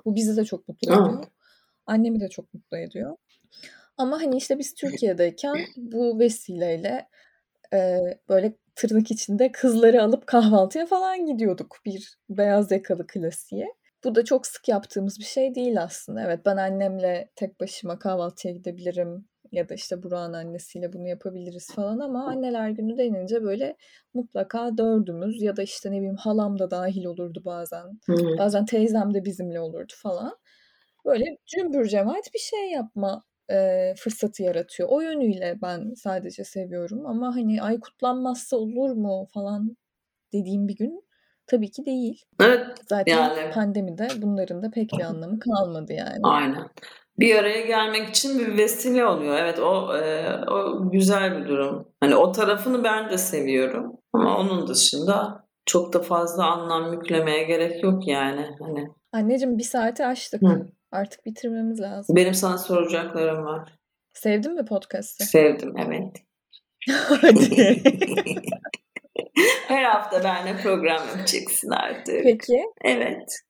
bu 0.05 0.15
bizi 0.15 0.37
de 0.37 0.45
çok 0.45 0.69
mutlu 0.69 0.93
ediyor. 0.93 1.25
Annemi 1.87 2.21
de 2.21 2.29
çok 2.29 2.55
mutlu 2.55 2.77
ediyor. 2.77 3.17
Ama 3.97 4.23
hani 4.23 4.37
işte 4.37 4.59
biz 4.59 4.75
Türkiye'deyken 4.75 5.57
bu 5.77 6.19
vesileyle 6.19 7.09
e, 7.73 7.99
böyle 8.29 8.57
tırnak 8.75 9.11
içinde 9.11 9.53
kızları 9.53 10.03
alıp 10.03 10.27
kahvaltıya 10.27 10.87
falan 10.87 11.27
gidiyorduk 11.27 11.77
bir 11.87 12.19
beyaz 12.29 12.71
yakalı 12.71 13.07
klasiğe. 13.07 13.67
Bu 14.05 14.15
da 14.15 14.25
çok 14.25 14.47
sık 14.47 14.69
yaptığımız 14.69 15.19
bir 15.19 15.25
şey 15.25 15.55
değil 15.55 15.83
aslında. 15.83 16.23
Evet 16.23 16.41
ben 16.47 16.57
annemle 16.57 17.31
tek 17.37 17.61
başıma 17.61 17.99
kahvaltıya 17.99 18.55
gidebilirim 18.55 19.29
ya 19.53 19.69
da 19.69 19.75
işte 19.75 20.03
Burak'ın 20.03 20.33
annesiyle 20.33 20.93
bunu 20.93 21.09
yapabiliriz 21.09 21.73
falan 21.75 21.99
ama 21.99 22.27
anneler 22.27 22.71
günü 22.71 22.99
denince 22.99 23.43
böyle 23.43 23.77
mutlaka 24.15 24.79
dördümüz 24.79 25.43
ya 25.43 25.57
da 25.57 25.63
işte 25.63 25.91
ne 25.91 25.97
bileyim 25.97 26.17
halam 26.17 26.59
da 26.59 26.71
dahil 26.71 27.05
olurdu 27.05 27.43
bazen. 27.45 28.01
Hı. 28.07 28.39
Bazen 28.39 28.65
teyzem 28.65 29.15
de 29.15 29.25
bizimle 29.25 29.61
olurdu 29.61 29.93
falan. 29.97 30.37
Böyle 31.05 31.25
cümbür 31.47 31.87
cemaat 31.87 32.35
bir 32.35 32.39
şey 32.39 32.71
yapma 32.71 33.25
e, 33.51 33.95
fırsatı 33.97 34.43
yaratıyor. 34.43 34.89
O 34.93 35.01
yönüyle 35.01 35.59
ben 35.63 35.93
sadece 35.97 36.45
seviyorum 36.45 37.07
ama 37.07 37.37
hani 37.37 37.63
ay 37.63 37.81
kutlanmazsa 37.81 38.57
olur 38.57 38.91
mu 38.91 39.27
falan 39.35 39.77
dediğim 40.33 40.69
bir 40.69 40.77
gün 40.77 41.05
Tabii 41.51 41.71
ki 41.71 41.87
değil. 41.87 42.25
Evet. 42.41 42.67
Zaten 42.89 43.17
yani. 43.17 43.51
pandemide 43.55 44.09
bunların 44.17 44.63
da 44.63 44.71
pek 44.71 44.91
bir 44.99 45.05
anlamı 45.05 45.39
kalmadı 45.39 45.93
yani. 45.93 46.19
Aynen. 46.23 46.69
Bir 47.19 47.37
araya 47.37 47.61
gelmek 47.61 48.09
için 48.09 48.39
bir 48.39 48.59
vesile 48.59 49.07
oluyor. 49.07 49.37
Evet 49.39 49.59
o 49.59 49.97
e, 49.97 50.37
o 50.51 50.91
güzel 50.91 51.39
bir 51.39 51.49
durum. 51.49 51.89
Hani 52.01 52.17
o 52.17 52.33
tarafını 52.33 52.85
ben 52.85 53.11
de 53.11 53.19
seviyorum. 53.19 53.97
Ama 54.13 54.39
onun 54.39 54.69
dışında 54.69 55.45
çok 55.67 55.93
da 55.93 56.03
fazla 56.03 56.47
anlam 56.47 56.93
yüklemeye 56.93 57.45
gerek 57.45 57.83
yok 57.83 58.09
yani. 58.09 58.47
Hani. 58.61 58.89
Anneciğim 59.13 59.59
bir 59.59 59.65
saati 59.65 60.07
açtık. 60.07 60.43
Hı. 60.43 60.67
Artık 60.93 61.27
bitirmemiz 61.27 61.81
lazım. 61.81 62.17
Benim 62.17 62.35
sana 62.35 62.59
soracaklarım 62.59 63.45
var. 63.45 63.79
Sevdin 64.15 64.55
mi 64.55 64.65
podcast'ı? 64.65 65.25
Sevdim 65.25 65.75
evet. 65.79 66.17
Hadi. 67.21 67.83
Her 69.69 69.83
hafta 69.83 70.25
benimle 70.25 70.63
program 70.63 71.09
yapacaksın 71.09 71.71
artık. 71.71 72.23
Peki. 72.23 72.65
Evet. 72.85 73.41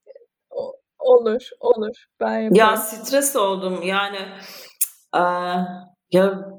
Olur, 0.99 1.43
olur. 1.61 1.97
Ben 2.21 2.41
yaparım. 2.41 2.55
Ya 2.55 2.77
stres 2.77 3.37
oldum. 3.37 3.83
Yani 3.83 4.19
e, 5.17 5.23
ya 6.13 6.51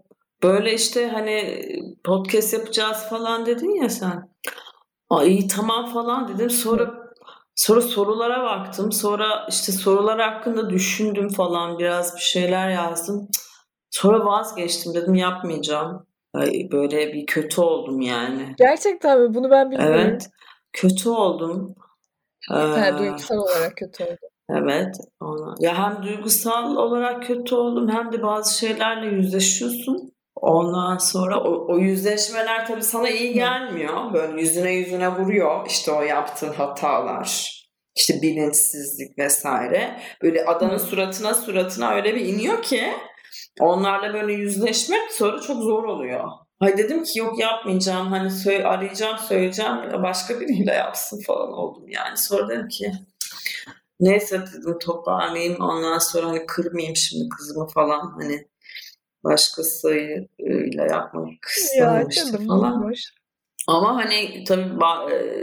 böyle 0.44 0.74
işte 0.74 1.08
hani 1.08 1.66
podcast 2.04 2.54
yapacağız 2.54 3.06
falan 3.10 3.46
dedin 3.46 3.82
ya 3.84 3.90
sen. 3.90 4.30
Ay 5.10 5.48
tamam 5.48 5.94
falan 5.94 6.28
dedim. 6.28 6.50
Sonra 6.50 7.02
Sonra 7.56 7.82
sorulara 7.82 8.44
baktım. 8.44 8.92
Sonra 8.92 9.48
işte 9.50 9.72
sorular 9.72 10.20
hakkında 10.20 10.70
düşündüm 10.70 11.30
falan. 11.30 11.80
Biraz 11.80 12.16
bir 12.16 12.22
şeyler 12.22 12.70
yazdım. 12.70 13.28
Sonra 13.90 14.26
vazgeçtim. 14.26 14.94
Dedim 14.94 15.16
yapmayacağım. 15.16 16.08
Ay, 16.34 16.68
böyle 16.72 17.14
bir 17.14 17.26
kötü 17.26 17.62
oldum 17.62 18.02
yani. 18.02 18.56
Gerçekten 18.58 19.22
mi? 19.22 19.34
Bunu 19.34 19.52
ben 19.52 19.72
bilmiyorum. 19.72 20.00
Evet. 20.00 20.30
Kötü 20.74 21.10
oldum. 21.10 21.76
Ee, 22.52 22.98
duygusal 23.00 23.38
olarak 23.38 23.78
kötü 23.78 24.04
oldum. 24.04 24.18
Evet. 24.50 24.96
Ona. 25.22 25.56
Ya 25.60 25.78
hem 25.78 26.04
duygusal 26.04 26.76
olarak 26.76 27.24
kötü 27.24 27.56
oldum 27.56 27.90
hem 27.90 28.12
de 28.12 28.24
bazı 28.24 28.58
şeylerle 28.60 29.16
yüzleşiyorsun. 29.16 30.12
Ondan 30.36 30.98
sonra 30.98 31.40
o, 31.44 31.74
o 31.74 31.78
yüzleşmeler 31.78 32.68
tabii 32.68 32.84
sana 32.84 33.10
iyi 33.10 33.34
gelmiyor. 33.34 34.14
Böyle 34.14 34.42
yüzüne 34.42 34.72
yüzüne 34.72 35.10
vuruyor 35.10 35.66
işte 35.68 35.92
o 35.92 36.02
yaptığın 36.02 36.54
hatalar. 36.54 37.62
işte 37.96 38.22
bilinçsizlik 38.22 39.18
vesaire. 39.18 40.00
Böyle 40.24 40.46
adamın 40.46 40.78
suratına 40.78 41.34
suratına 41.34 41.92
öyle 41.94 42.16
bir 42.16 42.26
iniyor 42.26 42.62
ki 42.62 42.84
onlarla 43.60 44.14
böyle 44.14 44.34
yüzleşmek 44.34 45.12
sonra 45.12 45.42
çok 45.42 45.64
zor 45.64 45.84
oluyor. 45.84 46.30
Hay 46.60 46.78
dedim 46.78 47.04
ki 47.04 47.20
yok 47.20 47.40
yapmayacağım 47.40 48.08
hani 48.08 48.32
söyle, 48.32 48.68
arayacağım 48.68 49.18
söyleyeceğim 49.18 50.04
başka 50.04 50.40
biriyle 50.40 50.74
yapsın 50.74 51.22
falan 51.28 51.54
oldum 51.54 51.90
yani. 51.90 52.18
Sonra 52.18 52.50
dedim 52.50 52.68
ki 52.68 52.92
neyse 54.00 54.42
dedim 54.42 54.80
toparlayayım 54.80 55.62
ondan 55.62 55.98
sonra 55.98 56.28
hani 56.28 56.46
kırmayayım 56.46 56.96
şimdi 56.96 57.30
kızımı 57.30 57.68
falan 57.68 58.14
hani 58.20 58.48
başkasıyla 59.24 60.86
yapmak 60.92 61.46
istememişti 61.58 62.32
ya, 62.32 62.48
falan. 62.48 62.94
Ama 63.68 63.96
hani 63.96 64.44
tabii 64.44 64.80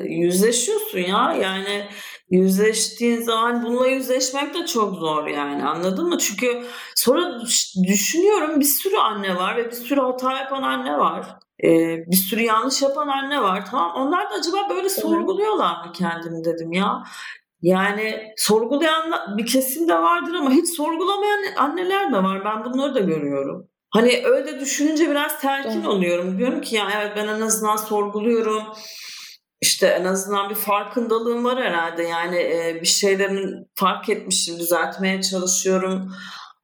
yüzleşiyorsun 0.05 0.99
ya 0.99 1.37
yani 1.43 1.89
yüzleştiğin 2.31 3.23
zaman 3.23 3.63
bununla 3.63 3.87
yüzleşmek 3.87 4.55
de 4.55 4.67
çok 4.67 4.95
zor 4.95 5.27
yani 5.27 5.65
anladın 5.65 6.09
mı? 6.09 6.19
Çünkü 6.19 6.63
sonra 6.95 7.41
düşünüyorum 7.87 8.61
bir 8.61 8.65
sürü 8.65 8.97
anne 8.97 9.37
var 9.37 9.57
ve 9.57 9.67
bir 9.67 9.77
sürü 9.77 10.01
hata 10.01 10.39
yapan 10.39 10.63
anne 10.63 10.99
var. 10.99 11.27
Ee, 11.65 11.97
bir 12.07 12.17
sürü 12.17 12.41
yanlış 12.41 12.83
yapan 12.83 13.09
anne 13.09 13.43
var 13.43 13.65
tamam 13.71 13.93
onlar 13.97 14.31
da 14.31 14.35
acaba 14.35 14.57
böyle 14.71 14.89
sorguluyorlar 14.89 15.87
mı 15.87 15.93
kendini 15.93 16.45
dedim 16.45 16.73
ya. 16.73 17.03
Yani 17.63 18.33
sorgulayan 18.37 19.13
bir 19.39 19.47
kesim 19.47 19.89
de 19.89 19.95
vardır 19.95 20.35
ama 20.35 20.51
hiç 20.51 20.77
sorgulamayan 20.77 21.43
anneler 21.57 22.13
de 22.13 22.17
var. 22.17 22.45
Ben 22.45 22.65
bunları 22.65 22.95
da 22.95 23.01
görüyorum. 23.01 23.69
Hani 23.91 24.23
öyle 24.25 24.61
düşününce 24.61 25.11
biraz 25.11 25.41
telkin 25.41 25.85
oluyorum. 25.85 26.39
Diyorum 26.39 26.61
ki 26.61 26.77
ya 26.77 26.89
evet 26.97 27.13
ben 27.17 27.29
en 27.29 27.41
azından 27.41 27.77
sorguluyorum. 27.77 28.63
İşte 29.61 29.87
en 29.87 30.05
azından 30.05 30.51
bir 30.51 30.55
farkındalığım 30.55 31.45
var 31.45 31.59
herhalde. 31.59 32.03
Yani 32.03 32.37
e, 32.37 32.79
bir 32.81 32.87
şeylerin 32.87 33.71
fark 33.75 34.09
etmişim, 34.09 34.59
düzeltmeye 34.59 35.23
çalışıyorum. 35.23 36.13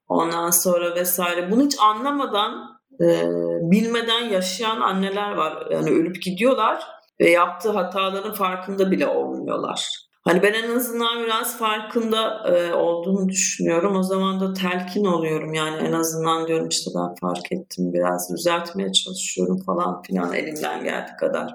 Ondan 0.09 0.51
sonra 0.51 0.95
vesaire. 0.95 1.51
Bunu 1.51 1.65
hiç 1.65 1.77
anlamadan, 1.81 2.81
e, 3.01 3.23
bilmeden 3.71 4.25
yaşayan 4.25 4.81
anneler 4.81 5.31
var. 5.33 5.67
Yani 5.71 5.91
ölüp 5.91 6.23
gidiyorlar 6.23 6.85
ve 7.21 7.31
yaptığı 7.31 7.71
hataların 7.71 8.35
farkında 8.35 8.91
bile 8.91 9.07
olmuyorlar. 9.07 10.05
Hani 10.25 10.43
ben 10.43 10.53
en 10.53 10.77
azından 10.77 11.25
biraz 11.25 11.59
farkında 11.59 12.49
e, 12.49 12.75
olduğunu 12.75 13.29
düşünüyorum. 13.29 13.97
O 13.97 14.03
zaman 14.03 14.41
da 14.41 14.53
telkin 14.53 15.05
oluyorum 15.05 15.55
yani 15.55 15.77
en 15.77 15.93
azından 15.93 16.47
diyorum 16.49 16.69
işte 16.69 16.91
ben 16.95 17.15
fark 17.15 17.53
ettim 17.53 17.93
biraz 17.93 18.31
düzeltmeye 18.37 18.93
çalışıyorum 18.93 19.63
falan 19.67 20.03
filan 20.03 20.35
elimden 20.35 20.85
geldiği 20.85 21.17
kadar. 21.21 21.51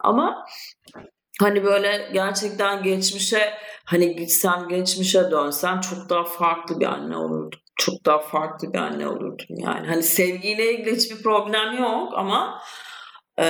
Ama 0.00 0.44
hani 1.40 1.64
böyle 1.64 2.10
gerçekten 2.12 2.82
geçmişe 2.82 3.54
hani 3.84 4.16
gitsem 4.16 4.68
geçmişe 4.68 5.30
dönsem 5.30 5.80
çok 5.80 6.10
daha 6.10 6.24
farklı 6.24 6.80
bir 6.80 6.86
anne 6.86 7.16
olurdum. 7.16 7.60
Çok 7.76 8.06
daha 8.06 8.18
farklı 8.18 8.72
bir 8.72 8.78
anne 8.78 9.08
olurdum 9.08 9.46
yani. 9.48 9.86
Hani 9.86 10.02
sevgiyle 10.02 10.72
ilgili 10.72 10.96
hiçbir 10.96 11.22
problem 11.22 11.78
yok 11.78 12.12
ama 12.16 12.60
ee, 13.38 13.44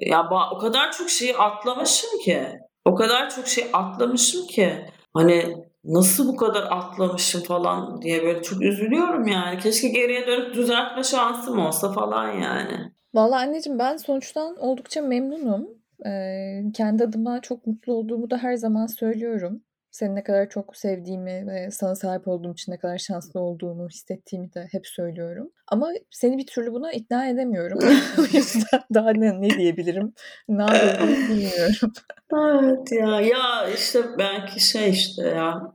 ya 0.00 0.28
o 0.52 0.58
kadar 0.58 0.92
çok 0.92 1.10
şeyi 1.10 1.36
atlamışım 1.36 2.10
ki 2.24 2.42
o 2.84 2.94
kadar 2.94 3.30
çok 3.30 3.46
şey 3.46 3.66
atlamışım 3.72 4.46
ki 4.46 4.86
hani 5.14 5.56
nasıl 5.84 6.28
bu 6.28 6.36
kadar 6.36 6.62
atlamışım 6.62 7.42
falan 7.42 8.02
diye 8.02 8.22
böyle 8.22 8.42
çok 8.42 8.62
üzülüyorum 8.62 9.26
yani. 9.26 9.58
Keşke 9.58 9.88
geriye 9.88 10.26
dönüp 10.26 10.54
düzeltme 10.54 11.04
şansım 11.04 11.58
olsa 11.58 11.92
falan 11.92 12.32
yani. 12.32 12.95
Vallahi 13.16 13.46
anneciğim 13.46 13.78
ben 13.78 13.96
sonuçtan 13.96 14.56
oldukça 14.56 15.02
memnunum. 15.02 15.68
Ee, 16.06 16.62
kendi 16.74 17.04
adıma 17.04 17.40
çok 17.40 17.66
mutlu 17.66 17.92
olduğumu 17.92 18.30
da 18.30 18.38
her 18.38 18.56
zaman 18.56 18.86
söylüyorum. 18.86 19.62
Seni 19.90 20.14
ne 20.14 20.22
kadar 20.22 20.48
çok 20.48 20.76
sevdiğimi 20.76 21.46
ve 21.46 21.70
sana 21.70 21.94
sahip 21.94 22.28
olduğum 22.28 22.52
için 22.52 22.72
ne 22.72 22.78
kadar 22.78 22.98
şanslı 22.98 23.40
olduğumu 23.40 23.88
hissettiğimi 23.88 24.54
de 24.54 24.68
hep 24.72 24.86
söylüyorum. 24.86 25.50
Ama 25.68 25.90
seni 26.10 26.38
bir 26.38 26.46
türlü 26.46 26.72
buna 26.72 26.92
ikna 26.92 27.28
edemiyorum. 27.28 27.78
o 28.18 28.22
yüzden 28.22 28.80
daha 28.94 29.10
ne, 29.10 29.40
ne 29.40 29.50
diyebilirim, 29.50 30.12
ne 30.48 30.62
yapabilirim 30.62 31.28
bilmiyorum. 31.28 31.92
evet 32.32 32.92
ya, 32.92 33.20
ya 33.20 33.68
işte 33.74 34.00
belki 34.18 34.60
şey 34.60 34.90
işte 34.90 35.22
ya. 35.22 35.72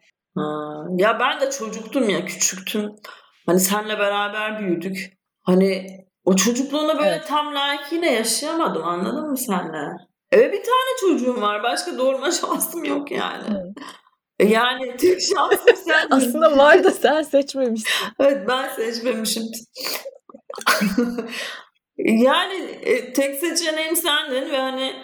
Ya 0.89 1.19
ben 1.19 1.41
de 1.41 1.51
çocuktum 1.51 2.09
ya, 2.09 2.25
küçüktüm. 2.25 2.91
Hani 3.45 3.59
senle 3.59 3.99
beraber 3.99 4.59
büyüdük. 4.59 5.17
Hani 5.43 6.01
o 6.25 6.35
çocukluğunu 6.35 6.99
böyle 6.99 7.09
evet. 7.09 7.27
tam 7.27 7.55
layıkıyla 7.55 8.07
yaşayamadım 8.07 8.83
anladın 8.83 9.29
mı 9.29 9.37
senle? 9.37 9.97
Evet 10.31 10.53
bir 10.53 10.63
tane 10.63 10.97
çocuğum 10.99 11.41
var. 11.41 11.63
Başka 11.63 11.97
doğurma 11.97 12.31
şansım 12.31 12.83
yok 12.83 13.11
yani. 13.11 13.43
Evet. 13.49 14.51
Yani 14.51 14.97
tek 14.97 15.21
şansım 15.21 15.75
sen. 15.85 16.07
Aslında 16.11 16.57
var 16.57 16.83
da 16.83 16.91
sen 16.91 17.21
seçmemişsin. 17.21 17.89
evet 18.19 18.47
ben 18.47 18.69
seçmemişim. 18.69 19.43
yani 21.97 22.55
e, 22.81 23.13
tek 23.13 23.35
seçeneğim 23.35 23.95
sendin 23.95 24.49
ve 24.49 24.57
hani 24.57 25.03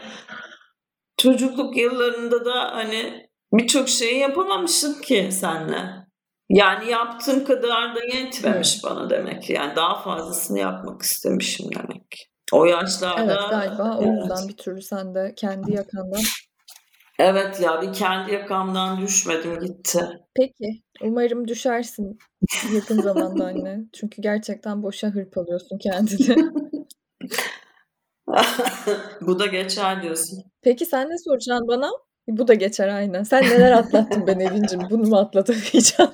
çocukluk 1.18 1.78
yıllarında 1.78 2.46
da 2.46 2.76
hani 2.76 3.30
birçok 3.54 3.90
şeyi 3.90 4.20
yapamamışım 4.20 5.02
ki 5.02 5.30
senle. 5.32 6.07
Yani 6.50 6.90
yaptığım 6.92 7.46
kadar 7.46 7.96
da 7.96 8.00
yetmemiş 8.04 8.74
evet. 8.74 8.84
bana 8.84 9.10
demek. 9.10 9.50
Yani 9.50 9.76
daha 9.76 10.02
fazlasını 10.02 10.60
yapmak 10.60 11.02
istemişim 11.02 11.70
demek. 11.76 12.30
O 12.54 12.66
yaşlarda. 12.66 13.24
Evet 13.24 13.50
galiba 13.50 13.98
o 13.98 14.02
yüzden 14.02 14.48
bir 14.48 14.58
türlü 14.58 14.82
sen 14.82 15.16
de 15.16 15.34
kendi 15.38 15.74
yakandan 15.74 16.22
Evet 17.20 17.62
ya 17.62 17.82
bir 17.82 17.94
kendi 17.94 18.34
yakamdan 18.34 19.02
düşmedim 19.02 19.60
gitti. 19.60 20.00
Peki. 20.36 20.84
Umarım 21.02 21.48
düşersin 21.48 22.18
yakın 22.74 23.02
zamanda 23.02 23.46
anne. 23.46 23.80
Çünkü 23.94 24.22
gerçekten 24.22 24.84
boşa 24.84 25.08
hırpalıyorsun 25.08 25.78
kendini. 25.78 26.52
Bu 29.22 29.40
da 29.40 29.46
geçer 29.46 30.02
diyorsun. 30.02 30.44
Peki 30.62 30.86
sen 30.86 31.10
ne 31.10 31.18
soracaksın 31.18 31.68
bana? 31.68 31.92
Bu 32.28 32.48
da 32.48 32.54
geçer 32.54 32.88
aynen. 32.88 33.24
Sen 33.24 33.44
neler 33.44 33.72
atlattın 33.72 34.28
ben 34.28 34.40
Evincim? 34.40 34.80
Bunu 34.90 35.08
mu 35.08 35.18
atlatamayacağım 35.18 36.12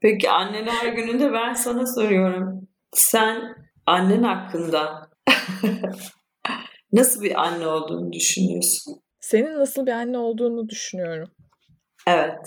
Peki 0.00 0.30
anneler 0.30 0.86
gününde 0.86 1.32
ben 1.32 1.54
sana 1.54 1.86
soruyorum. 1.86 2.68
Sen 2.92 3.56
annen 3.86 4.22
hakkında 4.22 5.10
nasıl 6.92 7.22
bir 7.22 7.42
anne 7.42 7.66
olduğunu 7.66 8.12
düşünüyorsun? 8.12 9.02
Senin 9.20 9.58
nasıl 9.58 9.86
bir 9.86 9.92
anne 9.92 10.18
olduğunu 10.18 10.68
düşünüyorum. 10.68 11.28
Evet. 12.06 12.38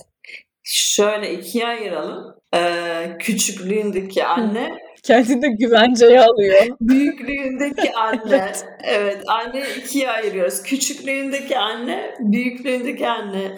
Şöyle 0.64 1.34
ikiye 1.34 1.68
ayıralım. 1.68 2.36
Ee, 2.56 3.18
küçüklüğündeki 3.20 4.26
anne 4.26 4.78
kendini 5.04 5.58
güvenceye 5.58 6.22
alıyor. 6.22 6.68
Büyüklüğündeki 6.82 7.94
anne. 7.94 8.22
evet. 8.30 8.66
evet. 8.84 9.24
Anne 9.28 9.64
ikiye 9.78 10.10
ayırıyoruz. 10.12 10.64
Küçüklüğündeki 10.64 11.58
anne, 11.58 12.16
büyüklüğündeki 12.20 13.08
anne. 13.08 13.58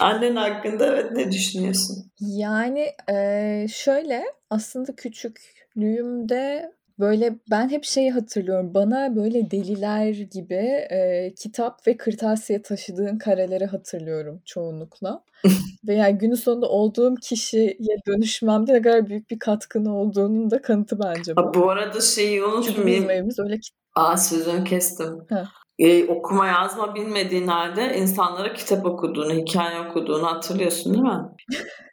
Annen 0.00 0.36
hakkında 0.36 0.86
evet 0.86 1.12
ne 1.12 1.32
düşünüyorsun? 1.32 2.12
Yani 2.20 2.92
e, 3.12 3.66
şöyle 3.72 4.24
aslında 4.50 4.96
küçüklüğümde 4.96 6.72
Böyle 6.98 7.38
ben 7.50 7.68
hep 7.68 7.84
şeyi 7.84 8.10
hatırlıyorum. 8.10 8.74
Bana 8.74 9.16
böyle 9.16 9.50
deliler 9.50 10.08
gibi 10.08 10.54
e, 10.90 11.32
kitap 11.34 11.86
ve 11.86 11.96
kırtasiye 11.96 12.62
taşıdığın 12.62 13.18
kareleri 13.18 13.66
hatırlıyorum 13.66 14.42
çoğunlukla. 14.44 15.22
ve 15.88 15.94
yani 15.94 16.18
günün 16.18 16.34
sonunda 16.34 16.68
olduğum 16.68 17.14
kişiye 17.14 17.96
dönüşmemde 18.06 18.72
ne 18.72 18.82
kadar 18.82 19.06
büyük 19.06 19.30
bir 19.30 19.38
katkın 19.38 19.84
olduğunun 19.84 20.50
da 20.50 20.62
kanıtı 20.62 20.98
bence 21.04 21.36
bu. 21.36 21.40
Ha, 21.40 21.54
bu 21.54 21.70
arada 21.70 22.00
şeyi 22.00 22.44
unutmayayım. 22.44 23.10
Evimiz 23.10 23.38
öyle 23.38 23.58
Aa 23.94 24.16
sözünü 24.16 24.64
kestim. 24.64 25.26
Ee, 25.78 26.04
okuma 26.06 26.46
yazma 26.46 26.94
bilmediğin 26.94 27.46
halde 27.46 27.96
insanlara 27.98 28.52
kitap 28.52 28.86
okuduğunu, 28.86 29.32
hikaye 29.32 29.80
okuduğunu 29.80 30.26
hatırlıyorsun 30.26 30.94
değil 30.94 31.04
mi? 31.04 31.22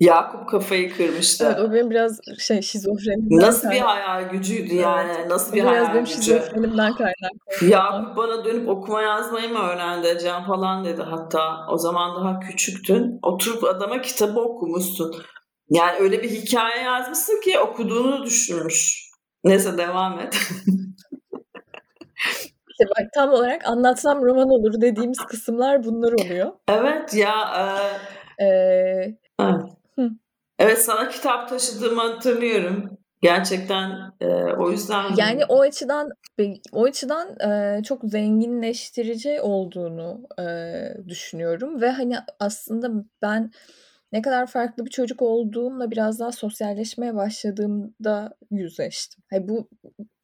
Yakup 0.00 0.48
kafayı 0.48 0.96
kırmıştı. 0.96 1.44
Evet 1.48 1.68
o 1.68 1.72
benim 1.72 1.90
biraz 1.90 2.20
şey 2.38 2.62
şizofrenim. 2.62 3.26
Nasıl 3.30 3.70
bir 3.70 3.80
hayal 3.80 4.30
gücüydü 4.30 4.74
yani? 4.74 5.12
Evet. 5.16 5.28
Nasıl 5.28 5.52
bir 5.52 5.62
hayal 5.62 5.94
benim 5.94 6.04
gücü? 6.04 6.16
şizofrenimden 6.16 6.92
kaynaklı. 6.94 7.66
Yakup 7.66 8.16
bana 8.16 8.44
dönüp 8.44 8.68
okuma 8.68 9.02
yazmayı 9.02 9.48
mı 9.48 9.58
öğrendi 9.58 10.18
Can 10.24 10.46
falan 10.46 10.84
dedi 10.84 11.02
hatta. 11.02 11.66
O 11.70 11.78
zaman 11.78 12.24
daha 12.24 12.40
küçüktün. 12.40 13.18
Oturup 13.22 13.64
adama 13.64 14.00
kitabı 14.00 14.40
okumuşsun. 14.40 15.14
Yani 15.70 15.98
öyle 15.98 16.22
bir 16.22 16.30
hikaye 16.30 16.82
yazmışsın 16.82 17.40
ki 17.40 17.58
okuduğunu 17.58 18.24
düşürmüş. 18.24 19.08
Neyse 19.44 19.78
devam 19.78 20.20
et. 20.20 20.36
İşte 22.70 22.90
bak 22.90 23.06
tam 23.14 23.30
olarak 23.30 23.68
anlatsam 23.68 24.22
roman 24.22 24.48
olur 24.48 24.80
dediğimiz 24.80 25.18
kısımlar 25.18 25.84
bunlar 25.84 26.12
oluyor. 26.12 26.52
Evet 26.68 27.14
ya. 27.14 27.34
E... 27.58 28.44
Ee, 28.44 29.18
evet. 29.40 29.62
Evet 30.58 30.84
sana 30.84 31.08
kitap 31.08 31.48
taşıdığımı 31.48 32.00
hatırlıyorum. 32.00 32.98
Gerçekten 33.22 34.12
e, 34.20 34.26
o 34.58 34.70
yüzden 34.70 35.14
yani 35.16 35.44
o 35.48 35.60
açıdan 35.60 36.10
o 36.72 36.84
açıdan 36.84 37.36
e, 37.40 37.82
çok 37.82 38.04
zenginleştirici 38.04 39.40
olduğunu 39.40 40.20
e, 40.38 40.44
düşünüyorum 41.08 41.80
ve 41.80 41.90
hani 41.90 42.16
aslında 42.40 43.04
ben 43.22 43.50
ne 44.12 44.22
kadar 44.22 44.46
farklı 44.46 44.86
bir 44.86 44.90
çocuk 44.90 45.22
olduğumla 45.22 45.90
biraz 45.90 46.20
daha 46.20 46.32
sosyalleşmeye 46.32 47.14
başladığımda 47.14 48.36
yüzleştim. 48.50 49.24
Hani 49.30 49.48
bu 49.48 49.68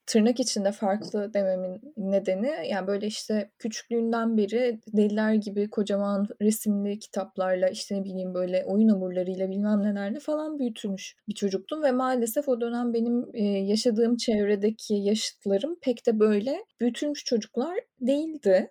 tırnak 0.07 0.41
içinde 0.41 0.73
farklı 0.73 1.35
dememin 1.35 1.81
nedeni 1.97 2.53
yani 2.71 2.87
böyle 2.87 3.07
işte 3.07 3.51
küçüklüğünden 3.59 4.37
beri 4.37 4.81
deliler 4.97 5.35
gibi 5.35 5.71
kocaman 5.71 6.27
resimli 6.43 6.99
kitaplarla 6.99 7.69
işte 7.69 7.97
ne 7.97 8.05
bileyim 8.05 8.35
böyle 8.35 8.65
oyun 8.65 8.89
hamurlarıyla 8.89 9.51
bilmem 9.51 9.83
nelerle 9.83 10.21
falan 10.21 10.59
büyütülmüş 10.59 11.17
bir 11.29 11.35
çocuktum 11.35 11.83
ve 11.83 11.93
maalesef 11.93 12.49
o 12.49 12.61
dönem 12.61 12.95
benim 12.95 13.35
yaşadığım 13.67 14.17
çevredeki 14.17 14.95
yaşıtlarım 14.95 15.77
pek 15.83 16.07
de 16.07 16.21
böyle 16.21 16.65
büyütülmüş 16.81 17.25
çocuklar 17.25 17.79
değildi. 18.01 18.71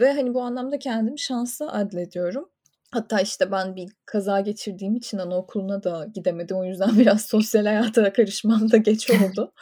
ve 0.00 0.12
hani 0.12 0.34
bu 0.34 0.42
anlamda 0.42 0.78
kendimi 0.78 1.18
şanslı 1.18 1.70
adlediyorum. 1.72 2.50
Hatta 2.94 3.20
işte 3.20 3.50
ben 3.50 3.76
bir 3.76 3.88
kaza 4.06 4.40
geçirdiğim 4.40 4.96
için 4.96 5.18
anaokuluna 5.18 5.82
da 5.82 6.06
gidemedim. 6.14 6.56
O 6.56 6.64
yüzden 6.64 6.90
biraz 6.98 7.22
sosyal 7.24 7.66
hayata 7.66 8.12
karışmam 8.12 8.70
da 8.70 8.76
geç 8.76 9.10
oldu. 9.10 9.52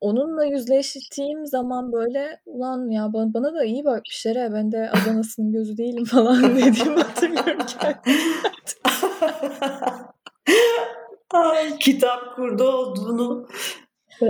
Onunla 0.00 0.44
yüzleştiğim 0.44 1.46
zaman 1.46 1.92
böyle 1.92 2.40
ulan 2.46 2.90
ya 2.90 3.12
bana, 3.12 3.34
bana 3.34 3.54
da 3.54 3.64
iyi 3.64 3.84
bakmışlar 3.84 4.36
ya 4.36 4.52
ben 4.52 4.72
de 4.72 4.90
Adana'sının 4.90 5.52
gözü 5.52 5.76
değilim 5.76 6.04
falan 6.14 6.56
dediğimi 6.56 7.02
hatırlıyorum 7.02 7.66
Ay, 11.30 11.78
kitap 11.78 12.36
kurdu 12.36 12.64
olduğunu 12.64 13.48
e, 14.22 14.28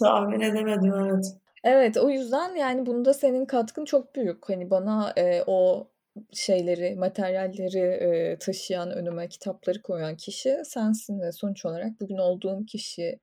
tahmin 0.00 0.40
edemedim 0.40 0.94
evet. 0.94 1.24
Evet 1.64 1.96
o 1.96 2.10
yüzden 2.10 2.54
yani 2.54 2.86
bunda 2.86 3.14
senin 3.14 3.44
katkın 3.46 3.84
çok 3.84 4.14
büyük. 4.14 4.48
Hani 4.48 4.70
bana 4.70 5.12
e, 5.16 5.42
o 5.46 5.86
şeyleri, 6.32 6.96
materyalleri 6.96 7.78
e, 7.78 8.38
taşıyan 8.38 8.90
önüme 8.90 9.28
kitapları 9.28 9.82
koyan 9.82 10.16
kişi 10.16 10.56
sensin 10.64 11.20
ve 11.20 11.32
sonuç 11.32 11.64
olarak 11.64 12.00
bugün 12.00 12.16
olduğum 12.16 12.66
kişiye 12.66 13.18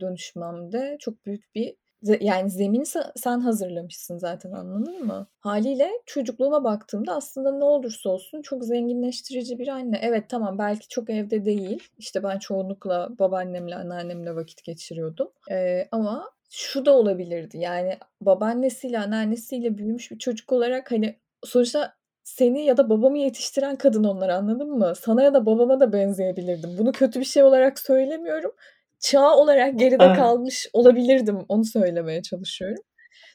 dönüşmemde 0.00 0.96
çok 1.00 1.26
büyük 1.26 1.54
bir 1.54 1.76
yani 2.20 2.50
zemini 2.50 2.84
sen 3.16 3.40
hazırlamışsın 3.40 4.18
zaten 4.18 4.52
anladın 4.52 5.06
mı? 5.06 5.26
Haliyle 5.40 5.90
çocukluğuma 6.06 6.64
baktığımda 6.64 7.14
aslında 7.14 7.52
ne 7.52 7.64
olursa 7.64 8.10
olsun 8.10 8.42
çok 8.42 8.64
zenginleştirici 8.64 9.58
bir 9.58 9.68
anne. 9.68 9.98
Evet 10.02 10.28
tamam 10.28 10.58
belki 10.58 10.88
çok 10.88 11.10
evde 11.10 11.44
değil. 11.44 11.82
İşte 11.98 12.22
ben 12.22 12.38
çoğunlukla 12.38 13.08
babaannemle 13.18 13.74
anneannemle 13.74 14.34
vakit 14.34 14.64
geçiriyordum. 14.64 15.28
Ee, 15.50 15.88
ama 15.92 16.30
şu 16.50 16.86
da 16.86 16.96
olabilirdi 16.96 17.58
yani 17.58 17.98
babaannesiyle 18.20 18.98
anneannesiyle 18.98 19.78
büyümüş 19.78 20.10
bir 20.10 20.18
çocuk 20.18 20.52
olarak 20.52 20.90
hani 20.90 21.16
sonuçta 21.44 21.94
seni 22.36 22.64
ya 22.64 22.76
da 22.76 22.90
babamı 22.90 23.18
yetiştiren 23.18 23.76
kadın 23.76 24.04
onlar 24.04 24.28
anladın 24.28 24.70
mı? 24.70 24.92
Sana 25.00 25.22
ya 25.22 25.34
da 25.34 25.46
babama 25.46 25.80
da 25.80 25.92
benzeyebilirdim. 25.92 26.70
Bunu 26.78 26.92
kötü 26.92 27.20
bir 27.20 27.24
şey 27.24 27.42
olarak 27.42 27.78
söylemiyorum. 27.78 28.52
Çağ 28.98 29.34
olarak 29.36 29.78
geride 29.78 30.04
evet. 30.04 30.16
kalmış 30.16 30.68
olabilirdim. 30.72 31.38
Onu 31.48 31.64
söylemeye 31.64 32.22
çalışıyorum. 32.22 32.84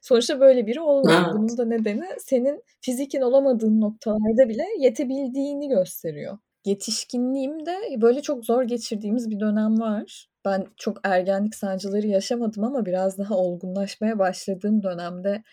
Sonuçta 0.02 0.40
böyle 0.40 0.68
biri 0.68 0.82
olmadı. 0.82 1.16
Evet. 1.18 1.34
Bunun 1.34 1.58
da 1.58 1.66
nedeni 1.66 2.06
senin 2.20 2.64
fizikin 2.82 3.22
olamadığın 3.22 3.82
noktalarda 3.82 4.50
bile 4.50 4.64
yetebildiğini 4.80 5.70
gösteriyor. 5.70 6.38
Yetişkinliğimde 6.66 8.02
böyle 8.02 8.22
çok 8.22 8.46
zor 8.46 8.64
geçirdiğimiz 8.64 9.30
bir 9.30 9.40
dönem 9.40 9.80
var. 9.80 10.28
Ben 10.46 10.66
çok 10.78 10.98
ergenlik 11.04 11.56
sancıları 11.56 12.08
yaşamadım 12.08 12.64
ama 12.64 12.86
biraz 12.86 13.18
daha 13.18 13.38
olgunlaşmaya 13.38 14.20
başladığım 14.20 14.84
dönemde 14.84 15.44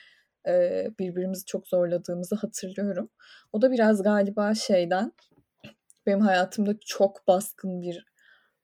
e, 0.49 0.87
birbirimizi 0.99 1.45
çok 1.45 1.69
zorladığımızı 1.69 2.35
hatırlıyorum. 2.35 3.11
O 3.53 3.63
da 3.63 3.73
biraz 3.73 4.03
galiba 4.03 4.55
şeyden 4.55 5.13
benim 6.07 6.21
hayatımda 6.21 6.75
çok 6.87 7.29
baskın 7.29 7.83
bir 7.83 8.07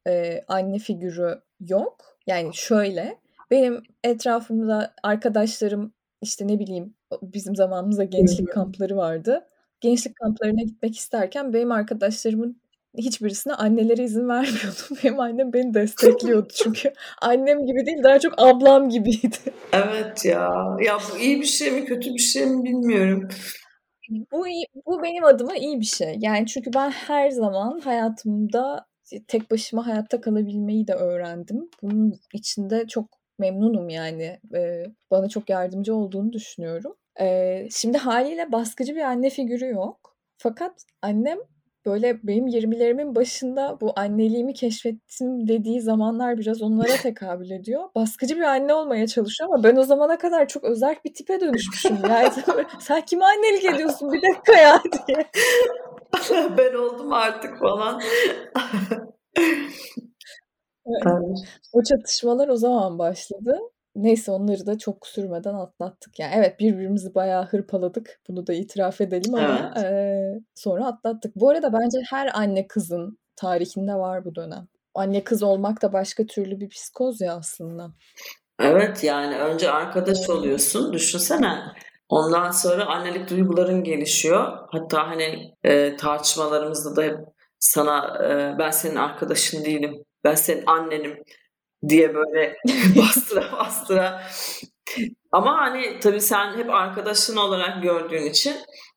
e, 0.06 0.44
anne 0.48 0.78
figürü 0.78 1.42
yok. 1.60 2.18
Yani 2.26 2.50
şöyle 2.54 3.18
benim 3.50 3.82
etrafımda 4.04 4.94
arkadaşlarım 5.02 5.92
işte 6.22 6.46
ne 6.48 6.58
bileyim 6.58 6.94
bizim 7.22 7.56
zamanımızda 7.56 8.04
gençlik 8.04 8.52
kampları 8.52 8.96
vardı. 8.96 9.46
Gençlik 9.80 10.16
kamplarına 10.16 10.62
gitmek 10.62 10.96
isterken 10.96 11.52
benim 11.52 11.72
arkadaşlarımın 11.72 12.60
hiçbirisine 12.96 13.54
anneleri 13.54 14.02
izin 14.02 14.28
vermiyordu. 14.28 14.80
Benim 15.04 15.20
annem 15.20 15.52
beni 15.52 15.74
destekliyordu 15.74 16.48
çünkü 16.54 16.92
annem 17.22 17.66
gibi 17.66 17.86
değil 17.86 18.02
daha 18.02 18.18
çok 18.18 18.34
ablam 18.36 18.88
gibiydi. 18.88 19.36
Evet 19.72 20.24
ya. 20.24 20.76
Ya 20.80 20.98
bu 21.12 21.18
iyi 21.18 21.40
bir 21.40 21.46
şey 21.46 21.70
mi 21.70 21.84
kötü 21.84 22.14
bir 22.14 22.18
şey 22.18 22.46
mi 22.46 22.64
bilmiyorum. 22.64 23.28
Bu 24.32 24.48
iyi, 24.48 24.66
bu 24.86 25.02
benim 25.02 25.24
adıma 25.24 25.56
iyi 25.56 25.80
bir 25.80 25.84
şey. 25.84 26.16
Yani 26.18 26.46
çünkü 26.46 26.70
ben 26.74 26.90
her 26.90 27.30
zaman 27.30 27.80
hayatımda 27.80 28.86
tek 29.28 29.50
başıma 29.50 29.86
hayatta 29.86 30.20
kalabilmeyi 30.20 30.86
de 30.86 30.94
öğrendim. 30.94 31.70
Bunun 31.82 32.14
içinde 32.32 32.86
çok 32.86 33.06
memnunum 33.38 33.88
yani. 33.88 34.38
Ee, 34.54 34.84
bana 35.10 35.28
çok 35.28 35.50
yardımcı 35.50 35.94
olduğunu 35.94 36.32
düşünüyorum. 36.32 36.94
Ee, 37.20 37.68
şimdi 37.70 37.98
haliyle 37.98 38.52
baskıcı 38.52 38.94
bir 38.94 39.00
anne 39.00 39.30
figürü 39.30 39.68
yok. 39.68 40.16
Fakat 40.38 40.72
annem 41.02 41.38
böyle 41.88 42.18
benim 42.22 42.46
20'lerimin 42.46 43.14
başında 43.14 43.78
bu 43.80 43.92
anneliğimi 43.96 44.54
keşfettim 44.54 45.48
dediği 45.48 45.80
zamanlar 45.80 46.38
biraz 46.38 46.62
onlara 46.62 46.92
tekabül 47.02 47.50
ediyor. 47.50 47.84
Baskıcı 47.94 48.36
bir 48.36 48.42
anne 48.42 48.74
olmaya 48.74 49.06
çalışıyor 49.06 49.50
ama 49.52 49.64
ben 49.64 49.76
o 49.76 49.82
zamana 49.82 50.18
kadar 50.18 50.48
çok 50.48 50.64
özel 50.64 50.96
bir 51.04 51.14
tipe 51.14 51.40
dönüşmüşüm. 51.40 51.98
Yani 52.10 52.28
sen 52.80 53.00
kime 53.00 53.24
annelik 53.24 53.64
ediyorsun 53.64 54.12
bir 54.12 54.22
dakika 54.22 54.52
ya 54.52 54.82
diye. 55.06 55.26
ben 56.58 56.74
oldum 56.74 57.12
artık 57.12 57.58
falan. 57.58 58.00
Evet. 60.86 61.38
O 61.72 61.82
çatışmalar 61.82 62.48
o 62.48 62.56
zaman 62.56 62.98
başladı. 62.98 63.60
Neyse 63.96 64.30
onları 64.30 64.66
da 64.66 64.78
çok 64.78 65.06
sürmeden 65.06 65.54
atlattık. 65.54 66.18
Yani 66.18 66.32
evet 66.36 66.60
birbirimizi 66.60 67.14
bayağı 67.14 67.46
hırpaladık. 67.46 68.20
Bunu 68.28 68.46
da 68.46 68.52
itiraf 68.52 69.00
edelim 69.00 69.34
ama 69.34 69.72
evet. 69.76 69.84
e, 69.84 70.40
sonra 70.54 70.86
atlattık. 70.86 71.36
Bu 71.36 71.50
arada 71.50 71.72
bence 71.72 71.98
her 72.10 72.30
anne 72.34 72.66
kızın 72.66 73.18
tarihinde 73.36 73.94
var 73.94 74.24
bu 74.24 74.34
dönem. 74.34 74.68
Anne 74.94 75.24
kız 75.24 75.42
olmak 75.42 75.82
da 75.82 75.92
başka 75.92 76.26
türlü 76.26 76.60
bir 76.60 76.68
psikoz 76.68 77.20
ya 77.20 77.36
aslında. 77.36 77.90
Evet 78.60 79.04
yani 79.04 79.38
önce 79.38 79.70
arkadaş 79.70 80.30
oluyorsun. 80.30 80.92
Düşünsene. 80.92 81.58
Ondan 82.08 82.50
sonra 82.50 82.86
annelik 82.86 83.30
duyguların 83.30 83.84
gelişiyor. 83.84 84.58
Hatta 84.70 85.08
hani 85.08 85.54
e, 85.64 85.96
tartışmalarımızda 85.96 86.96
da 86.96 87.02
hep 87.02 87.16
sana 87.58 88.18
e, 88.24 88.58
ben 88.58 88.70
senin 88.70 88.96
arkadaşın 88.96 89.64
değilim. 89.64 90.04
Ben 90.24 90.34
senin 90.34 90.66
annenim 90.66 91.22
diye 91.88 92.14
böyle 92.14 92.56
bastıra 92.96 93.52
bastıra. 93.52 94.22
Ama 95.32 95.58
hani 95.58 96.00
tabii 96.00 96.20
sen 96.20 96.56
hep 96.56 96.70
arkadaşın 96.70 97.36
olarak 97.36 97.82
gördüğün 97.82 98.26
için 98.26 98.54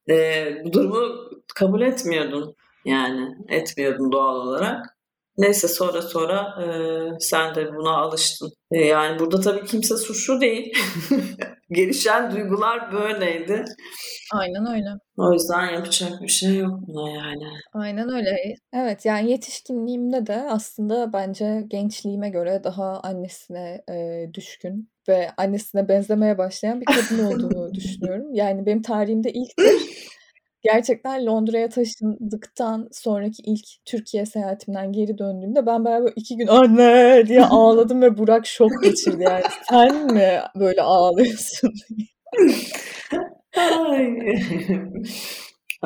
e, 0.10 0.46
bu 0.66 0.74
durumu 0.74 1.30
kabul 1.56 1.82
etmiyordun. 1.82 2.56
Yani 2.86 3.36
etmiyordun 3.50 4.12
doğal 4.12 4.36
olarak. 4.36 4.98
Neyse 5.38 5.68
sonra 5.68 6.02
sonra 6.02 6.64
e, 6.64 6.66
sen 7.20 7.56
de 7.56 7.76
buna 7.76 7.98
alıştın. 7.98 8.52
E, 8.72 8.78
yani 8.86 9.20
burada 9.20 9.40
tabii 9.42 9.66
kimse 9.66 9.98
suçlu 9.98 10.42
değil. 10.42 10.74
Gelişen 11.72 12.32
duygular 12.32 12.92
böyleydi. 12.92 13.66
Aynen 14.34 14.74
öyle. 14.74 14.90
O 15.18 15.34
yüzden 15.34 15.74
yapacak 15.74 16.22
bir 16.22 16.28
şey 16.28 16.58
yok 16.58 16.80
buna 16.88 17.10
yani. 17.10 17.48
Aynen 17.74 18.10
öyle. 18.10 18.56
Evet 18.74 19.06
yani 19.06 19.32
yetişkinliğimde 19.32 20.26
de 20.28 20.36
aslında 20.50 21.14
bence 21.14 21.64
gençliğime 21.68 22.30
göre 22.30 22.62
daha 22.64 23.00
annesine 23.00 23.82
e, 23.90 24.26
düşkün 24.34 24.90
ve 25.08 25.30
annesine 25.38 25.88
benzemeye 25.88 26.38
başlayan 26.38 26.82
bir 26.82 26.86
kadın 26.86 27.26
olduğunu 27.26 27.74
düşünüyorum. 27.74 28.34
Yani 28.34 28.66
benim 28.66 28.82
tarihimde 28.82 29.32
ilktir. 29.34 30.12
Gerçekten 30.62 31.26
Londra'ya 31.26 31.70
taşındıktan 31.70 32.90
sonraki 32.92 33.44
ilk 33.46 33.66
Türkiye 33.86 34.26
seyahatimden 34.26 34.92
geri 34.92 35.18
döndüğümde 35.18 35.66
ben 35.66 35.86
beraber 35.86 36.14
iki 36.16 36.38
gün 36.38 36.48
anne 36.48 37.24
diye 37.28 37.46
ağladım 37.46 38.02
ve 38.02 38.18
Burak 38.18 38.46
şok 38.46 38.84
geçirdi 38.84 39.24
yani. 39.24 39.44
Sen 39.70 40.14
mi 40.14 40.40
böyle 40.56 40.82
ağlıyorsun? 40.82 41.74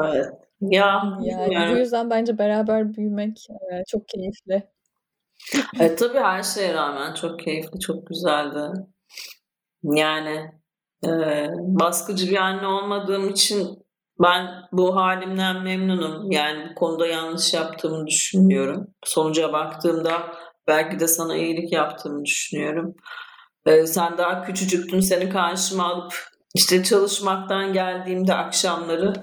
evet. 0.04 0.26
Ya 0.62 1.20
yani 1.22 1.76
bu 1.76 1.78
yüzden 1.78 2.10
bence 2.10 2.38
beraber 2.38 2.94
büyümek 2.94 3.48
e, 3.50 3.84
çok 3.88 4.08
keyifli. 4.08 4.64
Evet 5.80 6.00
tabii 6.00 6.20
her 6.20 6.44
şeye 6.44 6.74
rağmen 6.74 7.14
çok 7.14 7.40
keyifli, 7.40 7.80
çok 7.80 8.08
güzeldi. 8.08 8.72
Yani 9.84 10.52
e, 11.06 11.10
baskıcı 11.58 12.32
bir 12.32 12.36
anne 12.36 12.68
olmadığım 12.68 13.30
için 13.30 13.85
ben 14.22 14.48
bu 14.72 14.96
halimden 14.96 15.64
memnunum. 15.64 16.32
Yani 16.32 16.70
bu 16.70 16.76
konuda 16.76 17.08
yanlış 17.08 17.54
yaptığımı 17.54 18.08
düşünmüyorum. 18.08 18.88
Sonuca 19.04 19.54
baktığımda 19.54 20.12
belki 20.68 21.00
de 21.00 21.08
sana 21.08 21.36
iyilik 21.36 21.74
yaptığımı 21.74 22.26
düşünüyorum. 22.26 22.96
Ee, 23.66 23.88
sen 23.88 24.18
daha 24.18 24.44
küçücüktün 24.44 25.00
seni 25.00 25.30
karşıma 25.30 25.84
alıp 25.84 26.14
işte 26.56 26.84
çalışmaktan 26.84 27.74
geldiğimde 27.74 28.34
akşamları 28.34 29.14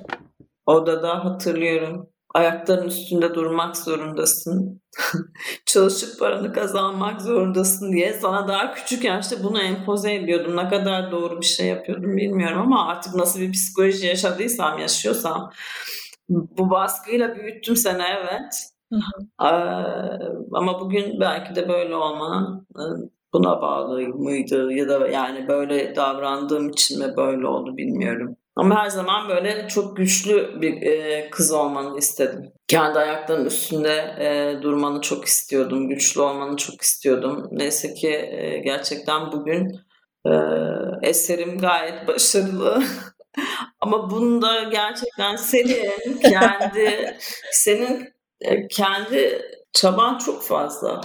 odada 0.66 1.24
hatırlıyorum. 1.24 2.11
Ayakların 2.35 2.87
üstünde 2.89 3.35
durmak 3.35 3.76
zorundasın. 3.76 4.80
Çalışıp 5.66 6.20
paranı 6.20 6.53
kazanmak 6.53 7.22
zorundasın 7.22 7.93
diye 7.93 8.12
sana 8.12 8.49
daha 8.49 8.74
küçük 8.74 9.05
yaşta 9.05 9.45
bunu 9.45 9.62
empoze 9.62 10.14
ediyordum. 10.14 10.57
Ne 10.57 10.68
kadar 10.68 11.12
doğru 11.12 11.41
bir 11.41 11.47
şey 11.47 11.66
yapıyordum 11.66 12.16
bilmiyorum 12.16 12.61
ama 12.61 12.87
artık 12.89 13.14
nasıl 13.14 13.41
bir 13.41 13.53
psikoloji 13.53 14.07
yaşadıysam, 14.07 14.78
yaşıyorsam 14.78 15.53
bu 16.28 16.70
baskıyla 16.70 17.37
büyüttüm 17.37 17.76
seni 17.76 18.03
evet. 18.03 18.68
Ee, 19.43 19.47
ama 20.53 20.80
bugün 20.80 21.20
belki 21.20 21.55
de 21.55 21.68
böyle 21.68 21.95
olmanın 21.95 22.66
e, 22.76 22.83
buna 23.33 23.62
bağlı 23.62 24.09
mıydı 24.09 24.72
ya 24.72 24.89
da 24.89 25.09
yani 25.09 25.49
böyle 25.49 25.97
davrandığım 25.97 26.68
için 26.70 26.99
mi 26.99 27.16
böyle 27.16 27.47
oldu 27.47 27.76
bilmiyorum. 27.76 28.37
Ama 28.57 28.84
her 28.84 28.90
zaman 28.90 29.28
böyle 29.28 29.68
çok 29.68 29.96
güçlü 29.96 30.61
bir 30.61 30.82
e, 30.82 31.30
kız 31.30 31.53
olmanı 31.53 31.98
istedim. 31.98 32.53
Kendi 32.68 32.98
ayaklarının 32.98 33.46
üstünde 33.46 33.94
e, 34.20 34.62
durmanı 34.62 35.00
çok 35.00 35.24
istiyordum. 35.24 35.88
Güçlü 35.88 36.20
olmanı 36.20 36.57
çok 36.57 36.82
istiyordum. 36.82 37.48
Neyse 37.53 37.94
ki 37.94 38.09
e, 38.09 38.59
gerçekten 38.59 39.32
bugün 39.32 39.80
e, 40.26 40.32
eserim 41.03 41.59
gayet 41.59 42.09
başarılı. 42.09 42.82
Ama 43.80 44.11
bunda 44.11 44.62
gerçekten 44.62 45.36
senin 45.36 46.18
kendi 46.18 47.16
senin 47.53 48.09
e, 48.40 48.68
kendi 48.68 49.42
çaban 49.72 50.18
çok 50.18 50.42
fazla. 50.44 51.00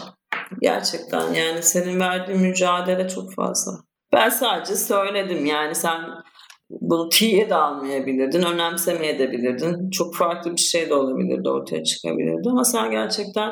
Gerçekten 0.61 1.33
yani 1.33 1.63
senin 1.63 1.99
verdiğin 1.99 2.41
mücadele 2.41 3.07
çok 3.07 3.33
fazla. 3.33 3.71
Ben 4.13 4.29
sadece 4.29 4.75
söyledim 4.75 5.45
yani 5.45 5.75
sen 5.75 6.01
bunu 6.69 7.09
tiye 7.09 7.49
de 7.49 7.55
almayabilirdin, 7.55 8.41
önemsemeyebilirdin. 8.41 9.89
Çok 9.89 10.15
farklı 10.15 10.51
bir 10.51 10.61
şey 10.61 10.89
de 10.89 10.93
olabilirdi, 10.93 11.49
ortaya 11.49 11.83
çıkabilirdi. 11.83 12.49
Ama 12.49 12.63
sen 12.63 12.91
gerçekten 12.91 13.51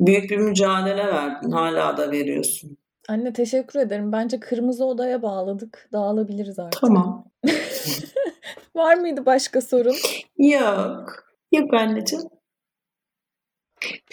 büyük 0.00 0.30
bir 0.30 0.36
mücadele 0.38 1.06
verdin. 1.06 1.50
Hala 1.50 1.96
da 1.96 2.10
veriyorsun. 2.10 2.78
Anne 3.08 3.32
teşekkür 3.32 3.80
ederim. 3.80 4.12
Bence 4.12 4.40
kırmızı 4.40 4.84
odaya 4.84 5.22
bağladık. 5.22 5.88
Dağılabiliriz 5.92 6.58
artık. 6.58 6.80
Tamam. 6.80 7.24
Var 8.74 8.94
mıydı 8.94 9.26
başka 9.26 9.60
sorun? 9.60 9.96
Yok. 10.38 11.26
Yok 11.52 11.74
anneciğim. 11.74 12.24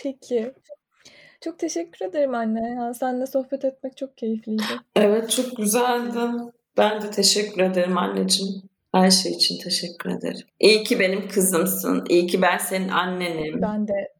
Peki. 0.03 0.53
Çok 1.41 1.59
teşekkür 1.59 2.05
ederim 2.05 2.35
anne. 2.35 2.75
Ya 2.75 2.93
seninle 2.93 3.25
sohbet 3.25 3.65
etmek 3.65 3.97
çok 3.97 4.17
keyifliydi. 4.17 4.63
Evet 4.95 5.29
çok 5.29 5.57
güzeldi. 5.57 6.19
Ben 6.77 7.01
de 7.01 7.11
teşekkür 7.11 7.61
ederim 7.61 7.97
anneciğim. 7.97 8.53
Her 8.95 9.11
şey 9.11 9.31
için 9.31 9.57
teşekkür 9.63 10.09
ederim. 10.09 10.47
İyi 10.59 10.83
ki 10.83 10.99
benim 10.99 11.27
kızımsın. 11.27 12.05
İyi 12.09 12.27
ki 12.27 12.41
ben 12.41 12.57
senin 12.57 12.89
annenim. 12.89 13.61
Ben 13.61 13.87
de. 13.87 14.13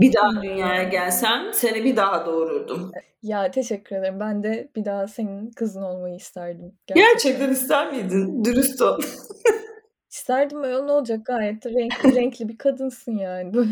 Bir 0.00 0.12
daha 0.12 0.42
dünyaya 0.42 0.82
gelsem 0.82 1.52
seni 1.52 1.84
bir 1.84 1.96
daha 1.96 2.26
doğururdum. 2.26 2.92
Ya 3.22 3.50
teşekkür 3.50 3.96
ederim. 3.96 4.20
Ben 4.20 4.42
de 4.42 4.68
bir 4.76 4.84
daha 4.84 5.08
senin 5.08 5.50
kızın 5.50 5.82
olmayı 5.82 6.16
isterdim. 6.16 6.78
Gerçekten, 6.86 7.12
Gerçekten 7.12 7.50
ister 7.50 7.92
miydin? 7.92 8.44
Dürüst 8.44 8.82
ol. 8.82 9.00
İsterdim 10.10 10.64
öyle 10.64 10.86
ne 10.86 10.92
olacak 10.92 11.26
gayet 11.26 11.66
renkli 11.66 12.14
renkli 12.14 12.48
bir 12.48 12.58
kadınsın 12.58 13.12
yani. 13.12 13.54
Böyle 13.54 13.70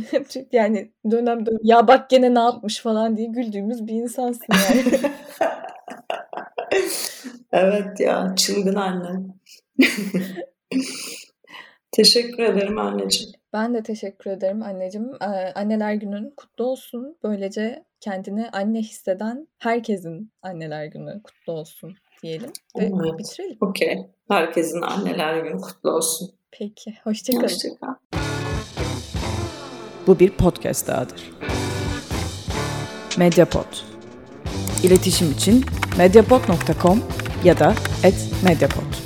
yani 0.52 0.92
dönem 1.10 1.46
dönem 1.46 1.58
ya 1.62 1.88
bak 1.88 2.10
gene 2.10 2.34
ne 2.34 2.38
yapmış 2.38 2.80
falan 2.80 3.16
diye 3.16 3.28
güldüğümüz 3.28 3.86
bir 3.86 3.94
insansın 3.94 4.46
yani. 4.50 5.12
evet 7.54 8.00
ya 8.00 8.34
çılgın 8.36 8.74
anne. 8.74 9.26
teşekkür 11.92 12.42
ederim 12.42 12.78
anneciğim. 12.78 13.32
Ben 13.52 13.74
de 13.74 13.82
teşekkür 13.82 14.30
ederim 14.30 14.62
anneciğim. 14.62 15.14
Ee, 15.14 15.52
anneler 15.54 15.94
günün 15.94 16.30
kutlu 16.36 16.64
olsun. 16.64 17.16
Böylece 17.22 17.84
kendini 18.00 18.50
anne 18.50 18.78
hisseden 18.78 19.48
herkesin 19.58 20.32
anneler 20.42 20.84
günü 20.84 21.22
kutlu 21.22 21.52
olsun 21.52 21.94
diyelim 22.22 22.50
ve 22.78 22.84
evet. 22.84 23.18
bitirelim. 23.18 23.56
Okey. 23.60 24.06
Herkesin 24.28 24.82
anneler 24.82 25.38
günü 25.38 25.60
kutlu 25.60 25.90
olsun. 25.90 26.30
Peki. 26.50 26.94
Hoşçakalın. 27.04 27.44
Hoşçakal. 27.44 27.94
Bu 30.06 30.18
bir 30.18 30.30
podcast 30.30 30.88
dahadır. 30.88 31.30
Mediapod. 33.18 33.76
İletişim 34.82 35.32
için 35.32 35.64
mediapod.com 35.98 37.02
ya 37.44 37.54
da 37.54 37.74
@mediapod. 38.42 39.03